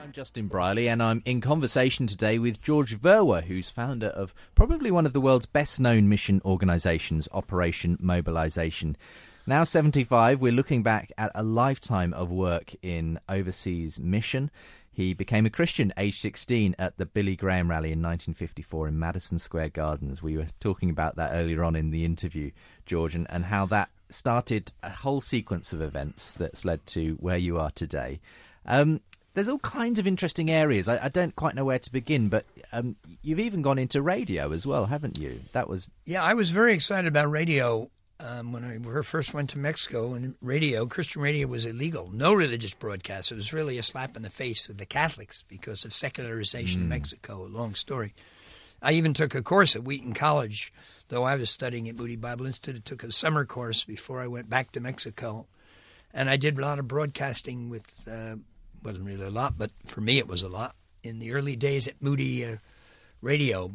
I'm 0.00 0.12
Justin 0.12 0.46
Brierley, 0.46 0.88
and 0.88 1.02
I'm 1.02 1.22
in 1.24 1.40
conversation 1.40 2.06
today 2.06 2.38
with 2.38 2.62
George 2.62 2.96
Verwer, 3.00 3.42
who's 3.42 3.68
founder 3.68 4.08
of 4.08 4.32
probably 4.54 4.92
one 4.92 5.06
of 5.06 5.12
the 5.12 5.20
world's 5.20 5.46
best 5.46 5.80
known 5.80 6.08
mission 6.08 6.40
organisations, 6.44 7.28
Operation 7.32 7.98
Mobilisation. 8.00 8.96
Now 9.44 9.64
75, 9.64 10.40
we're 10.40 10.52
looking 10.52 10.84
back 10.84 11.10
at 11.18 11.32
a 11.34 11.42
lifetime 11.42 12.14
of 12.14 12.30
work 12.30 12.76
in 12.80 13.18
overseas 13.28 13.98
mission. 13.98 14.52
He 14.92 15.14
became 15.14 15.46
a 15.46 15.50
Christian 15.50 15.92
aged 15.96 16.20
16 16.20 16.76
at 16.78 16.96
the 16.96 17.06
Billy 17.06 17.34
Graham 17.34 17.68
rally 17.68 17.88
in 17.88 18.00
1954 18.00 18.86
in 18.86 19.00
Madison 19.00 19.40
Square 19.40 19.70
Gardens. 19.70 20.22
We 20.22 20.36
were 20.36 20.46
talking 20.60 20.90
about 20.90 21.16
that 21.16 21.32
earlier 21.32 21.64
on 21.64 21.74
in 21.74 21.90
the 21.90 22.04
interview, 22.04 22.52
George, 22.86 23.16
and, 23.16 23.26
and 23.30 23.46
how 23.46 23.66
that 23.66 23.90
started 24.10 24.72
a 24.84 24.90
whole 24.90 25.20
sequence 25.20 25.72
of 25.72 25.82
events 25.82 26.34
that's 26.34 26.64
led 26.64 26.86
to 26.86 27.14
where 27.14 27.38
you 27.38 27.58
are 27.58 27.72
today. 27.72 28.20
Um, 28.64 29.00
there's 29.34 29.48
all 29.48 29.58
kinds 29.58 29.98
of 29.98 30.06
interesting 30.06 30.50
areas. 30.50 30.86
I, 30.86 31.06
I, 31.06 31.08
don't 31.08 31.34
quite 31.34 31.56
know 31.56 31.64
where 31.64 31.78
to 31.80 31.90
begin, 31.90 32.28
but 32.28 32.44
um, 32.70 32.94
you've 33.22 33.40
even 33.40 33.62
gone 33.62 33.78
into 33.78 34.02
radio 34.02 34.52
as 34.52 34.66
well, 34.66 34.86
haven't 34.86 35.18
you? 35.18 35.40
That 35.52 35.68
was 35.68 35.88
yeah. 36.04 36.22
I 36.22 36.34
was 36.34 36.50
very 36.50 36.74
excited 36.74 37.08
about 37.08 37.30
radio 37.30 37.90
um, 38.22 38.52
when 38.52 38.64
I 38.64 39.02
first 39.02 39.34
went 39.34 39.50
to 39.50 39.58
Mexico 39.58 40.14
and 40.14 40.34
radio, 40.40 40.86
Christian 40.86 41.22
radio 41.22 41.46
was 41.48 41.66
illegal. 41.66 42.10
No 42.12 42.32
religious 42.34 42.74
broadcast. 42.74 43.32
It 43.32 43.36
was 43.36 43.52
really 43.52 43.78
a 43.78 43.82
slap 43.82 44.16
in 44.16 44.22
the 44.22 44.30
face 44.30 44.68
of 44.68 44.78
the 44.78 44.86
Catholics 44.86 45.42
because 45.48 45.84
of 45.84 45.92
secularization 45.92 46.80
mm. 46.80 46.84
in 46.84 46.88
Mexico. 46.88 47.44
A 47.44 47.46
long 47.46 47.74
story. 47.74 48.14
I 48.80 48.92
even 48.92 49.14
took 49.14 49.34
a 49.34 49.42
course 49.42 49.76
at 49.76 49.84
Wheaton 49.84 50.12
College, 50.12 50.72
though 51.08 51.24
I 51.24 51.36
was 51.36 51.50
studying 51.50 51.88
at 51.88 51.96
Moody 51.96 52.16
Bible 52.16 52.46
Institute. 52.46 52.82
I 52.84 52.88
took 52.88 53.04
a 53.04 53.12
summer 53.12 53.44
course 53.44 53.84
before 53.84 54.20
I 54.20 54.26
went 54.26 54.50
back 54.50 54.72
to 54.72 54.80
Mexico. 54.80 55.46
And 56.14 56.28
I 56.28 56.36
did 56.36 56.58
a 56.58 56.62
lot 56.62 56.78
of 56.78 56.88
broadcasting 56.88 57.70
with, 57.70 58.08
uh, 58.10 58.36
wasn't 58.84 59.06
really 59.06 59.26
a 59.26 59.30
lot, 59.30 59.56
but 59.56 59.70
for 59.86 60.00
me 60.00 60.18
it 60.18 60.28
was 60.28 60.42
a 60.42 60.48
lot. 60.48 60.74
In 61.02 61.18
the 61.18 61.32
early 61.32 61.56
days 61.56 61.88
at 61.88 62.02
Moody 62.02 62.44
uh, 62.44 62.56
Radio, 63.20 63.72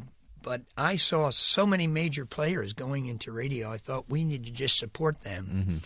but 0.48 0.62
I 0.78 0.96
saw 0.96 1.30
so 1.30 1.66
many 1.66 1.88
major 1.88 2.26
players 2.26 2.72
going 2.72 3.08
into 3.08 3.34
radio. 3.34 3.70
I 3.70 3.76
thought 3.76 4.10
we 4.10 4.24
need 4.24 4.46
to 4.46 4.52
just 4.52 4.78
support 4.78 5.26
them. 5.26 5.46
Mm-hmm. 5.46 5.78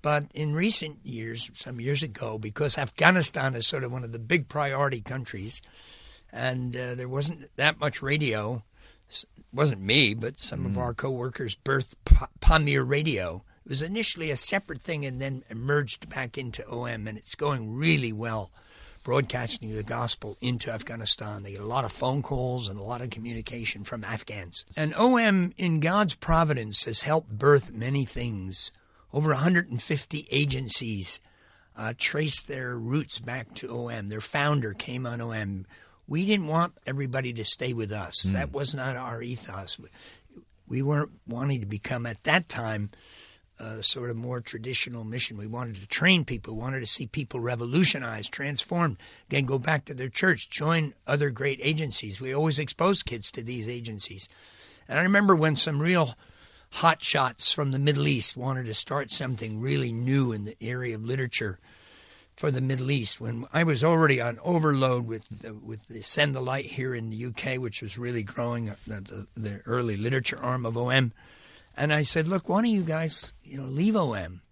But 0.00 0.24
in 0.32 0.54
recent 0.54 1.04
years, 1.04 1.50
some 1.52 1.78
years 1.78 2.02
ago, 2.02 2.38
because 2.38 2.78
Afghanistan 2.78 3.54
is 3.54 3.66
sort 3.66 3.84
of 3.84 3.92
one 3.92 4.02
of 4.02 4.12
the 4.12 4.18
big 4.18 4.48
priority 4.48 5.02
countries, 5.02 5.60
and 6.32 6.74
uh, 6.74 6.94
there 6.94 7.08
wasn't 7.08 7.54
that 7.56 7.78
much 7.78 8.00
radio, 8.00 8.62
it 9.10 9.26
wasn't 9.52 9.82
me, 9.82 10.14
but 10.14 10.38
some 10.38 10.60
mm. 10.60 10.66
of 10.66 10.78
our 10.78 10.94
coworkers 10.94 11.54
birthed 11.54 11.96
P- 12.06 12.16
Pamir 12.40 12.82
Radio. 12.82 13.44
It 13.66 13.68
was 13.68 13.82
initially 13.82 14.30
a 14.30 14.36
separate 14.36 14.80
thing 14.80 15.04
and 15.04 15.20
then 15.20 15.44
emerged 15.50 16.08
back 16.08 16.38
into 16.38 16.66
OM, 16.66 17.06
and 17.06 17.18
it's 17.18 17.34
going 17.34 17.76
really 17.76 18.14
well 18.14 18.50
broadcasting 19.06 19.72
the 19.72 19.84
gospel 19.84 20.36
into 20.40 20.68
Afghanistan. 20.68 21.44
They 21.44 21.52
get 21.52 21.60
a 21.60 21.64
lot 21.64 21.84
of 21.84 21.92
phone 21.92 22.22
calls 22.22 22.66
and 22.66 22.76
a 22.76 22.82
lot 22.82 23.02
of 23.02 23.10
communication 23.10 23.84
from 23.84 24.02
Afghans. 24.02 24.64
And 24.76 24.92
OM, 24.96 25.52
in 25.56 25.78
God's 25.78 26.16
providence, 26.16 26.86
has 26.86 27.02
helped 27.02 27.30
birth 27.30 27.72
many 27.72 28.04
things. 28.04 28.72
Over 29.12 29.28
150 29.28 30.26
agencies 30.32 31.20
uh, 31.76 31.92
trace 31.96 32.42
their 32.42 32.76
roots 32.76 33.20
back 33.20 33.54
to 33.54 33.70
OM. 33.70 34.08
Their 34.08 34.20
founder 34.20 34.72
came 34.72 35.06
on 35.06 35.20
OM. 35.20 35.66
We 36.08 36.26
didn't 36.26 36.48
want 36.48 36.72
everybody 36.84 37.32
to 37.34 37.44
stay 37.44 37.72
with 37.72 37.92
us. 37.92 38.24
That 38.24 38.52
was 38.52 38.74
not 38.74 38.96
our 38.96 39.22
ethos. 39.22 39.78
We 40.66 40.82
weren't 40.82 41.12
wanting 41.28 41.60
to 41.60 41.66
become, 41.66 42.06
at 42.06 42.24
that 42.24 42.48
time, 42.48 42.90
a 43.58 43.82
sort 43.82 44.10
of 44.10 44.16
more 44.16 44.40
traditional 44.40 45.04
mission. 45.04 45.36
We 45.36 45.46
wanted 45.46 45.76
to 45.76 45.86
train 45.86 46.24
people, 46.24 46.54
we 46.54 46.60
wanted 46.60 46.80
to 46.80 46.86
see 46.86 47.06
people 47.06 47.40
revolutionized, 47.40 48.32
transformed, 48.32 48.98
again, 49.28 49.44
go 49.44 49.58
back 49.58 49.84
to 49.86 49.94
their 49.94 50.08
church, 50.08 50.50
join 50.50 50.94
other 51.06 51.30
great 51.30 51.60
agencies. 51.62 52.20
We 52.20 52.34
always 52.34 52.58
exposed 52.58 53.06
kids 53.06 53.30
to 53.32 53.42
these 53.42 53.68
agencies. 53.68 54.28
And 54.88 54.98
I 54.98 55.02
remember 55.02 55.34
when 55.34 55.56
some 55.56 55.80
real 55.80 56.14
hot 56.70 57.02
shots 57.02 57.52
from 57.52 57.70
the 57.70 57.78
Middle 57.78 58.06
East 58.06 58.36
wanted 58.36 58.66
to 58.66 58.74
start 58.74 59.10
something 59.10 59.60
really 59.60 59.92
new 59.92 60.32
in 60.32 60.44
the 60.44 60.56
area 60.60 60.94
of 60.94 61.04
literature 61.04 61.58
for 62.36 62.50
the 62.50 62.60
Middle 62.60 62.90
East. 62.90 63.20
When 63.20 63.46
I 63.52 63.64
was 63.64 63.82
already 63.82 64.20
on 64.20 64.38
overload 64.44 65.06
with 65.06 65.26
the, 65.40 65.54
with 65.54 65.88
the 65.88 66.02
Send 66.02 66.34
the 66.34 66.42
Light 66.42 66.66
here 66.66 66.94
in 66.94 67.10
the 67.10 67.26
UK, 67.26 67.58
which 67.58 67.80
was 67.80 67.96
really 67.96 68.22
growing, 68.22 68.68
uh, 68.68 68.76
the, 68.86 69.26
the, 69.34 69.40
the 69.40 69.60
early 69.64 69.96
literature 69.96 70.38
arm 70.38 70.66
of 70.66 70.76
OM, 70.76 71.12
and 71.76 71.92
I 71.92 72.02
said, 72.02 72.28
"Look, 72.28 72.48
why 72.48 72.62
don't 72.62 72.70
you 72.70 72.82
guys, 72.82 73.32
you 73.42 73.58
know, 73.58 73.64
leave 73.64 73.96
OM 73.96 74.42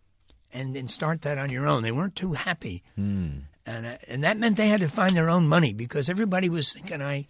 and 0.53 0.77
and 0.77 0.91
start 0.91 1.23
that 1.23 1.39
on 1.39 1.51
your 1.51 1.67
own?" 1.67 1.83
They 1.83 1.93
weren't 1.93 2.17
too 2.17 2.33
happy, 2.33 2.83
and 2.97 3.47
uh, 3.67 3.97
and 4.09 4.25
that 4.25 4.39
meant 4.39 4.57
they 4.57 4.69
had 4.69 4.81
to 4.81 4.89
find 4.89 5.17
their 5.17 5.31
own 5.31 5.47
money 5.49 5.73
because 5.73 6.09
everybody 6.09 6.49
was 6.49 6.73
thinking 6.73 7.03
I 7.03 7.27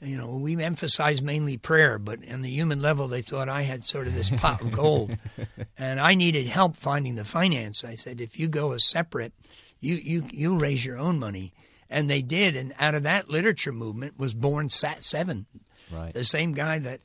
you 0.00 0.18
know, 0.18 0.36
we 0.36 0.62
emphasize 0.62 1.22
mainly 1.22 1.56
prayer, 1.56 1.98
but 1.98 2.18
on 2.30 2.42
the 2.42 2.50
human 2.50 2.82
level, 2.82 3.08
they 3.08 3.22
thought 3.22 3.48
I 3.48 3.62
had 3.62 3.84
sort 3.84 4.06
of 4.06 4.12
this 4.14 4.28
pot 4.28 4.60
of 4.60 4.70
gold, 4.70 5.16
and 5.78 5.98
I 5.98 6.14
needed 6.14 6.46
help 6.46 6.76
finding 6.76 7.14
the 7.14 7.24
finance. 7.24 7.84
I 7.84 7.94
said, 7.94 8.20
if 8.20 8.38
you 8.38 8.48
go 8.48 8.72
a 8.72 8.80
separate, 8.80 9.32
you 9.80 9.94
you 9.94 10.24
you 10.30 10.58
raise 10.58 10.84
your 10.84 10.98
own 10.98 11.18
money, 11.18 11.54
and 11.88 12.10
they 12.10 12.20
did, 12.20 12.54
and 12.54 12.74
out 12.78 12.94
of 12.94 13.04
that 13.04 13.30
literature 13.30 13.72
movement 13.72 14.18
was 14.18 14.34
born 14.34 14.68
Sat 14.68 15.02
Seven, 15.02 15.46
Right. 15.90 16.12
the 16.12 16.24
same 16.24 16.52
guy 16.52 16.80
that 16.80 17.00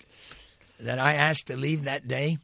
that 0.80 1.00
I 1.00 1.13
asked 1.13 1.48
to 1.48 1.58
leave 1.58 1.84
that 1.84 2.08
day 2.08 2.38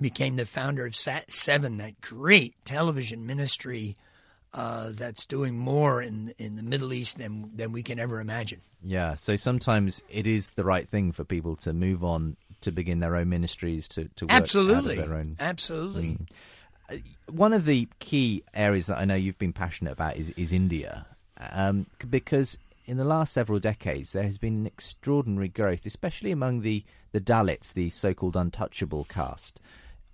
became 0.00 0.36
the 0.36 0.46
founder 0.46 0.84
of 0.86 0.94
Sat 0.94 1.30
Seven, 1.32 1.78
that 1.78 2.00
great 2.00 2.54
television 2.64 3.26
ministry. 3.26 3.96
Uh, 4.54 4.90
that's 4.94 5.26
doing 5.26 5.58
more 5.58 6.00
in 6.00 6.32
in 6.38 6.56
the 6.56 6.62
Middle 6.62 6.94
East 6.94 7.18
than 7.18 7.50
than 7.54 7.72
we 7.72 7.82
can 7.82 7.98
ever 7.98 8.20
imagine. 8.20 8.60
Yeah. 8.80 9.14
So 9.16 9.36
sometimes 9.36 10.02
it 10.08 10.26
is 10.26 10.50
the 10.50 10.64
right 10.64 10.88
thing 10.88 11.12
for 11.12 11.24
people 11.24 11.56
to 11.56 11.74
move 11.74 12.02
on 12.02 12.36
to 12.62 12.70
begin 12.70 13.00
their 13.00 13.16
own 13.16 13.28
ministries 13.28 13.86
to 13.88 14.08
to 14.16 14.24
work 14.24 14.32
Absolutely, 14.32 14.98
out 14.98 15.08
their 15.08 15.16
own. 15.18 15.36
absolutely. 15.40 16.16
One 17.30 17.52
of 17.52 17.66
the 17.66 17.88
key 17.98 18.44
areas 18.54 18.86
that 18.86 18.96
I 18.96 19.04
know 19.04 19.14
you've 19.16 19.38
been 19.38 19.52
passionate 19.52 19.92
about 19.92 20.16
is 20.16 20.30
is 20.30 20.54
India, 20.54 21.04
um, 21.50 21.86
because 22.08 22.56
in 22.86 22.96
the 22.96 23.04
last 23.04 23.32
several 23.32 23.58
decades 23.58 24.12
there 24.12 24.22
has 24.22 24.38
been 24.38 24.54
an 24.54 24.66
extraordinary 24.66 25.48
growth, 25.48 25.84
especially 25.86 26.30
among 26.30 26.62
the 26.62 26.84
the 27.12 27.20
Dalits, 27.20 27.72
the 27.72 27.90
so-called 27.90 28.36
untouchable 28.36 29.04
caste 29.04 29.60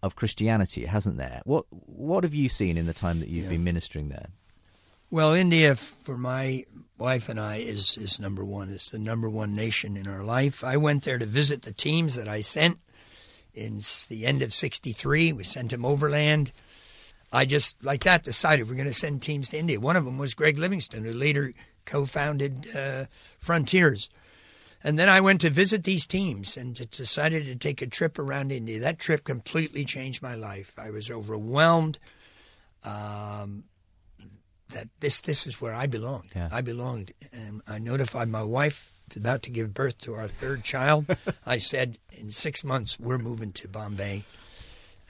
of 0.03 0.17
Christianity, 0.17 0.87
hasn't 0.87 1.19
there? 1.19 1.43
What 1.45 1.67
what 1.71 2.25
have 2.25 2.35
you 2.35 2.49
seen 2.49 2.77
in 2.77 2.87
the 2.87 2.95
time 2.95 3.21
that 3.21 3.29
you've 3.29 3.49
been 3.49 3.65
ministering 3.65 4.09
there? 4.09 4.29
Well, 5.11 5.35
India 5.35 5.77
for 5.77 6.17
my 6.17 6.65
wife 6.99 7.29
and 7.29 7.39
I 7.39 7.57
is 7.57 7.97
is 7.99 8.19
number 8.19 8.45
one. 8.45 8.71
It's 8.71 8.91
the 8.91 8.99
number 8.99 9.29
one 9.29 9.55
nation 9.55 9.97
in 9.97 10.09
our 10.09 10.25
life. 10.25 10.65
I 10.65 10.79
went 10.79 11.05
there 11.05 11.19
to 11.19 11.27
visit 11.27 11.63
the 11.63 11.73
teams 11.73 12.17
that 12.17 12.29
I 12.29 12.41
sent 12.41 12.79
in 13.55 13.81
the 14.09 14.25
end 14.25 14.43
of 14.43 14.55
'63. 14.55 15.35
We 15.35 15.45
sent 15.45 15.71
them 15.71 15.85
overland. 15.85 16.53
I 17.33 17.45
just 17.45 17.83
like 17.83 18.05
that 18.05 18.25
decided 18.25 18.69
we're 18.69 18.77
going 18.77 18.87
to 18.89 18.95
send 18.95 19.23
teams 19.23 19.51
to 19.51 19.59
India. 19.59 19.81
One 19.81 19.97
of 19.97 20.05
them 20.05 20.19
was 20.19 20.35
Greg 20.35 20.59
Livingstone, 20.59 21.05
who 21.05 21.13
later 21.13 21.55
co-founded 21.85 22.66
uh, 22.77 23.05
Frontiers. 23.38 24.09
And 24.85 24.99
then 24.99 25.09
I 25.09 25.21
went 25.21 25.40
to 25.42 25.51
visit 25.51 25.85
these 25.85 26.07
teams 26.07 26.57
and 26.57 26.75
decided 26.90 27.45
to 27.45 27.55
take 27.55 27.83
a 27.83 27.87
trip 27.87 28.18
around 28.18 28.51
India. 28.51 28.81
That 28.81 28.99
trip 28.99 29.23
completely 29.23 29.85
changed 29.85 30.23
my 30.23 30.35
life. 30.35 30.75
I 30.77 30.90
was 30.90 31.11
overwhelmed 31.11 31.99
um, 32.85 33.64
that 34.71 34.88
this 35.01 35.21
this 35.21 35.47
is 35.47 35.61
where 35.61 35.75
I 35.75 35.87
belonged. 35.87 36.31
Yeah. 36.35 36.49
I 36.51 36.62
belonged. 36.62 37.12
And 37.33 37.62
I 37.68 37.79
notified 37.79 38.29
my 38.29 38.42
wife 38.42 38.90
about 39.14 39.42
to 39.42 39.51
give 39.51 39.75
birth 39.75 39.99
to 39.99 40.14
our 40.14 40.27
third 40.27 40.64
child. 40.64 41.07
I 41.47 41.59
said, 41.59 41.99
in 42.11 42.31
six 42.31 42.64
months, 42.64 42.99
we're 42.99 43.18
moving 43.18 43.53
to 43.53 43.68
Bombay. 43.68 44.25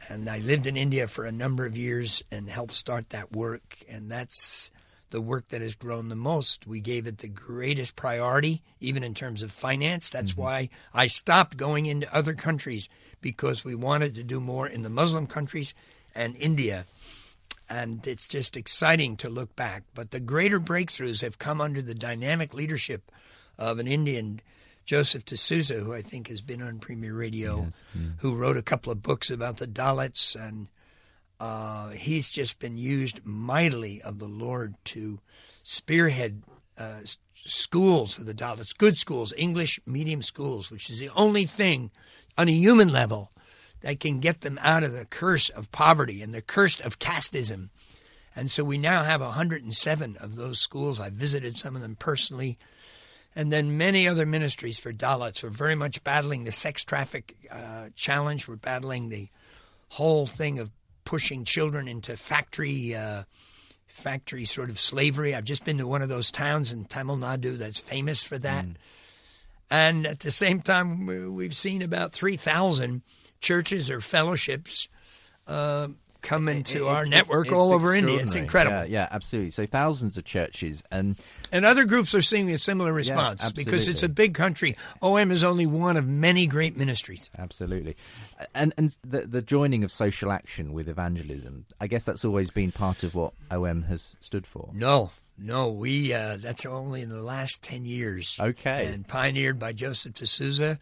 And 0.09 0.29
I 0.29 0.41
lived 0.41 0.67
in 0.67 0.77
India 0.77 1.07
for 1.07 1.25
a 1.25 1.33
number 1.33 1.65
of 1.65 1.77
years 1.77 2.25
and 2.31 2.49
helped 2.49 2.75
start 2.75 3.11
that 3.11 3.33
work. 3.33 3.79
And 3.89 4.11
that's 4.11 4.71
the 5.13 5.21
work 5.21 5.49
that 5.51 5.63
has 5.63 5.77
grown 5.77 6.09
the 6.09 6.17
most. 6.17 6.67
We 6.67 6.81
gave 6.81 7.07
it 7.07 7.19
the 7.19 7.29
greatest 7.29 7.95
priority, 7.95 8.63
even 8.81 9.05
in 9.05 9.15
terms 9.15 9.43
of 9.43 9.53
finance. 9.53 10.11
That's 10.11 10.33
mm-hmm. 10.33 10.41
why 10.41 10.69
I 10.93 11.07
stopped 11.07 11.57
going 11.57 11.87
into 11.87 12.13
other 12.15 12.35
countries 12.35 12.89
because 13.21 13.65
we 13.65 13.75
wanted 13.75 14.17
to 14.17 14.25
do 14.25 14.41
more 14.41 14.67
in 14.67 14.83
the 14.83 14.91
Muslim 14.91 15.27
countries 15.27 15.75
and 16.15 16.35
India. 16.37 16.87
And 17.71 18.05
it's 18.07 18.27
just 18.27 18.57
exciting 18.57 19.17
to 19.19 19.31
look 19.31 19.55
back. 19.55 19.85
But 19.95 20.11
the 20.11 20.21
greater 20.21 20.59
breakthroughs 20.59 21.23
have 21.23 21.39
come 21.39 21.61
under 21.61 21.81
the 21.81 21.95
dynamic 21.95 22.53
leadership 22.53 23.13
of 23.59 23.79
an 23.79 23.87
Indian, 23.87 24.41
Joseph 24.85 25.25
D'Souza, 25.25 25.75
who 25.75 25.95
I 25.95 26.03
think 26.03 26.29
has 26.29 26.41
been 26.41 26.61
on 26.61 26.81
Premier 26.81 27.15
Radio, 27.15 27.69
mm. 27.97 28.13
who 28.19 28.35
wrote 28.35 28.57
a 28.57 28.63
couple 28.63 28.93
of 28.93 29.03
books 29.03 29.31
about 29.31 29.59
the 29.59 29.67
Dalits. 29.67 30.35
And 30.35 30.69
uh, 31.43 31.89
he's 31.89 32.31
just 32.31 32.61
been 32.61 32.77
used 32.77 33.27
mightily 33.27 34.01
of 34.01 34.21
the 34.21 34.29
Lord 34.29 34.77
to 34.85 35.19
spearhead 35.65 36.45
uh, 36.79 37.01
schools 37.35 38.15
for 38.15 38.23
the 38.23 38.33
Dalits, 38.33 38.79
good 38.79 38.97
schools, 38.97 39.35
English 39.37 39.81
medium 39.85 40.23
schools, 40.23 40.71
which 40.71 40.89
is 40.89 41.01
the 41.01 41.11
only 41.17 41.45
thing 41.45 41.91
on 42.39 42.47
a 42.47 42.53
human 42.53 42.91
level 42.91 43.33
that 43.81 43.99
can 43.99 44.21
get 44.21 44.43
them 44.43 44.57
out 44.63 44.85
of 44.85 44.93
the 44.93 45.05
curse 45.05 45.49
of 45.49 45.73
poverty 45.73 46.23
and 46.23 46.33
the 46.33 46.43
curse 46.43 46.79
of 46.79 47.01
casteism. 47.01 47.71
And 48.37 48.49
so 48.49 48.63
we 48.63 48.79
now 48.79 49.03
have 49.03 49.21
107 49.21 50.17
of 50.19 50.37
those 50.37 50.61
schools. 50.61 51.01
I 51.01 51.11
visited 51.11 51.59
some 51.59 51.75
of 51.75 51.83
them 51.83 51.97
personally. 51.97 52.57
And 53.35 53.51
then 53.51 53.77
many 53.77 54.07
other 54.07 54.27
ministries 54.27 54.79
for 54.79 54.93
Dalits. 54.93 55.43
We're 55.43 55.51
very 55.51 55.75
much 55.75 56.05
battling 56.05 56.45
the 56.45 56.53
sex 56.53 56.85
traffic 56.85 57.35
uh, 57.51 57.89
challenge. 57.97 58.47
We're 58.47 58.55
battling 58.55 59.09
the 59.09 59.29
whole 59.89 60.29
thing 60.29 60.61
of 60.61 60.71
pushing 61.05 61.45
children 61.45 61.89
into 61.89 62.17
factory 62.17 62.95
uh, 62.95 63.23
factory 63.89 64.45
sort 64.45 64.71
of 64.71 64.79
slavery. 64.79 65.35
I've 65.35 65.45
just 65.45 65.65
been 65.65 65.79
to 65.79 65.87
one 65.87 66.01
of 66.03 66.09
those 66.09 66.31
towns 66.31 66.73
in 66.73 66.85
Tamil 66.85 67.17
Nadu 67.19 67.59
that's 67.59 67.79
famous 67.79 68.23
for 68.25 68.39
that. 68.39 68.65
And 69.71 70.07
at 70.07 70.21
the 70.21 70.31
same 70.31 70.61
time, 70.63 71.07
we- 71.07 71.29
we've 71.29 71.57
seen 71.57 71.83
about 71.83 72.13
3,000 72.13 73.03
churches 73.41 73.91
or 73.91 74.01
fellowships 74.01 74.89
uh, 75.47 75.89
come 76.23 76.49
into 76.49 76.87
It- 76.87 76.91
our 76.91 77.03
it's- 77.05 77.11
network 77.11 77.47
it's 77.49 77.55
all 77.55 77.73
over 77.73 77.95
India. 77.95 78.19
It's 78.21 78.35
incredible. 78.35 78.79
Yeah, 78.87 79.03
yeah, 79.03 79.09
absolutely. 79.11 79.51
So 79.51 79.67
thousands 79.67 80.17
of 80.17 80.25
churches 80.25 80.83
and 80.91 81.17
And 81.51 81.65
other 81.67 81.85
groups 81.85 82.15
are 82.15 82.23
seeing 82.23 82.49
a 82.51 82.59
similar 82.59 82.93
response 82.93 83.53
because 83.53 83.89
it's 83.89 84.03
a 84.03 84.09
big 84.09 84.33
country. 84.35 84.77
OM 85.03 85.31
is 85.31 85.45
only 85.45 85.67
one 85.67 85.97
of 85.97 86.07
many 86.09 86.47
great 86.47 86.77
ministries. 86.77 87.29
Absolutely, 87.39 87.97
and 88.55 88.73
and 88.79 88.97
the 89.05 89.27
the 89.27 89.43
joining 89.43 89.85
of 89.85 89.91
social 89.93 90.33
action 90.33 90.73
with 90.73 90.89
evangelism. 90.89 91.67
I 91.81 91.87
guess 91.89 92.05
that's 92.05 92.25
always 92.25 92.51
been 92.51 92.73
part 92.73 93.03
of 93.03 93.15
what 93.15 93.33
OM 93.51 93.83
has 93.85 94.17
stood 94.21 94.47
for. 94.47 94.71
No, 94.73 95.11
no, 95.37 95.71
we 95.71 96.13
uh, 96.15 96.37
that's 96.39 96.65
only 96.65 97.03
in 97.03 97.09
the 97.09 97.23
last 97.23 97.63
ten 97.63 97.85
years. 97.85 98.39
Okay. 98.41 98.87
and 98.87 99.07
pioneered 99.07 99.59
by 99.59 99.73
Joseph 99.73 100.15
D'Souza 100.15 100.79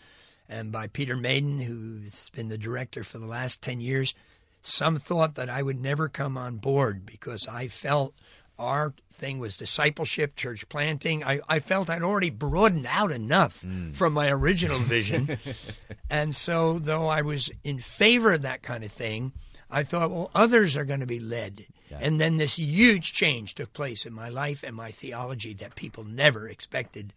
and 0.48 0.70
by 0.72 0.86
Peter 0.88 1.16
Maiden, 1.16 1.60
who's 1.60 2.28
been 2.30 2.48
the 2.48 2.58
director 2.58 3.02
for 3.04 3.18
the 3.18 3.26
last 3.26 3.62
ten 3.62 3.80
years. 3.80 4.14
Some 4.62 4.96
thought 4.96 5.36
that 5.36 5.48
I 5.48 5.62
would 5.62 5.80
never 5.80 6.08
come 6.08 6.36
on 6.36 6.56
board 6.56 7.06
because 7.06 7.48
I 7.48 7.68
felt 7.68 8.14
our 8.58 8.92
thing 9.10 9.38
was 9.38 9.56
discipleship, 9.56 10.36
church 10.36 10.68
planting. 10.68 11.24
I, 11.24 11.40
I 11.48 11.60
felt 11.60 11.88
I'd 11.88 12.02
already 12.02 12.30
broadened 12.30 12.86
out 12.86 13.10
enough 13.10 13.64
from 13.92 14.12
my 14.12 14.30
original 14.30 14.78
vision. 14.78 15.38
and 16.10 16.34
so, 16.34 16.78
though 16.78 17.06
I 17.06 17.22
was 17.22 17.50
in 17.64 17.78
favor 17.78 18.32
of 18.32 18.42
that 18.42 18.62
kind 18.62 18.84
of 18.84 18.90
thing, 18.90 19.32
I 19.70 19.82
thought, 19.82 20.10
well, 20.10 20.30
others 20.34 20.76
are 20.76 20.84
going 20.84 21.00
to 21.00 21.06
be 21.06 21.20
led. 21.20 21.66
And 21.98 22.20
then 22.20 22.36
this 22.36 22.58
huge 22.58 23.12
change 23.12 23.54
took 23.54 23.72
place 23.72 24.06
in 24.06 24.12
my 24.12 24.28
life 24.28 24.62
and 24.62 24.76
my 24.76 24.90
theology 24.90 25.54
that 25.54 25.74
people 25.74 26.04
never 26.04 26.48
expected. 26.48 27.12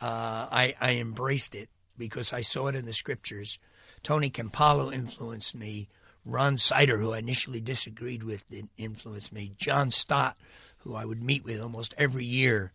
Uh, 0.00 0.48
I, 0.50 0.74
I 0.80 0.92
embraced 0.92 1.54
it 1.54 1.68
because 1.96 2.32
I 2.32 2.40
saw 2.40 2.68
it 2.68 2.74
in 2.74 2.86
the 2.86 2.92
scriptures. 2.92 3.58
Tony 4.02 4.30
Campolo 4.30 4.92
influenced 4.92 5.54
me. 5.54 5.88
Ron 6.30 6.56
Sider, 6.58 6.96
who 6.96 7.12
I 7.12 7.18
initially 7.18 7.60
disagreed 7.60 8.22
with, 8.22 8.46
did 8.48 8.68
influence 8.76 9.32
me. 9.32 9.52
John 9.56 9.90
Stott, 9.90 10.36
who 10.78 10.94
I 10.94 11.04
would 11.04 11.22
meet 11.22 11.44
with 11.44 11.60
almost 11.60 11.92
every 11.98 12.24
year, 12.24 12.72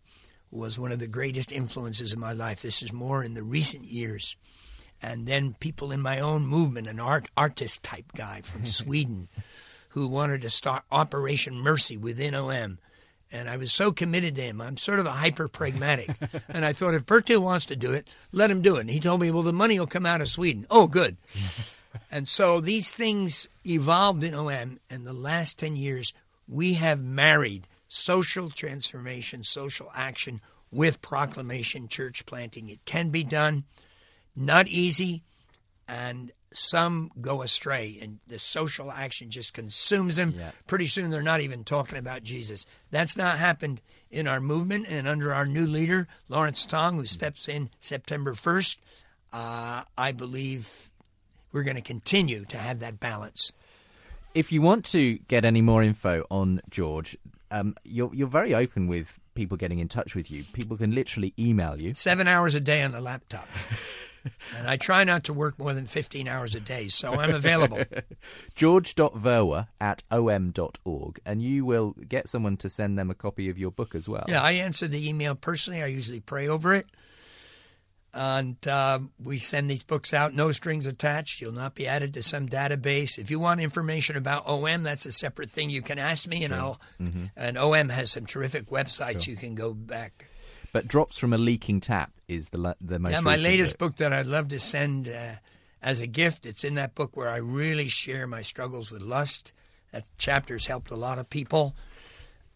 was 0.50 0.78
one 0.78 0.92
of 0.92 0.98
the 0.98 1.06
greatest 1.06 1.52
influences 1.52 2.12
in 2.12 2.20
my 2.20 2.34
life. 2.34 2.60
This 2.60 2.82
is 2.82 2.92
more 2.92 3.24
in 3.24 3.32
the 3.32 3.42
recent 3.42 3.84
years. 3.84 4.36
And 5.00 5.26
then 5.26 5.54
people 5.58 5.90
in 5.90 6.02
my 6.02 6.20
own 6.20 6.46
movement, 6.46 6.86
an 6.86 7.00
art 7.00 7.28
artist 7.34 7.82
type 7.82 8.12
guy 8.14 8.42
from 8.42 8.66
Sweden, 8.66 9.28
who 9.90 10.06
wanted 10.06 10.42
to 10.42 10.50
start 10.50 10.84
Operation 10.92 11.54
Mercy 11.54 11.96
within 11.96 12.34
OM. 12.34 12.78
And 13.32 13.48
I 13.48 13.56
was 13.56 13.72
so 13.72 13.90
committed 13.90 14.36
to 14.36 14.42
him. 14.42 14.60
I'm 14.60 14.76
sort 14.76 15.00
of 15.00 15.06
a 15.06 15.12
hyper 15.12 15.48
pragmatic. 15.48 16.10
and 16.50 16.66
I 16.66 16.74
thought, 16.74 16.94
if 16.94 17.06
Bertil 17.06 17.40
wants 17.40 17.64
to 17.66 17.76
do 17.76 17.92
it, 17.92 18.06
let 18.32 18.50
him 18.50 18.60
do 18.60 18.76
it. 18.76 18.82
And 18.82 18.90
he 18.90 19.00
told 19.00 19.22
me, 19.22 19.30
well, 19.30 19.42
the 19.42 19.52
money 19.54 19.78
will 19.78 19.86
come 19.86 20.04
out 20.04 20.20
of 20.20 20.28
Sweden. 20.28 20.66
Oh, 20.70 20.86
good. 20.86 21.16
and 22.10 22.26
so 22.26 22.60
these 22.60 22.92
things 22.92 23.48
evolved 23.64 24.24
in 24.24 24.34
OM. 24.34 24.80
And 24.90 25.06
the 25.06 25.12
last 25.12 25.58
10 25.58 25.76
years, 25.76 26.12
we 26.48 26.74
have 26.74 27.02
married 27.02 27.66
social 27.88 28.50
transformation, 28.50 29.44
social 29.44 29.90
action 29.94 30.40
with 30.70 31.02
proclamation, 31.02 31.88
church 31.88 32.26
planting. 32.26 32.68
It 32.68 32.84
can 32.84 33.10
be 33.10 33.24
done. 33.24 33.64
Not 34.34 34.68
easy. 34.68 35.22
And 35.88 36.32
some 36.52 37.10
go 37.20 37.42
astray 37.42 37.98
and 38.00 38.18
the 38.26 38.38
social 38.38 38.90
action 38.90 39.30
just 39.30 39.54
consumes 39.54 40.16
them. 40.16 40.34
Yeah. 40.36 40.50
Pretty 40.66 40.86
soon 40.86 41.10
they're 41.10 41.22
not 41.22 41.40
even 41.40 41.64
talking 41.64 41.98
about 41.98 42.22
Jesus. 42.22 42.66
That's 42.90 43.16
not 43.16 43.38
happened 43.38 43.80
in 44.10 44.26
our 44.26 44.40
movement 44.40 44.86
and 44.88 45.06
under 45.06 45.34
our 45.34 45.46
new 45.46 45.66
leader, 45.66 46.08
Lawrence 46.28 46.64
Tong, 46.64 46.96
who 46.96 47.06
steps 47.06 47.48
in 47.48 47.70
September 47.78 48.34
1st. 48.34 48.78
Uh, 49.32 49.82
I 49.98 50.12
believe 50.12 50.90
we're 51.56 51.62
going 51.62 51.76
to 51.76 51.80
continue 51.80 52.44
to 52.44 52.58
have 52.58 52.80
that 52.80 53.00
balance. 53.00 53.50
If 54.34 54.52
you 54.52 54.60
want 54.60 54.84
to 54.86 55.14
get 55.26 55.46
any 55.46 55.62
more 55.62 55.82
info 55.82 56.26
on 56.30 56.60
George, 56.68 57.16
um, 57.50 57.74
you're 57.82 58.14
you're 58.14 58.28
very 58.28 58.54
open 58.54 58.88
with 58.88 59.18
people 59.34 59.56
getting 59.56 59.78
in 59.78 59.88
touch 59.88 60.14
with 60.14 60.30
you. 60.30 60.44
People 60.52 60.76
can 60.76 60.94
literally 60.94 61.32
email 61.38 61.80
you. 61.80 61.94
Seven 61.94 62.28
hours 62.28 62.54
a 62.54 62.60
day 62.60 62.82
on 62.82 62.92
the 62.92 63.00
laptop. 63.00 63.48
and 64.58 64.68
I 64.68 64.76
try 64.76 65.04
not 65.04 65.24
to 65.24 65.32
work 65.32 65.58
more 65.58 65.72
than 65.72 65.86
15 65.86 66.28
hours 66.28 66.54
a 66.54 66.60
day, 66.60 66.88
so 66.88 67.14
I'm 67.14 67.34
available. 67.34 67.82
George.verwer 68.54 69.68
at 69.80 70.02
om.org, 70.10 71.20
and 71.24 71.40
you 71.40 71.64
will 71.64 71.94
get 72.06 72.28
someone 72.28 72.58
to 72.58 72.68
send 72.68 72.98
them 72.98 73.10
a 73.10 73.14
copy 73.14 73.48
of 73.48 73.56
your 73.56 73.70
book 73.70 73.94
as 73.94 74.06
well. 74.06 74.26
Yeah, 74.28 74.42
I 74.42 74.52
answer 74.52 74.86
the 74.88 75.08
email 75.08 75.34
personally. 75.34 75.82
I 75.82 75.86
usually 75.86 76.20
pray 76.20 76.48
over 76.48 76.74
it. 76.74 76.86
And 78.16 78.56
uh, 78.66 79.00
we 79.22 79.36
send 79.36 79.68
these 79.68 79.82
books 79.82 80.14
out, 80.14 80.32
no 80.32 80.50
strings 80.50 80.86
attached. 80.86 81.42
You'll 81.42 81.52
not 81.52 81.74
be 81.74 81.86
added 81.86 82.14
to 82.14 82.22
some 82.22 82.48
database. 82.48 83.18
If 83.18 83.30
you 83.30 83.38
want 83.38 83.60
information 83.60 84.16
about 84.16 84.48
OM, 84.48 84.82
that's 84.82 85.04
a 85.04 85.12
separate 85.12 85.50
thing. 85.50 85.68
You 85.68 85.82
can 85.82 85.98
ask 85.98 86.26
me, 86.26 86.42
and 86.42 86.54
I'll. 86.54 86.80
And 87.36 87.58
OM 87.58 87.90
has 87.90 88.10
some 88.10 88.24
terrific 88.24 88.68
websites 88.70 89.26
you 89.26 89.36
can 89.36 89.54
go 89.54 89.74
back. 89.74 90.30
But 90.72 90.88
drops 90.88 91.18
from 91.18 91.34
a 91.34 91.38
leaking 91.38 91.80
tap 91.80 92.10
is 92.26 92.48
the 92.48 92.74
the 92.80 92.98
most. 92.98 93.12
Yeah, 93.12 93.20
my 93.20 93.36
latest 93.36 93.78
book. 93.78 93.92
book 93.92 93.96
that 93.98 94.12
I'd 94.14 94.26
love 94.26 94.48
to 94.48 94.58
send 94.58 95.08
uh, 95.08 95.34
as 95.82 96.00
a 96.00 96.06
gift. 96.06 96.46
It's 96.46 96.64
in 96.64 96.74
that 96.76 96.94
book 96.94 97.16
where 97.16 97.28
I 97.28 97.36
really 97.36 97.88
share 97.88 98.26
my 98.26 98.42
struggles 98.42 98.90
with 98.90 99.02
lust. 99.02 99.52
That 99.92 100.08
chapter's 100.16 100.66
helped 100.66 100.90
a 100.90 100.96
lot 100.96 101.18
of 101.18 101.28
people, 101.30 101.76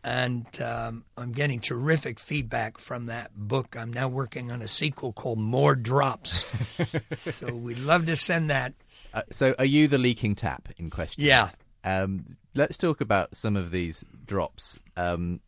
and 0.03 0.46
um, 0.62 1.05
I'm 1.16 1.32
getting 1.32 1.61
terrific 1.61 2.18
feedback 2.18 2.78
from 2.78 3.07
that 3.07 3.30
book. 3.34 3.76
I'm 3.78 3.92
now 3.92 4.09
working 4.09 4.51
on 4.51 4.62
a 4.62 4.68
sequel 4.68 5.12
called 5.12 5.38
More 5.38 5.74
Drops, 5.74 6.44
so 7.12 7.55
we'd 7.55 7.78
love 7.78 8.07
to 8.07 8.16
send 8.16 8.51
that. 8.51 8.74
Uh, 9.12 9.22
so, 9.30 9.55
are 9.59 9.64
you 9.64 9.88
the 9.88 9.98
leaking 9.98 10.34
tap 10.36 10.68
in 10.78 10.88
question? 10.90 11.24
Yeah, 11.24 11.51
Um, 11.84 12.24
let's 12.55 12.76
talk 12.76 13.01
about 13.01 13.34
some 13.34 13.57
of 13.57 13.70
these 13.70 14.05
drops. 14.26 14.78
Um, 14.96 15.40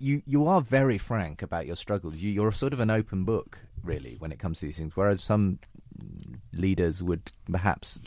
you 0.00 0.22
you 0.26 0.46
are 0.46 0.60
very 0.60 0.98
frank 0.98 1.42
about 1.42 1.66
your 1.66 1.76
struggles. 1.76 2.16
You, 2.16 2.30
you're 2.30 2.52
sort 2.52 2.72
of 2.72 2.80
an 2.80 2.90
open 2.90 3.24
book, 3.24 3.58
really, 3.82 4.16
when 4.18 4.30
it 4.32 4.38
comes 4.38 4.60
to 4.60 4.66
these 4.66 4.78
things. 4.78 4.96
Whereas 4.96 5.22
some 5.24 5.58
leaders 6.52 7.02
would 7.02 7.32
perhaps 7.50 8.00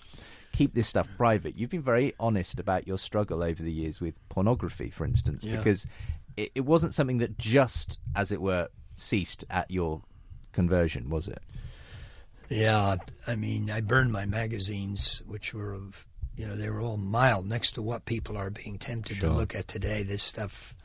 keep 0.61 0.73
this 0.73 0.87
stuff 0.87 1.07
private. 1.17 1.57
You've 1.57 1.69
been 1.71 1.81
very 1.81 2.13
honest 2.19 2.59
about 2.59 2.87
your 2.87 2.97
struggle 2.97 3.41
over 3.43 3.61
the 3.63 3.71
years 3.71 3.99
with 3.99 4.13
pornography, 4.29 4.89
for 4.89 5.05
instance, 5.05 5.43
Yeah. 5.43 5.57
because 5.57 5.87
it, 6.37 6.51
it 6.55 6.61
wasn't 6.61 6.93
something 6.93 7.17
that 7.19 7.37
just, 7.37 7.99
as 8.15 8.31
it 8.31 8.41
were, 8.41 8.69
ceased 8.95 9.43
at 9.49 9.71
your 9.71 10.01
conversion, 10.51 11.09
was 11.09 11.27
it? 11.27 11.41
yeah. 12.49 12.95
I 13.27 13.35
mean, 13.35 13.69
I 13.71 13.81
burned 13.81 14.11
my 14.11 14.25
magazines, 14.25 15.23
which 15.25 15.53
were 15.53 15.73
of, 15.73 16.05
you 16.35 16.45
know, 16.47 16.55
they 16.55 16.69
were 16.69 16.81
all 16.81 16.97
mild 16.97 17.47
next 17.47 17.71
to 17.71 17.81
what 17.81 18.05
people 18.05 18.37
are 18.37 18.49
being 18.49 18.77
tempted 18.77 19.17
Sure. 19.17 19.29
to 19.29 19.35
look 19.35 19.55
at 19.55 19.67
today. 19.67 20.03
This 20.03 20.21
stuff, 20.23 20.75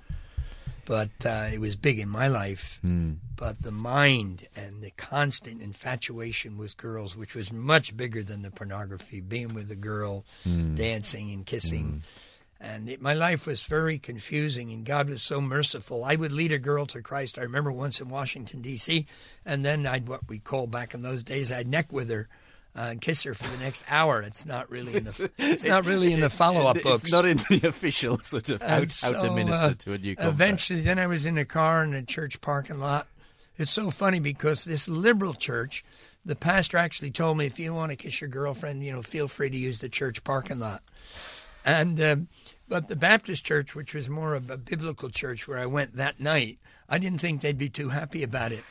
but 0.86 1.10
uh, 1.26 1.48
it 1.52 1.60
was 1.60 1.76
big 1.76 1.98
in 1.98 2.08
my 2.08 2.28
life. 2.28 2.78
Hmm. 2.80 3.14
But 3.36 3.60
the 3.60 3.72
mind 3.72 4.46
and 4.56 4.82
the 4.82 4.92
constant 4.92 5.60
infatuation 5.60 6.56
with 6.56 6.78
girls, 6.78 7.14
which 7.14 7.34
was 7.34 7.52
much 7.52 7.94
bigger 7.94 8.22
than 8.22 8.40
the 8.40 8.50
pornography, 8.50 9.20
being 9.20 9.52
with 9.52 9.70
a 9.70 9.76
girl, 9.76 10.24
hmm. 10.44 10.74
dancing 10.74 11.30
and 11.32 11.44
kissing. 11.44 11.86
Hmm. 11.86 11.98
And 12.58 12.88
it, 12.88 13.02
my 13.02 13.12
life 13.12 13.46
was 13.46 13.66
very 13.66 13.98
confusing, 13.98 14.72
and 14.72 14.86
God 14.86 15.10
was 15.10 15.22
so 15.22 15.42
merciful. 15.42 16.04
I 16.04 16.16
would 16.16 16.32
lead 16.32 16.52
a 16.52 16.58
girl 16.58 16.86
to 16.86 17.02
Christ. 17.02 17.36
I 17.36 17.42
remember 17.42 17.70
once 17.70 18.00
in 18.00 18.08
Washington, 18.08 18.62
D.C., 18.62 19.06
and 19.44 19.62
then 19.62 19.86
I'd, 19.86 20.08
what 20.08 20.26
we 20.28 20.38
call 20.38 20.66
back 20.66 20.94
in 20.94 21.02
those 21.02 21.22
days, 21.22 21.52
I'd 21.52 21.68
neck 21.68 21.92
with 21.92 22.08
her 22.08 22.28
uh, 22.76 22.88
and 22.90 23.00
kiss 23.00 23.22
her 23.22 23.34
for 23.34 23.48
the 23.48 23.56
next 23.56 23.84
hour. 23.88 24.22
It's 24.22 24.44
not 24.44 24.70
really 24.70 24.96
in 24.96 25.04
the, 25.04 25.30
it's 25.38 25.64
not 25.64 25.86
really 25.86 26.12
in 26.12 26.20
the 26.20 26.30
follow 26.30 26.66
up 26.66 26.82
books. 26.82 27.04
It's 27.04 27.12
not 27.12 27.24
in 27.24 27.38
the 27.48 27.68
official 27.68 28.18
sort 28.20 28.50
of 28.50 28.60
how, 28.60 28.78
And 28.78 29.00
how 29.02 29.20
to 29.20 29.30
minister 29.30 29.64
uh, 29.64 29.74
to 29.74 29.92
a 29.94 29.98
new 29.98 30.16
convert. 30.16 30.34
Eventually, 30.34 30.80
then 30.80 30.98
I 30.98 31.06
was 31.06 31.26
in 31.26 31.38
a 31.38 31.44
car 31.44 31.82
in 31.82 31.94
a 31.94 32.02
church 32.02 32.40
parking 32.40 32.78
lot. 32.78 33.06
It's 33.58 33.72
so 33.72 33.90
funny 33.90 34.20
because 34.20 34.64
this 34.64 34.86
liberal 34.86 35.32
church, 35.32 35.82
the 36.24 36.36
pastor 36.36 36.76
actually 36.76 37.10
told 37.10 37.38
me, 37.38 37.46
if 37.46 37.58
you 37.58 37.72
want 37.72 37.90
to 37.90 37.96
kiss 37.96 38.20
your 38.20 38.28
girlfriend, 38.28 38.84
you 38.84 38.92
know, 38.92 39.00
feel 39.00 39.28
free 39.28 39.48
to 39.48 39.56
use 39.56 39.78
the 39.78 39.88
church 39.88 40.22
parking 40.24 40.58
lot. 40.58 40.82
And 41.64 42.00
um, 42.00 42.28
but 42.68 42.88
the 42.88 42.96
Baptist 42.96 43.44
church, 43.44 43.74
which 43.74 43.94
was 43.94 44.10
more 44.10 44.34
of 44.34 44.50
a 44.50 44.58
biblical 44.58 45.08
church, 45.08 45.48
where 45.48 45.58
I 45.58 45.66
went 45.66 45.96
that 45.96 46.20
night, 46.20 46.58
I 46.88 46.98
didn't 46.98 47.20
think 47.20 47.40
they'd 47.40 47.56
be 47.56 47.70
too 47.70 47.88
happy 47.88 48.22
about 48.22 48.52
it. 48.52 48.64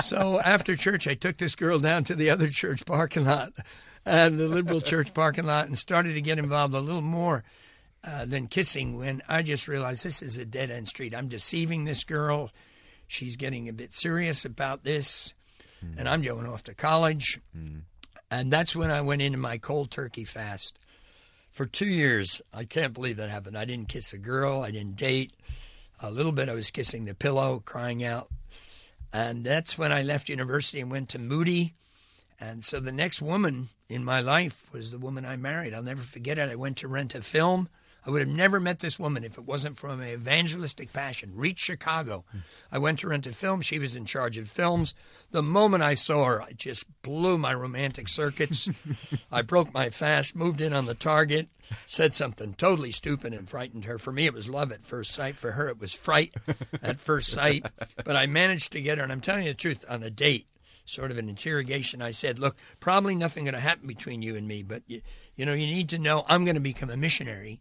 So 0.00 0.40
after 0.40 0.76
church, 0.76 1.06
I 1.06 1.14
took 1.14 1.36
this 1.36 1.54
girl 1.54 1.78
down 1.78 2.04
to 2.04 2.14
the 2.14 2.30
other 2.30 2.48
church 2.48 2.84
parking 2.84 3.24
lot, 3.24 3.52
and 4.04 4.38
the 4.38 4.48
liberal 4.48 4.80
church 4.80 5.14
parking 5.14 5.46
lot, 5.46 5.66
and 5.66 5.76
started 5.76 6.14
to 6.14 6.20
get 6.20 6.38
involved 6.38 6.74
a 6.74 6.80
little 6.80 7.02
more 7.02 7.44
uh, 8.06 8.24
than 8.24 8.46
kissing. 8.46 8.96
When 8.96 9.22
I 9.28 9.42
just 9.42 9.68
realized 9.68 10.04
this 10.04 10.22
is 10.22 10.38
a 10.38 10.44
dead 10.44 10.70
end 10.70 10.88
street. 10.88 11.14
I'm 11.14 11.28
deceiving 11.28 11.84
this 11.84 12.04
girl. 12.04 12.50
She's 13.06 13.36
getting 13.36 13.68
a 13.68 13.72
bit 13.72 13.92
serious 13.92 14.44
about 14.44 14.84
this, 14.84 15.34
hmm. 15.80 15.98
and 15.98 16.08
I'm 16.08 16.22
going 16.22 16.46
off 16.46 16.64
to 16.64 16.74
college. 16.74 17.40
Hmm. 17.54 17.80
And 18.30 18.50
that's 18.50 18.74
when 18.74 18.90
I 18.90 19.00
went 19.00 19.22
into 19.22 19.38
my 19.38 19.58
cold 19.58 19.90
turkey 19.90 20.24
fast 20.24 20.78
for 21.50 21.66
two 21.66 21.86
years. 21.86 22.42
I 22.52 22.64
can't 22.64 22.92
believe 22.92 23.16
that 23.18 23.30
happened. 23.30 23.56
I 23.56 23.64
didn't 23.64 23.88
kiss 23.88 24.12
a 24.12 24.18
girl. 24.18 24.62
I 24.62 24.72
didn't 24.72 24.96
date. 24.96 25.32
A 26.00 26.10
little 26.10 26.32
bit, 26.32 26.48
I 26.48 26.54
was 26.54 26.72
kissing 26.72 27.04
the 27.04 27.14
pillow, 27.14 27.62
crying 27.64 28.02
out. 28.02 28.28
And 29.14 29.44
that's 29.44 29.78
when 29.78 29.92
I 29.92 30.02
left 30.02 30.28
university 30.28 30.80
and 30.80 30.90
went 30.90 31.08
to 31.10 31.20
Moody. 31.20 31.74
And 32.40 32.64
so 32.64 32.80
the 32.80 32.90
next 32.90 33.22
woman 33.22 33.68
in 33.88 34.04
my 34.04 34.20
life 34.20 34.64
was 34.72 34.90
the 34.90 34.98
woman 34.98 35.24
I 35.24 35.36
married. 35.36 35.72
I'll 35.72 35.84
never 35.84 36.02
forget 36.02 36.36
it. 36.36 36.50
I 36.50 36.56
went 36.56 36.78
to 36.78 36.88
rent 36.88 37.14
a 37.14 37.22
film. 37.22 37.68
I 38.06 38.10
would 38.10 38.20
have 38.20 38.28
never 38.28 38.60
met 38.60 38.80
this 38.80 38.98
woman 38.98 39.24
if 39.24 39.38
it 39.38 39.44
wasn't 39.44 39.78
from 39.78 40.00
an 40.00 40.08
evangelistic 40.08 40.92
passion. 40.92 41.32
Reach 41.34 41.58
Chicago. 41.58 42.24
I 42.70 42.78
went 42.78 42.98
to 42.98 43.08
rent 43.08 43.26
a 43.26 43.32
film. 43.32 43.62
She 43.62 43.78
was 43.78 43.96
in 43.96 44.04
charge 44.04 44.36
of 44.36 44.48
films. 44.48 44.94
The 45.30 45.42
moment 45.42 45.82
I 45.82 45.94
saw 45.94 46.24
her, 46.24 46.42
I 46.42 46.52
just 46.52 46.84
blew 47.02 47.38
my 47.38 47.54
romantic 47.54 48.08
circuits. 48.08 48.68
I 49.32 49.40
broke 49.40 49.72
my 49.72 49.88
fast, 49.88 50.36
moved 50.36 50.60
in 50.60 50.74
on 50.74 50.84
the 50.84 50.94
target, 50.94 51.48
said 51.86 52.14
something 52.14 52.54
totally 52.54 52.90
stupid 52.90 53.32
and 53.32 53.48
frightened 53.48 53.86
her. 53.86 53.98
For 53.98 54.12
me, 54.12 54.26
it 54.26 54.34
was 54.34 54.50
love 54.50 54.70
at 54.70 54.84
first 54.84 55.12
sight. 55.12 55.36
For 55.36 55.52
her, 55.52 55.68
it 55.68 55.80
was 55.80 55.94
fright 55.94 56.34
at 56.82 57.00
first 57.00 57.28
sight. 57.28 57.64
But 58.04 58.16
I 58.16 58.26
managed 58.26 58.72
to 58.72 58.82
get 58.82 58.98
her, 58.98 59.04
and 59.04 59.12
I'm 59.12 59.22
telling 59.22 59.44
you 59.44 59.52
the 59.52 59.58
truth, 59.58 59.84
on 59.88 60.02
a 60.02 60.10
date 60.10 60.46
sort 60.86 61.10
of 61.10 61.16
an 61.16 61.30
interrogation. 61.30 62.02
I 62.02 62.10
said, 62.10 62.38
"Look, 62.38 62.56
probably 62.78 63.14
nothing 63.14 63.44
going 63.44 63.54
to 63.54 63.60
happen 63.60 63.86
between 63.86 64.20
you 64.20 64.36
and 64.36 64.46
me, 64.46 64.62
but 64.62 64.82
you, 64.86 65.00
you 65.34 65.46
know, 65.46 65.54
you 65.54 65.66
need 65.66 65.88
to 65.90 65.98
know 65.98 66.24
I'm 66.28 66.44
going 66.44 66.56
to 66.56 66.60
become 66.60 66.90
a 66.90 66.96
missionary, 66.96 67.60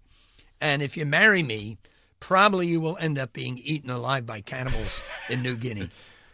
and 0.63 0.81
if 0.81 0.95
you 0.95 1.05
marry 1.05 1.43
me, 1.43 1.77
probably 2.21 2.67
you 2.67 2.79
will 2.79 2.97
end 2.97 3.19
up 3.19 3.33
being 3.33 3.57
eaten 3.57 3.89
alive 3.89 4.25
by 4.25 4.39
cannibals 4.39 5.01
in 5.29 5.43
New 5.43 5.57
Guinea." 5.57 5.89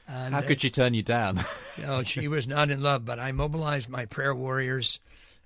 And, 0.08 0.34
How 0.36 0.42
could 0.42 0.62
she 0.62 0.70
turn 0.70 0.94
you 0.94 1.02
down? 1.02 1.44
you 1.78 1.86
know, 1.86 2.04
she 2.04 2.28
was 2.28 2.48
not 2.48 2.70
in 2.70 2.82
love, 2.82 3.06
but 3.06 3.20
I 3.20 3.32
mobilized 3.32 3.90
my 3.90 4.06
prayer 4.06 4.36
warriors, 4.36 5.00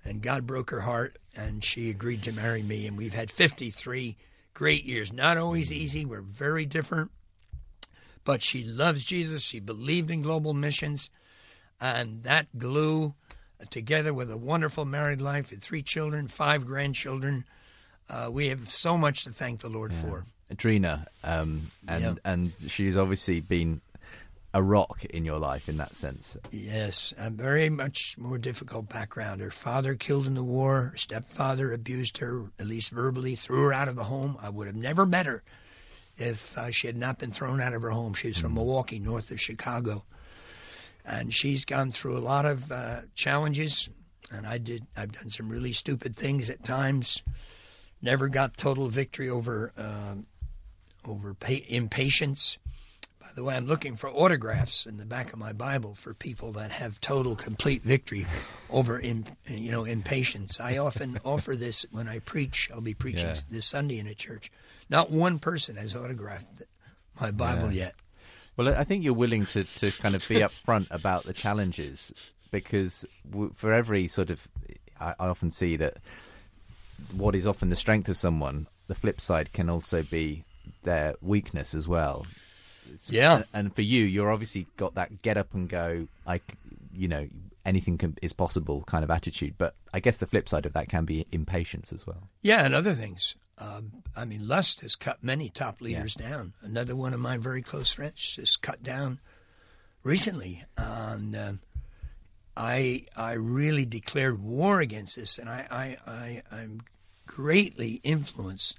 and 0.04 0.20
God 0.20 0.46
broke 0.46 0.70
her 0.70 0.82
heart, 0.82 1.18
and 1.34 1.64
she 1.64 1.88
agreed 1.88 2.22
to 2.24 2.32
marry 2.32 2.62
me. 2.62 2.86
And 2.86 2.98
we've 2.98 3.14
had 3.14 3.30
53 3.30 4.16
great 4.52 4.84
years. 4.84 5.12
Not 5.12 5.38
always 5.38 5.72
easy. 5.72 6.04
We're 6.04 6.20
very 6.20 6.66
different, 6.66 7.10
but 8.22 8.42
she 8.42 8.62
loves 8.62 9.04
Jesus. 9.04 9.42
She 9.42 9.60
believed 9.60 10.10
in 10.10 10.20
global 10.20 10.52
missions, 10.52 11.08
and 11.80 12.22
that 12.24 12.58
glue, 12.58 13.14
together 13.70 14.12
with 14.12 14.30
a 14.30 14.36
wonderful 14.36 14.84
married 14.84 15.22
life 15.22 15.52
and 15.52 15.62
three 15.62 15.82
children, 15.82 16.28
five 16.28 16.66
grandchildren, 16.66 17.46
uh, 18.08 18.28
we 18.32 18.48
have 18.48 18.68
so 18.70 18.96
much 18.96 19.24
to 19.24 19.30
thank 19.30 19.60
the 19.60 19.68
Lord 19.68 19.92
for. 19.94 20.24
Adrena, 20.52 21.06
um, 21.22 21.70
and 21.88 22.04
Yeah. 22.04 22.14
and 22.24 22.52
she's 22.68 22.96
obviously 22.96 23.40
been 23.40 23.80
a 24.52 24.62
rock 24.62 25.04
in 25.06 25.24
your 25.24 25.38
life 25.40 25.68
in 25.68 25.78
that 25.78 25.96
sense. 25.96 26.36
Yes, 26.52 27.12
a 27.18 27.28
very 27.30 27.68
much 27.70 28.16
more 28.18 28.38
difficult 28.38 28.88
background. 28.88 29.40
Her 29.40 29.50
father 29.50 29.94
killed 29.96 30.26
in 30.28 30.34
the 30.34 30.44
war. 30.44 30.90
Her 30.92 30.96
stepfather 30.96 31.72
abused 31.72 32.18
her, 32.18 32.52
at 32.60 32.66
least 32.66 32.90
verbally, 32.92 33.34
threw 33.34 33.64
her 33.64 33.72
out 33.72 33.88
of 33.88 33.96
the 33.96 34.04
home. 34.04 34.36
I 34.40 34.50
would 34.50 34.68
have 34.68 34.76
never 34.76 35.06
met 35.06 35.26
her 35.26 35.42
if 36.16 36.56
uh, 36.56 36.70
she 36.70 36.86
had 36.86 36.96
not 36.96 37.18
been 37.18 37.32
thrown 37.32 37.60
out 37.60 37.72
of 37.74 37.82
her 37.82 37.90
home. 37.90 38.14
She 38.14 38.28
was 38.28 38.38
from 38.38 38.54
Milwaukee, 38.54 39.00
north 39.00 39.32
of 39.32 39.40
Chicago, 39.40 40.04
and 41.04 41.34
she's 41.34 41.64
gone 41.64 41.90
through 41.90 42.16
a 42.16 42.20
lot 42.20 42.44
of 42.46 42.70
uh, 42.70 43.00
challenges. 43.16 43.88
And 44.30 44.46
I 44.46 44.58
did. 44.58 44.86
I've 44.96 45.12
done 45.12 45.30
some 45.30 45.48
really 45.48 45.72
stupid 45.72 46.14
things 46.14 46.48
at 46.48 46.62
times. 46.64 47.22
Never 48.04 48.28
got 48.28 48.56
total 48.58 48.88
victory 48.88 49.30
over 49.30 49.72
um 49.78 50.26
over 51.06 51.32
pa- 51.34 51.64
impatience. 51.68 52.58
By 53.18 53.28
the 53.34 53.42
way, 53.44 53.56
I'm 53.56 53.66
looking 53.66 53.96
for 53.96 54.10
autographs 54.10 54.84
in 54.84 54.98
the 54.98 55.06
back 55.06 55.32
of 55.32 55.38
my 55.38 55.54
Bible 55.54 55.94
for 55.94 56.12
people 56.12 56.52
that 56.52 56.70
have 56.70 57.00
total, 57.00 57.34
complete 57.34 57.82
victory 57.82 58.26
over, 58.68 58.98
in, 58.98 59.24
you 59.46 59.72
know, 59.72 59.84
impatience. 59.84 60.60
I 60.60 60.76
often 60.76 61.18
offer 61.24 61.56
this 61.56 61.86
when 61.90 62.06
I 62.06 62.18
preach. 62.18 62.70
I'll 62.72 62.82
be 62.82 62.92
preaching 62.92 63.28
Yeah. 63.28 63.34
this 63.50 63.64
Sunday 63.64 63.98
in 63.98 64.06
a 64.06 64.14
church. 64.14 64.52
Not 64.90 65.10
one 65.10 65.38
person 65.38 65.76
has 65.76 65.96
autographed 65.96 66.62
my 67.18 67.30
Bible 67.30 67.72
Yeah. 67.72 67.84
yet. 67.84 67.94
Well, 68.58 68.68
I 68.68 68.84
think 68.84 69.02
you're 69.02 69.14
willing 69.14 69.46
to, 69.46 69.64
to 69.64 69.90
kind 69.92 70.14
of 70.14 70.28
be 70.28 70.36
upfront 70.36 70.88
about 70.90 71.24
the 71.24 71.32
challenges 71.32 72.12
because 72.50 73.06
for 73.54 73.72
every 73.72 74.06
sort 74.06 74.28
of, 74.28 74.46
I, 75.00 75.14
I 75.18 75.28
often 75.28 75.50
see 75.50 75.76
that 75.76 75.96
what 77.16 77.34
is 77.34 77.46
often 77.46 77.68
the 77.68 77.76
strength 77.76 78.08
of 78.08 78.16
someone, 78.16 78.66
the 78.86 78.94
flip 78.94 79.20
side 79.20 79.52
can 79.52 79.70
also 79.70 80.02
be 80.02 80.44
their 80.82 81.14
weakness 81.20 81.74
as 81.74 81.88
well. 81.88 82.26
Yeah. 83.06 83.42
And 83.52 83.74
for 83.74 83.82
you, 83.82 84.04
you're 84.04 84.30
obviously 84.30 84.66
got 84.76 84.94
that 84.94 85.22
get 85.22 85.36
up 85.36 85.54
and 85.54 85.68
go, 85.68 86.08
I, 86.26 86.40
you 86.92 87.08
know, 87.08 87.28
anything 87.64 87.98
can, 87.98 88.16
is 88.22 88.32
possible 88.32 88.84
kind 88.86 89.04
of 89.04 89.10
attitude. 89.10 89.54
But 89.56 89.74
I 89.92 90.00
guess 90.00 90.18
the 90.18 90.26
flip 90.26 90.48
side 90.48 90.66
of 90.66 90.74
that 90.74 90.88
can 90.88 91.04
be 91.04 91.26
impatience 91.32 91.92
as 91.92 92.06
well. 92.06 92.28
Yeah, 92.42 92.64
and 92.64 92.74
other 92.74 92.92
things. 92.92 93.36
Um, 93.58 94.02
I 94.16 94.24
mean, 94.24 94.46
lust 94.46 94.80
has 94.80 94.96
cut 94.96 95.22
many 95.22 95.48
top 95.48 95.80
leaders 95.80 96.14
down. 96.14 96.54
Another 96.60 96.96
one 96.96 97.14
of 97.14 97.20
my 97.20 97.36
very 97.36 97.62
close 97.62 97.92
friends 97.92 98.36
is 98.40 98.56
cut 98.56 98.82
down 98.82 99.20
recently. 100.02 100.64
And 100.76 101.36
um, 101.36 101.60
I 102.56 103.06
I 103.16 103.32
really 103.32 103.84
declared 103.84 104.42
war 104.42 104.80
against 104.80 105.16
this, 105.16 105.38
and 105.38 105.48
I, 105.48 105.66
I, 105.70 106.10
I 106.10 106.42
I'm 106.52 106.82
greatly 107.26 108.00
influenced 108.02 108.78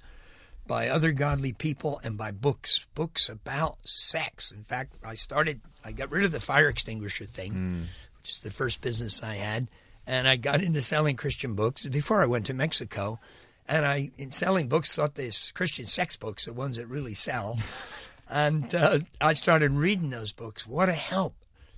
by 0.66 0.88
other 0.88 1.12
godly 1.12 1.52
people 1.52 2.00
and 2.02 2.16
by 2.18 2.30
books, 2.32 2.86
books 2.94 3.28
about 3.28 3.76
sex. 3.84 4.50
In 4.50 4.64
fact, 4.64 4.94
I 5.04 5.14
started. 5.14 5.60
I 5.84 5.92
got 5.92 6.10
rid 6.10 6.24
of 6.24 6.32
the 6.32 6.40
fire 6.40 6.68
extinguisher 6.68 7.24
thing, 7.24 7.86
which 8.20 8.30
is 8.30 8.42
the 8.42 8.50
first 8.50 8.80
business 8.80 9.22
I 9.22 9.34
had, 9.34 9.68
and 10.06 10.26
I 10.26 10.36
got 10.36 10.62
into 10.62 10.80
selling 10.80 11.16
Christian 11.16 11.54
books 11.54 11.86
before 11.86 12.22
I 12.22 12.26
went 12.26 12.46
to 12.46 12.54
Mexico. 12.54 13.18
And 13.68 13.84
I, 13.84 14.12
in 14.16 14.30
selling 14.30 14.68
books, 14.68 14.94
thought 14.94 15.16
these 15.16 15.50
Christian 15.52 15.86
sex 15.86 16.14
books, 16.14 16.44
the 16.44 16.52
ones 16.52 16.76
that 16.76 16.86
really 16.86 17.14
sell. 17.14 17.58
And 18.28 18.74
uh, 18.74 18.98
I 19.20 19.34
started 19.34 19.70
reading 19.70 20.10
those 20.10 20.32
books. 20.32 20.66
What 20.66 20.88
a 20.88 20.94
help. 20.94 21.34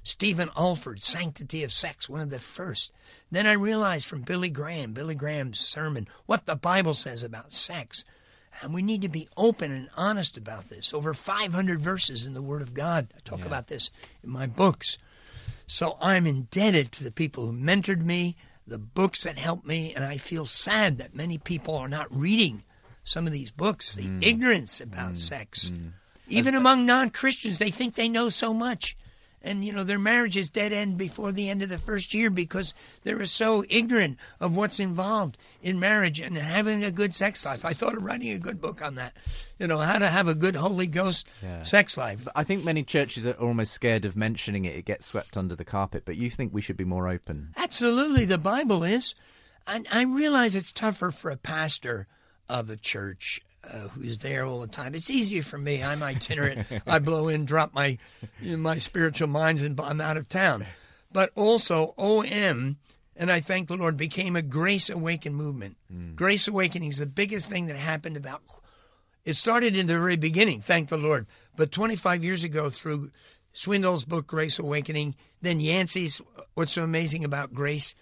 Stephen 0.09 0.49
Olford, 0.57 1.03
Sanctity 1.03 1.63
of 1.63 1.71
Sex, 1.71 2.09
one 2.09 2.23
of 2.23 2.31
the 2.31 2.39
first. 2.39 2.93
Then 3.31 3.47
I 3.47 3.53
realized 3.53 4.07
from 4.07 4.23
Billy 4.23 4.49
Graham, 4.49 4.95
Billy 4.95 5.15
Graham's 5.15 5.61
sermon, 5.61 6.09
what 6.25 6.47
the 6.47 6.57
Bible 6.57 6.95
says 6.95 7.23
about 7.23 7.53
sex. 7.53 8.07
And 8.63 8.73
we 8.73 8.81
need 8.81 9.03
to 9.03 9.11
be 9.11 9.29
open 9.37 9.71
and 9.71 9.91
honest 9.99 10.39
about 10.39 10.71
this. 10.71 10.95
Over 10.95 11.13
500 11.13 11.79
verses 11.79 12.25
in 12.25 12.33
the 12.33 12.41
Word 12.41 12.63
of 12.63 12.73
God. 12.73 13.09
I 13.15 13.21
talk 13.23 13.45
about 13.45 13.67
this 13.67 13.91
in 14.25 14.31
my 14.31 14.47
books. 14.47 14.97
So 15.67 15.99
I'm 16.01 16.27
indebted 16.27 16.91
to 16.93 17.05
the 17.05 17.13
people 17.13 17.45
who 17.45 17.53
mentored 17.53 18.03
me, 18.03 18.35
the 18.67 18.79
books 18.79 19.25
that 19.25 19.37
helped 19.37 19.67
me, 19.67 19.93
and 19.95 20.07
I 20.07 20.17
feel 20.17 20.47
sad 20.47 20.97
that 20.97 21.15
many 21.15 21.37
people 21.37 21.77
are 21.77 21.87
not 21.87 22.07
reading 22.11 22.65
some 23.05 23.27
of 23.27 23.33
these 23.35 23.51
books. 23.51 23.95
The 23.95 24.05
mm. 24.05 24.27
ignorance 24.27 24.81
about 24.81 25.13
mm. 25.13 25.19
sex. 25.19 25.71
Mm. 25.71 25.91
Even 26.29 26.55
uh, 26.55 26.59
among 26.61 26.87
non 26.87 27.11
Christians, 27.11 27.59
they 27.59 27.71
think 27.71 27.95
they 27.95 28.09
know 28.09 28.31
so 28.31 28.55
much. 28.55 28.97
And, 29.41 29.65
you 29.65 29.73
know, 29.73 29.85
their 29.85 29.99
marriages 30.01 30.49
dead 30.49 30.73
end 30.73 30.99
before 30.99 31.31
the 31.31 31.49
end 31.49 31.63
of 31.63 31.69
the 31.69 31.79
first 31.79 32.13
year 32.13 32.29
because 32.29 32.75
they're 33.05 33.25
so 33.25 33.65
ignorant 33.71 34.19
of 34.41 34.57
what's 34.57 34.81
involved 34.81 35.39
in 35.63 35.79
marriage 35.79 36.21
and 36.21 36.37
having 36.37 36.83
a 36.83 36.91
good 36.91 37.15
sex 37.15 37.45
life. 37.47 37.65
I 37.65 37.73
thought 37.73 37.97
of 37.97 38.03
writing 38.03 38.33
a 38.33 38.39
good 38.39 38.61
book 38.61 38.83
on 38.83 38.97
that. 38.97 39.17
You 39.59 39.69
know, 39.69 39.79
how 39.79 39.99
to 39.99 40.09
have 40.09 40.27
a 40.27 40.35
good 40.35 40.57
Holy 40.57 40.89
Ghost 40.89 41.29
Yeah. 41.43 41.63
sex 41.63 41.97
life. 41.97 42.27
I 42.35 42.43
think 42.43 42.65
many 42.65 42.83
churches 42.83 43.27
are 43.27 43.33
almost 43.33 43.73
scared 43.73 44.05
of 44.05 44.17
mentioning 44.17 44.65
it. 44.65 44.75
It 44.77 44.85
gets 44.85 45.07
swept 45.07 45.37
under 45.37 45.55
the 45.55 45.65
carpet. 45.65 46.03
But 46.05 46.17
you 46.17 46.31
think 46.31 46.53
we 46.53 46.61
should 46.61 46.77
be 46.77 46.85
more 46.85 47.09
open. 47.09 47.55
Absolutely, 47.57 48.25
the 48.25 48.39
Bible 48.39 48.83
is. 48.83 49.15
And 49.67 49.87
I 49.93 50.03
realize 50.03 50.57
it's 50.57 50.73
tougher 50.73 51.11
for 51.13 51.31
a 51.31 51.37
pastor 51.37 52.07
of 52.49 52.67
the 52.67 52.77
church 52.77 53.41
uh, 53.65 53.89
who's 53.89 54.19
there 54.19 54.45
all 54.45 54.61
the 54.61 54.67
time. 54.67 54.95
It's 54.95 55.11
easier 55.11 55.43
for 55.43 55.59
me. 55.59 55.83
I'm 55.83 56.03
itinerant. 56.03 56.67
I 56.87 56.99
blow 56.99 57.29
in, 57.29 57.45
drop 57.45 57.75
my 57.75 57.99
you 58.41 58.53
know, 58.53 58.59
my 58.59 58.79
spiritual 58.79 59.29
minds, 59.29 59.63
and 59.63 59.79
I'm 59.81 60.01
out 60.01 60.17
of 60.17 60.29
town. 60.29 60.67
But 61.13 61.31
also, 61.35 61.95
OM, 61.97 62.77
and 63.17 63.31
I 63.31 63.41
thank 63.41 63.69
the 63.69 63.77
Lord, 63.77 63.97
became 63.97 64.37
a 64.37 64.43
grace 64.43 64.91
awaken 64.91 65.35
movement. 65.35 65.77
Grace 66.17 66.47
awakening 66.47 66.91
is 66.91 66.99
the 66.99 67.07
biggest 67.07 67.51
thing 67.51 67.67
that 67.67 67.77
happened 67.77 68.17
about 68.17 68.43
it 69.29 69.37
started 69.37 69.77
in 69.77 69.87
the 69.87 69.93
very 69.93 70.17
beginning, 70.17 70.63
thank 70.63 70.89
the 70.89 70.97
Lord. 70.97 71.27
But 71.55 71.71
25 71.71 72.25
years 72.25 72.45
ago, 72.45 72.71
through 72.71 73.11
Swindoll's 73.53 74.07
book, 74.07 74.27
Grace 74.27 74.59
Awakening, 74.59 75.17
then 75.43 75.61
Yancey's 75.61 76.23
What's 76.55 76.73
So 76.73 76.83
Amazing 76.83 77.25
About 77.25 77.53
Grace, 77.53 77.95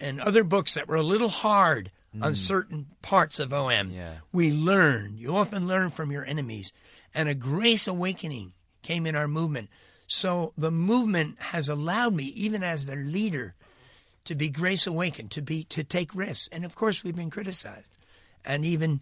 and 0.00 0.20
other 0.20 0.42
books 0.42 0.74
that 0.74 0.88
were 0.88 0.96
a 0.96 1.02
little 1.02 1.28
hard 1.28 1.92
on 2.20 2.34
certain 2.34 2.86
parts 3.00 3.38
of 3.38 3.52
OM, 3.52 3.90
Yeah. 3.90 4.16
we 4.32 4.52
learn. 4.52 5.16
You 5.16 5.34
often 5.36 5.66
learn 5.66 5.90
from 5.90 6.10
your 6.12 6.24
enemies. 6.24 6.72
And 7.14 7.28
a 7.28 7.34
grace 7.34 7.86
awakening 7.86 8.52
came 8.82 9.06
in 9.06 9.14
our 9.16 9.28
movement. 9.28 9.70
So 10.06 10.52
the 10.58 10.70
movement 10.70 11.36
has 11.40 11.68
allowed 11.68 12.14
me, 12.14 12.24
even 12.24 12.62
as 12.62 12.84
their 12.86 12.96
leader, 13.02 13.54
to 14.24 14.34
be 14.34 14.50
grace 14.50 14.86
awakened, 14.86 15.30
to 15.32 15.42
be 15.42 15.64
to 15.64 15.82
take 15.84 16.14
risks. 16.14 16.48
And 16.52 16.64
of 16.64 16.74
course, 16.74 17.02
we've 17.02 17.16
been 17.16 17.30
criticized, 17.30 17.90
and 18.44 18.64
even 18.64 19.00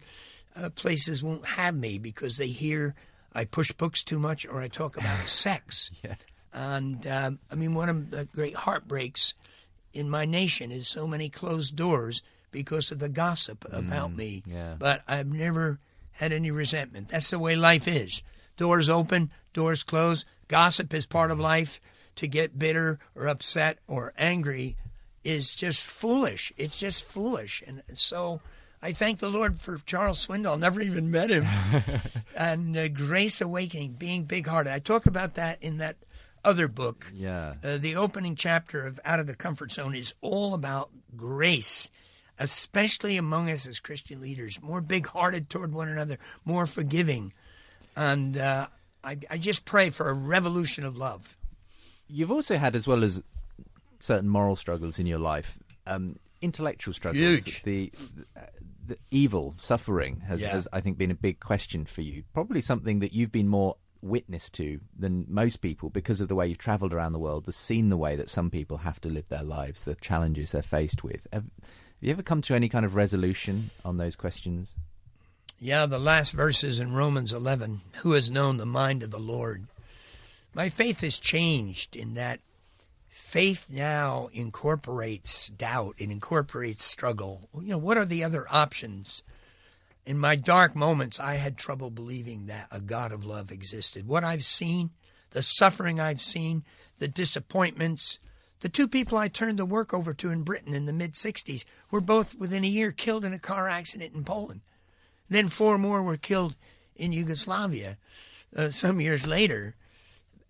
uh, 0.55 0.69
places 0.69 1.21
won't 1.21 1.45
have 1.45 1.75
me 1.75 1.97
because 1.97 2.37
they 2.37 2.47
hear 2.47 2.95
I 3.33 3.45
push 3.45 3.71
books 3.71 4.03
too 4.03 4.19
much 4.19 4.45
or 4.45 4.61
I 4.61 4.67
talk 4.67 4.97
about 4.97 5.19
sex. 5.27 5.91
Yes. 6.03 6.17
And 6.53 7.05
um, 7.07 7.39
I 7.51 7.55
mean, 7.55 7.73
one 7.73 7.89
of 7.89 8.11
the 8.11 8.25
great 8.33 8.55
heartbreaks 8.55 9.33
in 9.93 10.09
my 10.09 10.25
nation 10.25 10.71
is 10.71 10.87
so 10.87 11.07
many 11.07 11.29
closed 11.29 11.75
doors 11.75 12.21
because 12.51 12.91
of 12.91 12.99
the 12.99 13.09
gossip 13.09 13.65
about 13.71 14.13
me. 14.15 14.43
yeah. 14.45 14.75
But 14.77 15.01
I've 15.07 15.27
never 15.31 15.79
had 16.11 16.31
any 16.31 16.51
resentment. 16.51 17.09
That's 17.09 17.29
the 17.29 17.39
way 17.39 17.55
life 17.55 17.87
is. 17.87 18.21
Doors 18.57 18.89
open, 18.89 19.31
doors 19.53 19.83
close. 19.83 20.25
Gossip 20.47 20.93
is 20.93 21.05
part 21.05 21.31
of 21.31 21.39
life. 21.39 21.79
To 22.17 22.27
get 22.27 22.59
bitter 22.59 22.99
or 23.15 23.27
upset 23.27 23.79
or 23.87 24.13
angry 24.17 24.75
is 25.23 25.55
just 25.55 25.85
foolish. 25.85 26.51
It's 26.57 26.77
just 26.77 27.03
foolish. 27.03 27.63
And 27.65 27.81
so 27.93 28.41
I 28.81 28.91
thank 28.91 29.19
the 29.19 29.29
Lord 29.29 29.59
for 29.61 29.77
Charles 29.85 30.27
Swindoll. 30.27 30.59
Never 30.59 30.81
even 30.81 31.09
met 31.09 31.29
him. 31.29 31.45
and 32.37 32.75
uh, 32.77 32.89
Grace 32.89 33.39
Awakening, 33.39 33.93
being 33.93 34.23
big 34.25 34.45
hearted. 34.45 34.73
I 34.73 34.79
talk 34.79 35.05
about 35.05 35.35
that 35.35 35.63
in 35.63 35.77
that 35.77 35.95
other 36.43 36.67
book. 36.67 37.11
Yeah. 37.15 37.53
Uh, 37.63 37.77
the 37.77 37.95
opening 37.95 38.35
chapter 38.35 38.85
of 38.85 38.99
Out 39.05 39.19
of 39.19 39.27
the 39.27 39.35
Comfort 39.35 39.71
Zone 39.71 39.95
is 39.95 40.13
all 40.21 40.53
about 40.53 40.89
grace, 41.15 41.91
especially 42.41 43.17
among 43.17 43.49
us 43.49 43.67
as 43.67 43.79
Christian 43.79 44.19
leaders, 44.19 44.61
more 44.61 44.81
big 44.81 45.07
hearted 45.07 45.49
toward 45.49 45.73
one 45.73 45.87
another, 45.87 46.17
more 46.43 46.65
forgiving. 46.65 47.33
And 47.95 48.37
uh, 48.37 48.67
I, 49.03 49.17
I 49.29 49.37
just 49.37 49.65
pray 49.65 49.89
for 49.91 50.09
a 50.09 50.13
revolution 50.13 50.83
of 50.83 50.97
love. 50.97 51.37
You've 52.07 52.31
also 52.31 52.57
had, 52.57 52.75
as 52.75 52.87
well 52.87 53.03
as 53.03 53.21
certain 53.99 54.27
moral 54.27 54.55
struggles 54.55 54.99
in 54.99 55.05
your 55.05 55.19
life, 55.19 55.59
um, 55.85 56.17
intellectual 56.41 56.93
struggles. 56.93 57.45
Huge. 57.45 57.63
The, 57.63 57.91
the 58.87 58.97
evil, 59.11 59.53
suffering 59.57 60.21
has, 60.27 60.41
Yeah. 60.41 60.49
has, 60.49 60.67
I 60.73 60.81
think, 60.81 60.97
been 60.97 61.11
a 61.11 61.15
big 61.15 61.39
question 61.39 61.85
for 61.85 62.01
you. 62.01 62.23
Probably 62.33 62.61
something 62.61 62.99
that 62.99 63.13
you've 63.13 63.31
been 63.31 63.47
more 63.47 63.75
witness 64.01 64.49
to 64.49 64.79
than 64.97 65.25
most 65.29 65.57
people 65.61 65.91
because 65.91 66.21
of 66.21 66.27
the 66.27 66.33
way 66.33 66.47
you've 66.47 66.57
travelled 66.57 66.91
around 66.91 67.13
the 67.13 67.19
world, 67.19 67.45
the 67.45 67.53
seen 67.53 67.89
the 67.89 67.97
way 67.97 68.15
that 68.15 68.29
some 68.29 68.49
people 68.49 68.77
have 68.77 68.99
to 69.01 69.09
live 69.09 69.29
their 69.29 69.43
lives, 69.43 69.83
the 69.83 69.93
challenges 69.95 70.51
they're 70.51 70.63
faced 70.63 71.03
with. 71.03 71.27
Have, 71.31 71.43
have 71.43 71.80
you 72.01 72.11
ever 72.11 72.23
come 72.23 72.41
to 72.41 72.55
any 72.55 72.67
kind 72.67 72.85
of 72.85 72.95
resolution 72.95 73.69
on 73.85 73.97
those 73.97 74.15
questions? 74.15 74.75
Yeah, 75.59 75.85
the 75.85 75.99
last 75.99 76.31
verses 76.31 76.79
in 76.79 76.93
Romans 76.93 77.31
11 77.31 77.81
Who 77.97 78.13
has 78.13 78.31
known 78.31 78.57
the 78.57 78.65
mind 78.65 79.03
of 79.03 79.11
the 79.11 79.19
Lord? 79.19 79.67
My 80.53 80.69
faith 80.69 81.01
has 81.01 81.19
changed 81.19 81.95
in 81.95 82.15
that 82.15 82.39
faith 83.07 83.67
now 83.69 84.29
incorporates 84.33 85.49
doubt, 85.49 85.95
it 85.97 86.09
incorporates 86.09 86.83
struggle. 86.83 87.47
You 87.53 87.69
know, 87.69 87.77
what 87.77 87.97
are 87.97 88.05
the 88.05 88.23
other 88.23 88.47
options? 88.49 89.23
In 90.05 90.17
my 90.17 90.35
dark 90.35 90.75
moments, 90.75 91.19
I 91.19 91.35
had 91.35 91.57
trouble 91.57 91.91
believing 91.91 92.47
that 92.47 92.67
a 92.71 92.81
God 92.81 93.11
of 93.11 93.25
love 93.25 93.51
existed. 93.51 94.07
What 94.07 94.23
I've 94.23 94.43
seen, 94.43 94.89
the 95.29 95.43
suffering 95.43 95.99
I've 95.99 96.19
seen, 96.19 96.63
the 96.97 97.07
disappointments. 97.07 98.19
The 98.61 98.69
two 98.69 98.87
people 98.87 99.17
I 99.17 99.27
turned 99.27 99.59
the 99.59 99.65
work 99.65 99.93
over 99.93 100.13
to 100.13 100.31
in 100.31 100.43
Britain 100.43 100.73
in 100.73 100.85
the 100.85 100.93
mid 100.93 101.13
60s 101.13 101.65
were 101.89 102.01
both 102.01 102.35
within 102.35 102.63
a 102.63 102.67
year 102.67 102.91
killed 102.91 103.25
in 103.25 103.33
a 103.33 103.39
car 103.39 103.67
accident 103.67 104.13
in 104.13 104.23
Poland. 104.23 104.61
Then 105.29 105.47
four 105.47 105.77
more 105.77 106.03
were 106.03 106.17
killed 106.17 106.55
in 106.95 107.11
Yugoslavia 107.11 107.97
uh, 108.55 108.69
some 108.69 109.01
years 109.01 109.25
later. 109.25 109.75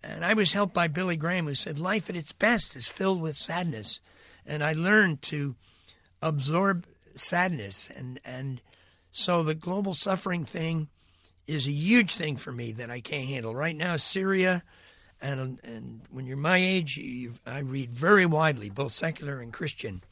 And 0.04 0.24
I 0.24 0.34
was 0.34 0.52
helped 0.52 0.74
by 0.74 0.88
Billy 0.88 1.16
Graham, 1.16 1.46
who 1.46 1.54
said, 1.54 1.78
Life 1.78 2.10
at 2.10 2.16
its 2.16 2.32
best 2.32 2.76
is 2.76 2.86
filled 2.86 3.20
with 3.20 3.36
sadness. 3.36 4.00
And 4.44 4.62
I 4.62 4.72
learned 4.72 5.22
to 5.22 5.54
absorb 6.20 6.86
sadness. 7.14 7.90
And, 7.90 8.20
and 8.24 8.60
so 9.10 9.42
the 9.42 9.54
global 9.54 9.94
suffering 9.94 10.44
thing 10.44 10.88
is 11.46 11.66
a 11.66 11.72
huge 11.72 12.14
thing 12.14 12.36
for 12.36 12.52
me 12.52 12.72
that 12.72 12.90
I 12.90 13.00
can't 13.00 13.28
handle. 13.28 13.54
Right 13.54 13.76
now, 13.76 13.96
Syria, 13.96 14.62
and, 15.22 15.58
and 15.62 16.00
when 16.10 16.26
you're 16.26 16.36
my 16.36 16.58
age, 16.58 16.96
you, 16.96 17.34
I 17.46 17.60
read 17.60 17.92
very 17.92 18.26
widely, 18.26 18.68
both 18.68 18.92
secular 18.92 19.40
and 19.40 19.52
Christian. 19.52 20.02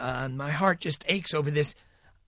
Uh, 0.00 0.22
and 0.24 0.36
my 0.36 0.50
heart 0.50 0.80
just 0.80 1.04
aches 1.08 1.32
over 1.32 1.50
this 1.50 1.74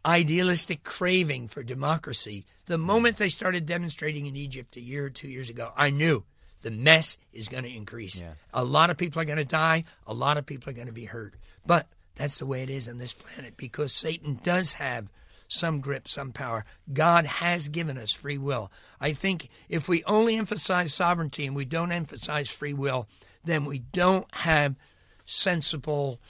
idealistic 0.06 0.84
craving 0.84 1.48
for 1.48 1.62
democracy. 1.62 2.44
The 2.66 2.78
moment 2.78 3.16
they 3.16 3.28
started 3.28 3.66
demonstrating 3.66 4.26
in 4.26 4.36
Egypt 4.36 4.76
a 4.76 4.80
year 4.80 5.06
or 5.06 5.10
two 5.10 5.28
years 5.28 5.50
ago, 5.50 5.72
I 5.76 5.90
knew 5.90 6.24
the 6.62 6.70
mess 6.70 7.18
is 7.32 7.48
going 7.48 7.64
to 7.64 7.76
increase. 7.76 8.20
Yeah. 8.20 8.32
A 8.54 8.64
lot 8.64 8.90
of 8.90 8.96
people 8.96 9.20
are 9.20 9.26
going 9.26 9.38
to 9.38 9.44
die. 9.44 9.84
A 10.06 10.14
lot 10.14 10.38
of 10.38 10.46
people 10.46 10.70
are 10.70 10.74
going 10.74 10.86
to 10.86 10.92
be 10.92 11.04
hurt. 11.04 11.34
But 11.66 11.88
that's 12.14 12.38
the 12.38 12.46
way 12.46 12.62
it 12.62 12.70
is 12.70 12.88
on 12.88 12.98
this 12.98 13.14
planet 13.14 13.56
because 13.56 13.92
Satan 13.92 14.38
does 14.44 14.74
have 14.74 15.10
some 15.48 15.80
grip, 15.80 16.08
some 16.08 16.32
power. 16.32 16.64
God 16.92 17.26
has 17.26 17.68
given 17.68 17.98
us 17.98 18.12
free 18.12 18.38
will. 18.38 18.70
I 19.00 19.12
think 19.12 19.48
if 19.68 19.88
we 19.88 20.02
only 20.04 20.36
emphasize 20.36 20.94
sovereignty 20.94 21.46
and 21.46 21.56
we 21.56 21.64
don't 21.64 21.92
emphasize 21.92 22.48
free 22.48 22.74
will, 22.74 23.08
then 23.44 23.64
we 23.64 23.78
don't 23.78 24.32
have 24.34 24.76
sensible 25.24 26.20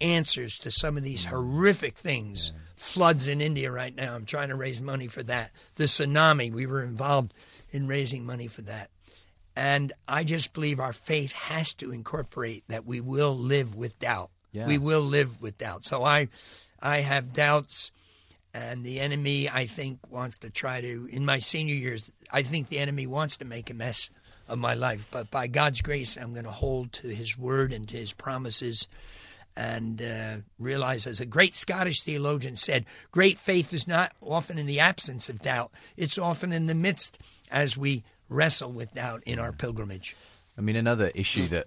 answers 0.00 0.58
to 0.58 0.70
some 0.70 0.96
of 0.96 1.02
these 1.02 1.26
mm. 1.26 1.30
horrific 1.30 1.96
things. 1.96 2.52
Floods 2.76 3.28
in 3.28 3.40
India 3.40 3.70
right 3.70 3.94
now. 3.94 4.14
I'm 4.14 4.26
trying 4.26 4.50
to 4.50 4.56
raise 4.56 4.82
money 4.82 5.06
for 5.06 5.22
that. 5.22 5.52
The 5.76 5.84
tsunami, 5.84 6.52
we 6.52 6.66
were 6.66 6.82
involved 6.82 7.32
in 7.70 7.88
raising 7.88 8.26
money 8.26 8.46
for 8.46 8.62
that. 8.62 8.90
And 9.56 9.92
I 10.08 10.24
just 10.24 10.52
believe 10.52 10.80
our 10.80 10.92
faith 10.92 11.32
has 11.32 11.72
to 11.74 11.92
incorporate 11.92 12.64
that 12.68 12.84
we 12.84 13.00
will 13.00 13.36
live 13.36 13.74
with 13.74 13.98
doubt. 13.98 14.30
Yeah. 14.52 14.66
We 14.66 14.78
will 14.78 15.00
live 15.00 15.40
with 15.40 15.58
doubt. 15.58 15.84
So 15.84 16.04
I 16.04 16.28
I 16.80 16.98
have 16.98 17.32
doubts 17.32 17.90
and 18.54 18.84
the 18.84 19.00
enemy 19.00 19.50
I 19.50 19.66
think 19.66 19.98
wants 20.08 20.38
to 20.38 20.50
try 20.50 20.80
to 20.80 21.08
in 21.10 21.24
my 21.24 21.38
senior 21.38 21.74
years 21.74 22.10
I 22.30 22.42
think 22.42 22.68
the 22.68 22.78
enemy 22.78 23.06
wants 23.06 23.36
to 23.38 23.44
make 23.44 23.68
a 23.68 23.74
mess 23.74 24.08
of 24.48 24.58
my 24.58 24.74
life, 24.74 25.08
but 25.10 25.30
by 25.30 25.46
God's 25.46 25.82
grace 25.82 26.16
I'm 26.16 26.32
going 26.32 26.44
to 26.44 26.50
hold 26.50 26.92
to 26.94 27.08
his 27.08 27.36
word 27.36 27.72
and 27.72 27.88
to 27.88 27.96
his 27.96 28.12
promises 28.12 28.86
and 29.56 30.02
uh, 30.02 30.36
realize, 30.58 31.06
as 31.06 31.20
a 31.20 31.26
great 31.26 31.54
Scottish 31.54 32.02
theologian 32.02 32.56
said, 32.56 32.84
great 33.12 33.38
faith 33.38 33.72
is 33.72 33.86
not 33.86 34.12
often 34.20 34.58
in 34.58 34.66
the 34.66 34.80
absence 34.80 35.28
of 35.28 35.40
doubt, 35.40 35.70
it's 35.96 36.18
often 36.18 36.52
in 36.52 36.66
the 36.66 36.74
midst 36.74 37.18
as 37.50 37.76
we 37.76 38.02
wrestle 38.28 38.72
with 38.72 38.94
doubt 38.94 39.22
in 39.26 39.38
our 39.38 39.52
pilgrimage. 39.52 40.16
I 40.58 40.60
mean, 40.60 40.76
another 40.76 41.10
issue 41.14 41.46
that 41.48 41.66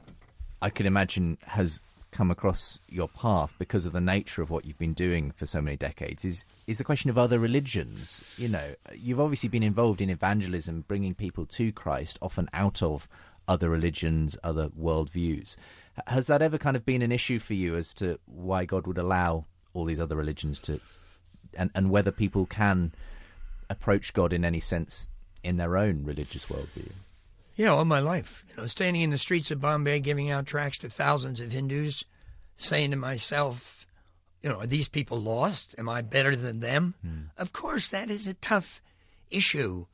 I 0.61 0.69
can 0.69 0.85
imagine 0.85 1.37
has 1.43 1.81
come 2.11 2.31
across 2.31 2.79
your 2.87 3.07
path 3.07 3.53
because 3.59 3.85
of 3.85 3.93
the 3.93 4.01
nature 4.01 4.41
of 4.41 4.49
what 4.49 4.65
you've 4.65 4.77
been 4.77 4.93
doing 4.93 5.31
for 5.31 5.45
so 5.45 5.61
many 5.61 5.75
decades 5.75 6.23
is 6.23 6.45
is 6.65 6.77
the 6.77 6.83
question 6.83 7.09
of 7.09 7.17
other 7.17 7.39
religions. 7.39 8.33
You 8.37 8.49
know, 8.49 8.75
you've 8.95 9.19
obviously 9.19 9.49
been 9.49 9.63
involved 9.63 10.01
in 10.01 10.09
evangelism, 10.09 10.85
bringing 10.87 11.13
people 11.13 11.45
to 11.45 11.71
Christ, 11.71 12.17
often 12.21 12.49
out 12.53 12.81
of 12.81 13.07
other 13.47 13.69
religions, 13.69 14.37
other 14.43 14.69
worldviews. 14.69 15.57
Has 16.07 16.27
that 16.27 16.41
ever 16.41 16.57
kind 16.57 16.75
of 16.75 16.85
been 16.85 17.01
an 17.01 17.11
issue 17.11 17.39
for 17.39 17.53
you 17.53 17.75
as 17.75 17.93
to 17.95 18.19
why 18.25 18.65
God 18.65 18.87
would 18.87 18.97
allow 18.97 19.45
all 19.73 19.85
these 19.85 19.99
other 19.99 20.15
religions 20.15 20.59
to, 20.61 20.79
and 21.55 21.71
and 21.75 21.89
whether 21.89 22.11
people 22.11 22.45
can 22.45 22.93
approach 23.69 24.13
God 24.13 24.33
in 24.33 24.45
any 24.45 24.59
sense 24.59 25.07
in 25.43 25.57
their 25.57 25.77
own 25.77 26.03
religious 26.03 26.45
worldview? 26.45 26.91
Yeah, 27.57 27.69
all 27.69 27.85
my 27.85 27.99
life. 27.99 28.45
You 28.49 28.61
know, 28.61 28.67
standing 28.67 29.01
in 29.01 29.09
the 29.09 29.17
streets 29.17 29.49
of 29.49 29.59
Bombay 29.59 29.99
giving 29.99 30.29
out 30.29 30.45
tracts 30.45 30.77
to 30.79 30.89
thousands 30.89 31.41
of 31.41 31.51
Hindus, 31.51 32.05
saying 32.55 32.91
to 32.91 32.97
myself, 32.97 33.87
you 34.43 34.49
know, 34.49 34.59
are 34.59 34.67
these 34.67 34.87
people 34.87 35.19
lost? 35.19 35.73
Am 35.79 35.89
I 35.89 36.03
better 36.03 36.35
than 36.35 36.59
them? 36.59 36.93
Hmm. 37.01 37.21
Of 37.35 37.53
course, 37.53 37.89
that 37.89 38.11
is 38.11 38.27
a 38.27 38.35
tough 38.35 38.79
issue. 39.31 39.87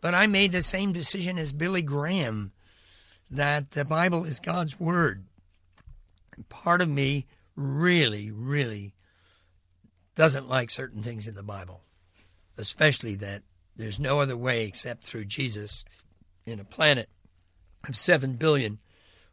But 0.00 0.14
I 0.14 0.28
made 0.28 0.52
the 0.52 0.62
same 0.62 0.92
decision 0.92 1.38
as 1.38 1.52
Billy 1.52 1.82
Graham 1.82 2.52
that 3.30 3.72
the 3.72 3.84
Bible 3.84 4.24
is 4.24 4.38
God's 4.38 4.78
Word. 4.78 5.24
And 6.36 6.48
part 6.48 6.80
of 6.80 6.88
me 6.88 7.26
really, 7.56 8.30
really 8.30 8.94
doesn't 10.14 10.48
like 10.48 10.70
certain 10.70 11.02
things 11.02 11.26
in 11.26 11.34
the 11.34 11.42
Bible, 11.42 11.82
especially 12.56 13.16
that 13.16 13.42
there's 13.76 13.98
no 13.98 14.20
other 14.20 14.36
way 14.36 14.66
except 14.66 15.02
through 15.04 15.24
Jesus 15.24 15.84
in 16.48 16.60
a 16.60 16.64
planet 16.64 17.08
of 17.88 17.96
7 17.96 18.34
billion, 18.34 18.78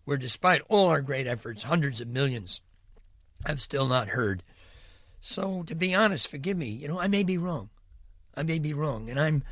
where 0.04 0.18
despite 0.18 0.62
all 0.70 0.88
our 0.88 1.02
great 1.02 1.28
efforts, 1.28 1.64
hundreds 1.64 2.02
of 2.02 2.08
millions 2.08 2.62
have 3.46 3.62
still 3.62 3.88
not 3.88 4.10
heard. 4.10 4.44
So, 5.20 5.64
to 5.64 5.76
be 5.76 5.96
honest, 5.96 6.28
forgive 6.28 6.58
me, 6.58 6.68
you 6.68 6.88
know, 6.88 7.00
I 7.00 7.08
may 7.08 7.24
be 7.24 7.38
wrong. 7.38 7.70
I 8.36 8.44
may 8.44 8.60
be 8.60 8.74
wrong. 8.74 9.10
And 9.10 9.20
I'm, 9.20 9.44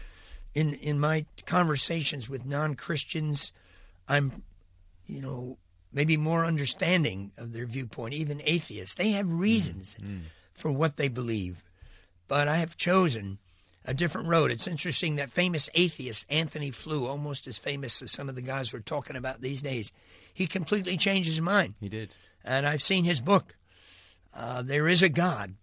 in, 0.53 0.76
in 0.76 0.99
my 0.99 1.26
conversations 1.45 2.30
with 2.30 2.45
non 2.45 2.76
Christians, 2.76 3.51
I'm, 4.07 4.43
you 5.07 5.22
know, 5.22 5.57
maybe 5.91 6.18
more 6.18 6.45
understanding 6.45 7.32
of 7.38 7.53
their 7.53 7.66
viewpoint, 7.66 8.14
even 8.14 8.41
atheists. 8.43 8.95
They 8.95 9.11
have 9.11 9.32
reasons 9.32 9.97
mm, 10.01 10.07
mm. 10.07 10.20
for 10.53 10.72
what 10.72 10.97
they 10.97 11.07
believe. 11.07 11.64
But 12.28 12.47
I 12.47 12.57
have 12.57 12.78
chosen 12.78 13.39
a 13.86 13.93
different 13.93 14.27
road. 14.27 14.51
It's 14.51 14.67
interesting 14.67 15.15
that 15.17 15.29
famous 15.29 15.69
atheist 15.73 16.25
Antony 16.29 16.71
Flew, 16.71 17.05
almost 17.07 17.47
as 17.47 17.57
famous 17.57 18.01
as 18.01 18.11
some 18.11 18.29
of 18.29 18.36
the 18.36 18.41
guys 18.41 18.71
we're 18.71 18.79
talking 18.79 19.15
about 19.15 19.41
these 19.41 19.61
days, 19.61 19.91
he 20.34 20.47
completely 20.47 20.97
changed 20.97 21.27
his 21.29 21.41
mind. 21.41 21.75
He 21.79 21.89
did. 21.89 22.13
And 22.45 22.65
I've 22.65 22.81
seen 22.81 23.03
his 23.03 23.21
book. 23.21 23.55
Uh, 24.36 24.61
there 24.63 24.88
is 24.88 25.03
a 25.03 25.09
God, 25.09 25.53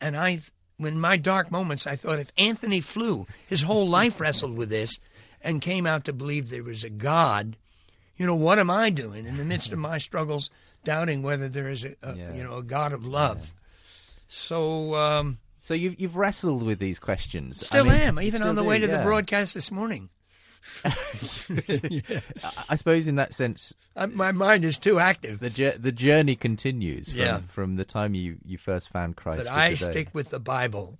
and 0.00 0.14
I, 0.16 0.40
when 0.76 1.00
my 1.00 1.16
dark 1.16 1.50
moments, 1.50 1.86
I 1.86 1.96
thought 1.96 2.18
if 2.18 2.30
Antony 2.36 2.80
Flew, 2.82 3.26
his 3.46 3.62
whole 3.62 3.88
life 3.88 4.20
wrestled 4.20 4.56
with 4.58 4.68
this, 4.68 4.98
and 5.40 5.62
came 5.62 5.86
out 5.86 6.04
to 6.04 6.12
believe 6.12 6.50
there 6.50 6.62
was 6.62 6.84
a 6.84 6.90
God, 6.90 7.56
you 8.18 8.26
know, 8.26 8.34
what 8.34 8.58
am 8.58 8.68
I 8.68 8.90
doing 8.90 9.24
in 9.24 9.38
the 9.38 9.44
midst 9.44 9.72
of 9.72 9.78
my 9.78 9.96
struggles, 10.08 10.50
doubting 10.84 11.22
whether 11.22 11.48
there 11.48 11.70
is 11.70 11.84
a, 11.84 11.94
a 12.02 12.14
Yeah. 12.14 12.34
you 12.34 12.44
know 12.44 12.58
a 12.58 12.62
God 12.62 12.92
of 12.92 13.06
love? 13.06 13.54
So. 14.28 14.94
Um, 14.94 15.38
So 15.70 15.74
you've 15.74 16.00
you've 16.00 16.16
wrestled 16.16 16.64
with 16.64 16.80
these 16.80 16.98
questions. 16.98 17.62
I 17.62 17.66
Still 17.66 17.84
mean, 17.84 17.94
am, 17.94 18.18
even 18.20 18.42
on 18.42 18.56
the 18.56 18.62
do, 18.62 18.66
way 18.68 18.80
to 18.80 18.88
the 18.88 18.98
broadcast 18.98 19.54
this 19.54 19.70
morning. 19.70 20.08
I- 20.84 22.64
I 22.70 22.74
suppose 22.74 23.06
in 23.06 23.14
that 23.14 23.32
sense, 23.34 23.72
Uh, 23.94 24.08
my 24.08 24.32
mind 24.32 24.64
is 24.64 24.78
too 24.78 24.98
active. 24.98 25.38
the 25.38 25.76
the 25.78 25.92
journey 25.92 26.34
continues 26.34 27.08
from, 27.10 27.18
Yeah. 27.18 27.40
from 27.46 27.76
the 27.76 27.84
time 27.84 28.14
you, 28.16 28.38
you 28.44 28.58
first 28.58 28.88
found 28.88 29.14
Christ. 29.14 29.44
But 29.44 29.52
I 29.52 29.74
today. 29.74 29.90
stick 29.92 30.08
with 30.12 30.30
the 30.30 30.40
Bible. 30.40 30.98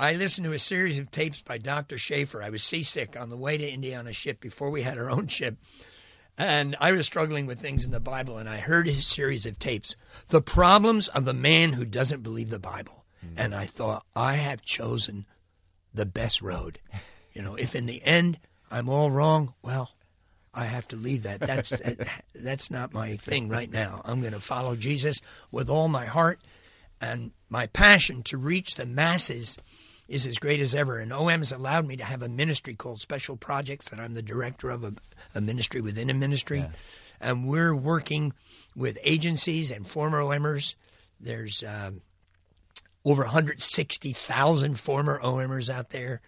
I 0.00 0.14
listened 0.14 0.44
to 0.46 0.52
a 0.52 0.58
series 0.58 0.98
of 0.98 1.12
tapes 1.12 1.40
by 1.42 1.58
Dr. 1.58 1.96
Schaeffer. 1.96 2.42
I 2.42 2.50
was 2.50 2.64
seasick 2.64 3.16
on 3.16 3.30
the 3.30 3.36
way 3.36 3.58
to 3.58 3.64
India 3.70 3.96
on 3.96 4.08
a 4.08 4.12
ship 4.12 4.40
before 4.40 4.70
we 4.70 4.82
had 4.82 4.98
our 4.98 5.08
own 5.08 5.28
ship. 5.28 5.56
And 6.36 6.74
I 6.80 6.90
was 6.90 7.06
struggling 7.06 7.46
with 7.46 7.60
things 7.60 7.84
in 7.86 7.92
the 7.92 8.00
Bible, 8.00 8.38
and 8.38 8.48
I 8.48 8.56
heard 8.56 8.88
his 8.88 9.06
series 9.06 9.46
of 9.46 9.60
tapes 9.60 9.94
The 10.30 10.42
Problems 10.42 11.06
of 11.06 11.26
the 11.26 11.32
Man 11.34 11.74
Who 11.74 11.84
Doesn't 11.84 12.24
Believe 12.24 12.50
the 12.50 12.58
Bible. 12.58 12.99
And 13.36 13.54
I 13.54 13.66
thought, 13.66 14.04
I 14.16 14.34
have 14.34 14.62
chosen 14.62 15.26
the 15.92 16.06
best 16.06 16.42
road. 16.42 16.78
You 17.32 17.42
know, 17.42 17.54
if 17.54 17.76
in 17.76 17.86
the 17.86 18.02
end 18.04 18.40
I'm 18.72 18.88
all 18.88 19.08
wrong, 19.08 19.54
well, 19.62 19.92
I 20.52 20.64
have 20.64 20.88
to 20.88 20.96
leave 20.96 21.22
that. 21.22 21.40
That's 21.40 21.70
that, 21.70 22.24
that's 22.34 22.70
not 22.70 22.92
my 22.92 23.14
thing 23.14 23.48
right 23.48 23.70
now. 23.70 24.02
I'm 24.04 24.20
going 24.20 24.32
to 24.32 24.40
follow 24.40 24.74
Jesus 24.76 25.20
with 25.50 25.70
all 25.70 25.88
my 25.88 26.06
heart, 26.06 26.40
and 27.00 27.30
my 27.48 27.66
passion 27.68 28.22
to 28.24 28.36
reach 28.36 28.74
the 28.74 28.84
masses 28.86 29.58
is 30.08 30.26
as 30.26 30.38
great 30.38 30.60
as 30.60 30.74
ever. 30.74 30.98
And 30.98 31.12
OM 31.12 31.28
has 31.28 31.52
allowed 31.52 31.86
me 31.86 31.96
to 31.96 32.04
have 32.04 32.22
a 32.22 32.28
ministry 32.28 32.74
called 32.74 33.00
Special 33.00 33.36
Projects 33.36 33.90
that 33.90 34.00
I'm 34.00 34.14
the 34.14 34.22
director 34.22 34.70
of 34.70 34.82
a, 34.82 34.94
a 35.34 35.40
ministry 35.40 35.80
within 35.80 36.10
a 36.10 36.14
ministry, 36.14 36.66
and 37.20 37.46
we're 37.46 37.74
working 37.74 38.32
with 38.74 38.98
agencies 39.04 39.70
and 39.70 39.86
former 39.86 40.20
OMers. 40.20 40.74
There's 41.20 41.62
um, 41.62 42.00
over 43.04 43.22
160,000 43.22 44.78
former 44.78 45.20
OMers 45.20 45.70
out 45.70 45.90
there. 45.90 46.20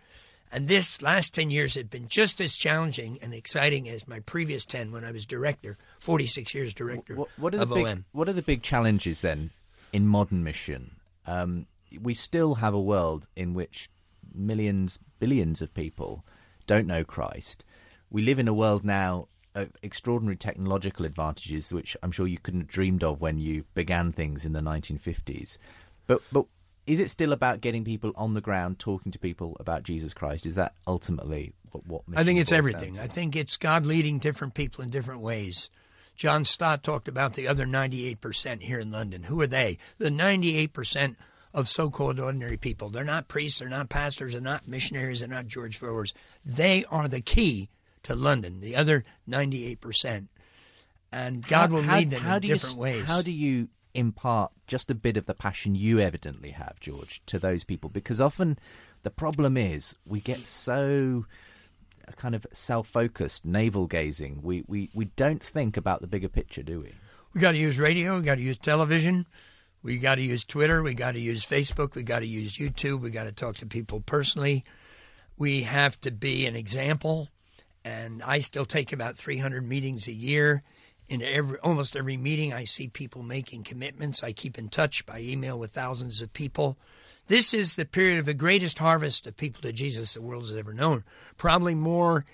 And 0.51 0.69
this 0.69 1.01
last 1.01 1.35
10 1.35 1.51
years 1.51 1.77
have 1.77 1.89
been 1.89 2.09
just 2.09 2.41
as 2.41 2.57
challenging 2.57 3.19
and 3.23 3.33
exciting 3.33 3.89
as 3.89 4.07
my 4.07 4.21
previous 4.21 4.67
10 4.67 4.93
when 4.93 5.05
I 5.05 5.11
was 5.11 5.25
director, 5.25 5.79
46 5.99 6.55
years 6.55 6.75
director 6.75 7.17
What, 7.17 7.29
what 7.39 7.55
are 7.55 7.59
the 7.59 7.63
of 7.63 7.71
big, 7.71 7.87
OM. 7.87 8.05
What 8.13 8.29
are 8.29 8.35
the 8.35 8.43
big 8.43 8.63
challenges 8.63 9.23
then 9.23 9.51
in 9.93 10.07
modern 10.07 10.45
mission? 10.45 10.97
Um, 11.27 11.67
we 12.01 12.13
still 12.13 12.57
have 12.57 12.75
a 12.75 12.81
world 12.81 13.27
in 13.35 13.55
which 13.55 13.89
millions, 14.35 14.99
billions 15.19 15.63
of 15.63 15.73
people 15.73 16.25
don't 16.67 16.87
know 16.87 17.05
Christ. 17.05 17.65
We 18.11 18.23
live 18.23 18.39
in 18.39 18.49
a 18.49 18.55
world 18.55 18.85
now 18.85 19.29
of 19.55 19.71
extraordinary 19.83 20.37
technological 20.37 21.05
advantages, 21.05 21.73
which 21.73 21.97
I'm 22.03 22.13
sure 22.13 22.27
you 22.27 22.39
couldn't 22.39 22.63
have 22.63 22.69
dreamed 22.69 23.03
of 23.03 23.21
when 23.21 23.39
you 23.39 23.65
began 23.75 24.13
things 24.13 24.45
in 24.45 24.53
the 24.53 24.61
1950s. 24.61 25.59
But 26.07 26.23
but 26.33 26.47
is 26.87 27.01
it 27.01 27.11
still 27.11 27.33
about 27.33 27.61
getting 27.61 27.85
people 27.85 28.13
on 28.17 28.35
the 28.35 28.41
ground 28.41 28.79
talking 28.79 29.13
to 29.13 29.19
people 29.19 29.57
about 29.61 29.83
Jesus 29.83 30.15
Christ? 30.15 30.47
Is 30.47 30.57
that 30.57 30.75
ultimately 30.87 31.53
what? 31.71 31.87
what 31.87 32.03
I 32.17 32.25
think 32.25 32.41
it's 32.41 32.53
everything. 32.53 32.99
I 32.99 33.07
think 33.07 33.37
it's 33.37 33.57
God 33.57 33.87
leading 33.87 34.19
different 34.19 34.55
people 34.55 34.83
in 34.85 34.91
different 34.91 35.21
ways. 35.21 35.71
John 36.17 36.45
Stott 36.45 36.83
talked 36.83 37.09
about 37.09 37.35
the 37.35 37.49
other 37.49 37.65
98% 37.65 38.61
here 38.61 38.79
in 38.81 38.91
London. 38.91 39.25
Who 39.25 39.41
are 39.41 39.47
they? 39.47 39.79
The 39.99 40.11
98% 40.11 41.17
of 41.55 41.69
so 41.69 41.91
called 41.91 42.21
ordinary 42.21 42.57
people. 42.57 42.91
They're 42.91 43.05
not 43.05 43.29
priests, 43.29 43.61
they're 43.61 43.69
not 43.69 43.89
pastors, 43.89 44.33
they're 44.33 44.41
not 44.41 44.69
missionaries, 44.69 45.21
they're 45.21 45.29
not 45.29 45.47
George 45.47 45.81
Verwers. 45.81 46.13
They 46.45 46.85
are 46.91 47.09
the 47.09 47.21
key 47.21 47.71
to 48.05 48.15
London, 48.15 48.61
the 48.61 48.77
other 48.77 49.05
98%. 49.29 50.29
And 51.13 51.47
God 51.47 51.71
How- 51.71 51.77
will 51.77 51.83
how- 51.83 51.99
lead 51.99 52.11
them 52.11 52.25
in 52.27 52.41
do 52.41 52.49
you 52.49 52.55
different 52.55 52.77
ways. 52.77 53.07
How 53.07 53.23
do 53.23 53.33
you 53.33 53.69
impart 53.95 54.53
just 54.67 54.91
a 54.91 54.95
bit 54.95 55.17
of 55.17 55.27
the 55.27 55.35
passion 55.35 55.75
you 55.75 55.99
evidently 56.01 56.51
have, 56.51 56.81
George, 56.81 57.23
to 57.27 57.39
those 57.39 57.65
people? 57.65 57.91
Because 57.91 58.21
often 58.21 58.59
the 59.03 59.11
problem 59.11 59.57
is 59.57 59.97
we 60.07 60.21
get 60.21 60.47
so 60.47 61.27
uh, 62.09 62.13
kind 62.13 62.35
of 62.35 62.47
self-focused, 62.53 63.45
navel-gazing. 63.45 64.41
We 64.43 64.65
we 64.67 64.91
we 64.95 65.07
don't 65.07 65.43
think 65.43 65.77
about 65.77 66.01
the 66.01 66.07
bigger 66.07 66.29
picture, 66.29 66.63
do 66.63 66.81
we? 66.81 66.93
We 67.35 67.41
got 67.41 67.53
to 67.53 67.59
use 67.59 67.79
radio. 67.79 68.19
We 68.19 68.25
got 68.25 68.37
to 68.37 68.43
use 68.43 68.59
television. 68.59 69.27
We 69.83 69.99
got 69.99 70.17
to 70.17 70.23
use 70.23 70.45
Twitter. 70.45 70.83
We 70.83 70.95
got 70.95 71.13
to 71.13 71.21
use 71.21 71.45
Facebook. 71.45 71.95
We 71.95 72.03
got 72.03 72.21
to 72.21 72.27
use 72.27 72.57
YouTube. 72.57 73.01
We 73.01 73.11
got 73.11 73.25
to 73.25 73.33
talk 73.33 73.57
to 73.57 73.67
people 73.67 74.01
personally. 74.01 74.65
We 75.39 75.63
have 75.63 76.01
to 76.03 76.11
be 76.11 76.47
an 76.47 76.55
example. 76.55 77.29
And 77.85 78.23
I 78.23 78.41
still 78.41 78.65
take 78.65 78.93
about 78.93 79.17
300 79.17 79.67
meetings 79.67 80.07
a 80.07 80.13
year. 80.13 80.63
In 81.13 81.21
every 81.21 81.59
almost 81.59 81.95
every 81.95 82.17
meeting, 82.17 82.55
I 82.55 82.65
see 82.65 82.89
people 82.89 83.23
making 83.23 83.65
commitments. 83.65 84.23
I 84.23 84.33
keep 84.33 84.57
in 84.57 84.71
touch 84.71 85.05
by 85.05 85.21
email 85.21 85.59
with 85.59 85.73
thousands 85.73 86.23
of 86.23 86.33
people. 86.33 86.79
This 87.27 87.53
is 87.53 87.77
the 87.77 87.85
period 87.85 88.19
of 88.19 88.25
the 88.25 88.33
greatest 88.33 88.79
harvest 88.79 89.27
of 89.27 89.37
people 89.37 89.61
to 89.61 89.75
Jesus 89.75 90.15
the 90.15 90.23
world 90.23 90.45
has 90.45 90.57
ever 90.57 90.73
known. 90.73 91.05
Probably 91.37 91.75
more 91.75 92.25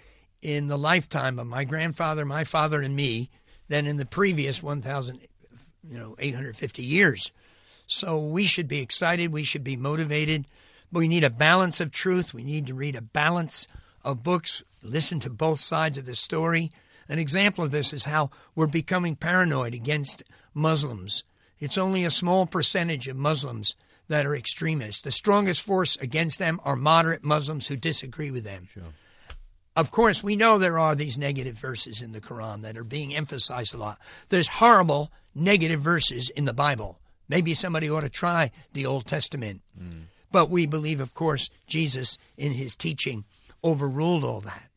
in 0.43 0.69
the 0.69 0.79
lifetime 0.79 1.41
of 1.41 1.49
my 1.49 1.65
grandfather, 1.65 2.25
my 2.25 2.45
father, 2.45 2.81
and 2.81 2.95
me 2.95 3.31
than 3.67 3.85
in 3.85 3.97
the 3.97 4.07
previous 4.07 4.63
1,000, 4.63 5.27
you 5.83 5.99
know, 5.99 6.15
850 6.17 6.81
years. 6.85 7.33
So 7.89 8.17
we 8.25 8.45
should 8.45 8.69
be 8.69 8.81
excited. 8.81 9.33
We 9.33 9.43
should 9.43 9.65
be 9.65 9.77
motivated. 9.77 10.47
But 10.93 11.01
we 11.01 11.09
need 11.09 11.25
a 11.25 11.31
balance 11.31 11.81
of 11.81 11.91
truth. 11.91 12.33
We 12.33 12.45
need 12.45 12.69
to 12.69 12.75
read 12.75 12.95
a 12.95 13.03
balance 13.03 13.67
of 14.05 14.23
books, 14.23 14.63
listen 14.85 15.19
to 15.21 15.31
both 15.31 15.59
sides 15.59 15.99
of 15.99 16.07
the 16.07 16.15
story. 16.15 16.71
An 17.09 17.19
example 17.19 17.65
of 17.65 17.71
this 17.71 17.93
is 17.93 18.05
how 18.05 18.31
we're 18.55 18.67
becoming 18.67 19.17
paranoid 19.17 19.75
against 19.75 20.23
Muslims. 20.55 21.25
It's 21.59 21.79
only 21.79 22.05
a 22.05 22.11
small 22.11 22.47
percentage 22.47 23.09
of 23.09 23.17
Muslims 23.17 23.77
that 24.09 24.27
are 24.27 24.35
extremists. 24.35 25.03
The 25.03 25.11
strongest 25.11 25.63
force 25.63 25.97
against 25.97 26.39
them 26.39 26.61
are 26.65 26.77
moderate 26.77 27.25
Muslims 27.25 27.69
who 27.69 27.77
disagree 27.77 28.31
with 28.31 28.45
them. 28.45 28.69
Of 29.77 29.91
course, 29.91 30.25
we 30.25 30.35
know 30.35 30.59
there 30.59 30.79
are 30.79 30.95
these 30.95 31.19
negative 31.19 31.57
verses 31.57 32.03
in 32.03 32.13
the 32.13 32.21
Quran 32.21 32.63
that 32.63 32.77
are 32.77 32.85
being 32.85 33.15
emphasized 33.15 33.75
a 33.75 33.79
lot. 33.79 33.99
There's 34.29 34.49
horrible 34.49 35.13
negative 35.35 35.81
verses 35.81 36.31
in 36.31 36.47
the 36.47 36.53
Bible. 36.53 36.99
Maybe 37.29 37.55
somebody 37.55 37.89
ought 37.89 38.01
to 38.01 38.09
try 38.09 38.51
the 38.73 38.87
Old 38.87 39.07
Testament. 39.07 39.61
Mm. 39.81 40.05
But 40.33 40.51
we 40.51 40.67
believe, 40.67 41.01
of 41.01 41.15
course, 41.15 41.49
Jesus 41.67 42.19
in 42.37 42.53
his 42.53 42.75
teaching 42.75 43.25
overruled 43.63 44.25
all 44.25 44.41
that. 44.41 44.69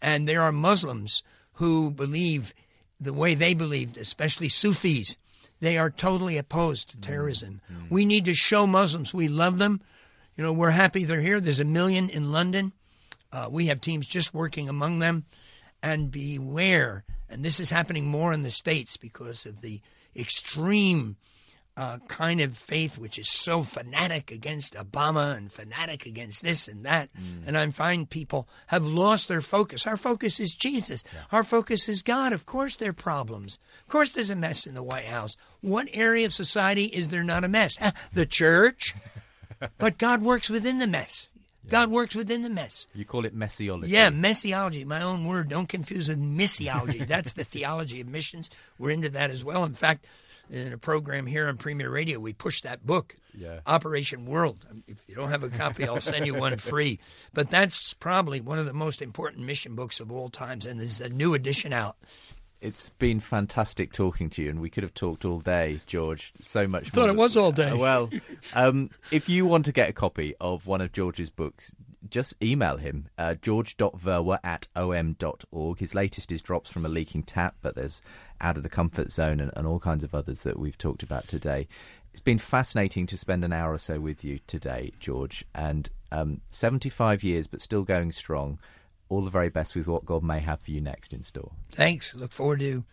And 0.00 0.28
there 0.28 0.42
are 0.42 0.52
Muslims 0.52 1.22
who 1.54 1.90
believe 1.90 2.54
the 3.00 3.12
way 3.12 3.34
they 3.34 3.54
believed, 3.54 3.96
especially 3.98 4.48
Sufis. 4.48 5.16
They 5.60 5.78
are 5.78 5.90
totally 5.90 6.36
opposed 6.36 6.90
to 6.90 7.00
terrorism. 7.00 7.60
We 7.88 8.04
need 8.04 8.24
to 8.26 8.34
show 8.34 8.66
Muslims 8.66 9.14
we 9.14 9.28
love 9.28 9.58
them. 9.58 9.80
You 10.36 10.44
know, 10.44 10.52
we're 10.52 10.70
happy 10.70 11.04
they're 11.04 11.20
here. 11.20 11.40
There's 11.40 11.60
a 11.60 11.64
million 11.64 12.08
in 12.08 12.32
London. 12.32 12.72
Uh, 13.32 13.48
we 13.50 13.66
have 13.66 13.80
teams 13.80 14.06
just 14.06 14.34
working 14.34 14.68
among 14.68 14.98
them. 14.98 15.24
And 15.82 16.10
beware, 16.10 17.04
and 17.28 17.44
this 17.44 17.60
is 17.60 17.70
happening 17.70 18.06
more 18.06 18.32
in 18.32 18.42
the 18.42 18.50
States 18.50 18.96
because 18.96 19.44
of 19.44 19.60
the 19.60 19.80
extreme 20.16 21.16
uh, 21.76 21.98
kind 22.06 22.40
of 22.40 22.56
faith 22.56 22.98
which 22.98 23.18
is 23.18 23.28
so 23.28 23.62
fanatic 23.64 24.30
against 24.30 24.74
Obama 24.74 25.36
and 25.36 25.50
fanatic 25.50 26.06
against 26.06 26.42
this 26.42 26.68
and 26.68 26.84
that. 26.84 27.08
And 27.46 27.58
I 27.58 27.68
find 27.70 28.08
people 28.08 28.46
have 28.68 28.86
lost 28.86 29.26
their 29.28 29.40
focus. 29.40 29.86
Our 29.86 29.96
focus 29.96 30.38
is 30.38 30.54
Jesus. 30.54 31.02
Our 31.32 31.42
focus 31.42 31.88
is 31.88 32.02
God. 32.02 32.32
Of 32.32 32.46
course, 32.46 32.76
there 32.76 32.90
are 32.90 32.92
problems. 32.92 33.58
Of 33.82 33.88
course, 33.88 34.12
there's 34.12 34.30
a 34.30 34.36
mess 34.36 34.66
in 34.66 34.74
the 34.74 34.82
White 34.84 35.06
House. 35.06 35.36
What 35.62 35.88
area 35.92 36.26
of 36.26 36.32
society 36.32 36.84
is 36.84 37.08
there 37.08 37.24
not 37.24 37.42
a 37.44 37.48
mess? 37.48 37.76
Ah, 37.80 37.92
The 38.12 38.26
church. 38.26 38.94
but 39.78 39.98
God 39.98 40.22
works 40.22 40.48
within 40.48 40.78
the 40.78 40.86
mess. 40.86 41.28
God 41.68 41.90
works 41.90 42.14
within 42.14 42.42
the 42.42 42.50
mess. 42.50 42.86
You 42.94 43.04
call 43.04 43.24
it 43.24 43.34
messiology. 43.34 43.88
Yeah, 43.90 44.10
messiology, 44.10 44.84
my 44.84 45.02
own 45.02 45.24
word. 45.24 45.48
Don't 45.48 45.68
confuse 45.68 46.08
with 46.08 46.20
missiology. 46.20 47.06
That's 47.06 47.32
the 47.32 47.44
theology 47.44 48.00
of 48.02 48.06
missions. 48.08 48.50
We're 48.78 48.90
into 48.90 49.08
that 49.10 49.30
as 49.30 49.42
well. 49.42 49.64
In 49.64 49.72
fact, 49.72 50.06
in 50.50 50.72
a 50.72 50.78
program 50.78 51.26
here 51.26 51.48
on 51.48 51.56
Premier 51.56 51.90
Radio, 51.90 52.18
we 52.18 52.32
push 52.32 52.60
that 52.62 52.84
book, 52.86 53.16
Yeah. 53.36 53.60
Operation 53.66 54.26
World. 54.26 54.64
If 54.86 55.02
you 55.08 55.14
don't 55.14 55.30
have 55.30 55.42
a 55.42 55.48
copy, 55.48 55.84
I'll 55.84 56.00
send 56.00 56.26
you 56.26 56.34
one 56.34 56.56
free. 56.58 57.00
But 57.32 57.50
that's 57.50 57.94
probably 57.94 58.40
one 58.40 58.58
of 58.58 58.66
the 58.66 58.72
most 58.74 59.02
important 59.02 59.44
mission 59.46 59.74
books 59.74 60.00
of 60.00 60.12
all 60.12 60.28
times, 60.28 60.66
and 60.66 60.78
there's 60.78 61.00
a 61.00 61.08
new 61.08 61.34
edition 61.34 61.72
out. 61.72 61.96
It's 62.60 62.88
been 62.88 63.20
fantastic 63.20 63.92
talking 63.92 64.30
to 64.30 64.42
you, 64.42 64.48
and 64.48 64.58
we 64.58 64.70
could 64.70 64.84
have 64.84 64.94
talked 64.94 65.26
all 65.26 65.40
day, 65.40 65.80
George. 65.86 66.32
So 66.40 66.66
much. 66.66 66.88
Thought 66.88 67.08
more 67.08 67.10
it 67.10 67.16
was 67.18 67.36
all 67.36 67.52
day. 67.52 67.68
Uh, 67.70 67.76
well, 67.76 68.10
um, 68.54 68.88
if 69.10 69.28
you 69.28 69.44
want 69.44 69.66
to 69.66 69.72
get 69.72 69.90
a 69.90 69.92
copy 69.92 70.34
of 70.40 70.66
one 70.66 70.80
of 70.80 70.90
George's 70.92 71.28
books, 71.28 71.74
just 72.10 72.34
email 72.42 72.76
him, 72.76 73.08
uh, 73.18 73.34
george.verwer 73.34 74.38
at 74.42 74.68
om.org. 74.76 75.78
His 75.78 75.94
latest 75.94 76.32
is 76.32 76.42
Drops 76.42 76.70
from 76.70 76.84
a 76.84 76.88
Leaking 76.88 77.22
Tap, 77.22 77.56
but 77.62 77.74
there's 77.74 78.02
Out 78.40 78.56
of 78.56 78.62
the 78.62 78.68
Comfort 78.68 79.10
Zone 79.10 79.40
and, 79.40 79.50
and 79.56 79.66
all 79.66 79.80
kinds 79.80 80.04
of 80.04 80.14
others 80.14 80.42
that 80.42 80.58
we've 80.58 80.78
talked 80.78 81.02
about 81.02 81.28
today. 81.28 81.66
It's 82.10 82.20
been 82.20 82.38
fascinating 82.38 83.06
to 83.06 83.16
spend 83.16 83.44
an 83.44 83.52
hour 83.52 83.72
or 83.72 83.78
so 83.78 83.98
with 83.98 84.22
you 84.22 84.38
today, 84.46 84.92
George, 85.00 85.44
and 85.54 85.90
um, 86.12 86.40
75 86.50 87.24
years, 87.24 87.46
but 87.46 87.60
still 87.60 87.82
going 87.82 88.12
strong. 88.12 88.58
All 89.08 89.22
the 89.22 89.30
very 89.30 89.48
best 89.48 89.74
with 89.74 89.88
what 89.88 90.04
God 90.04 90.22
may 90.22 90.40
have 90.40 90.60
for 90.60 90.70
you 90.70 90.80
next 90.80 91.12
in 91.12 91.24
store. 91.24 91.50
Thanks. 91.72 92.14
Look 92.14 92.32
forward 92.32 92.60
to 92.60 92.84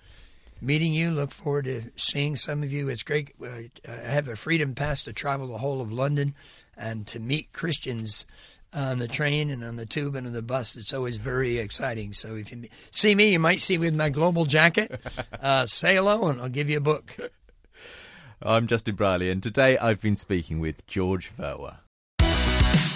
meeting 0.62 0.94
you. 0.94 1.12
Look 1.12 1.32
forward 1.32 1.66
to 1.66 1.84
seeing 1.96 2.36
some 2.36 2.64
of 2.64 2.72
you. 2.72 2.90
It's 2.90 3.04
great. 3.04 3.34
Uh, 3.42 3.64
I 3.88 3.92
have 3.92 4.28
a 4.28 4.36
freedom 4.36 4.76
pass 4.76 5.02
to 5.04 5.14
travel 5.14 5.48
the 5.48 5.58
whole 5.58 5.82
of 5.82 5.92
London 5.92 6.36
and 6.78 7.06
to 7.08 7.20
meet 7.20 7.54
Christians 7.54 8.26
on 8.74 9.00
the 9.00 9.08
train 9.08 9.50
and 9.50 9.64
on 9.64 9.76
the 9.76 9.86
tube 9.86 10.16
and 10.16 10.28
on 10.28 10.34
the 10.34 10.42
bus. 10.42 10.76
It's 10.76 10.94
always 10.94 11.18
very 11.18 11.58
exciting. 11.58 12.14
So 12.14 12.36
if 12.36 12.52
you 12.52 12.68
see 12.92 13.16
me, 13.16 13.32
you 13.32 13.40
might 13.40 13.60
see 13.60 13.78
me 13.78 13.88
with 13.88 13.96
my 13.96 14.10
global 14.10 14.46
jacket. 14.46 15.00
Uh, 15.42 15.66
say 15.66 15.96
hello, 15.96 16.28
and 16.28 16.40
I'll 16.40 16.50
give 16.50 16.70
you 16.70 16.78
a 16.78 16.82
book. 16.82 17.18
I'm 18.44 18.68
Justin 18.68 18.94
Brierley, 18.94 19.32
and 19.32 19.42
today 19.42 19.76
I've 19.76 20.00
been 20.00 20.16
speaking 20.16 20.60
with 20.60 20.86
George 20.86 21.32
Verwer. 21.36 21.78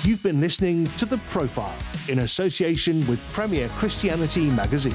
You've 0.03 0.21
been 0.21 0.39
listening 0.39 0.85
to 0.97 1.07
The 1.07 1.17
Profile 1.29 1.75
in 2.07 2.19
association 2.19 3.05
with 3.07 3.19
Premier 3.33 3.67
Christianity 3.69 4.51
Magazine. 4.51 4.93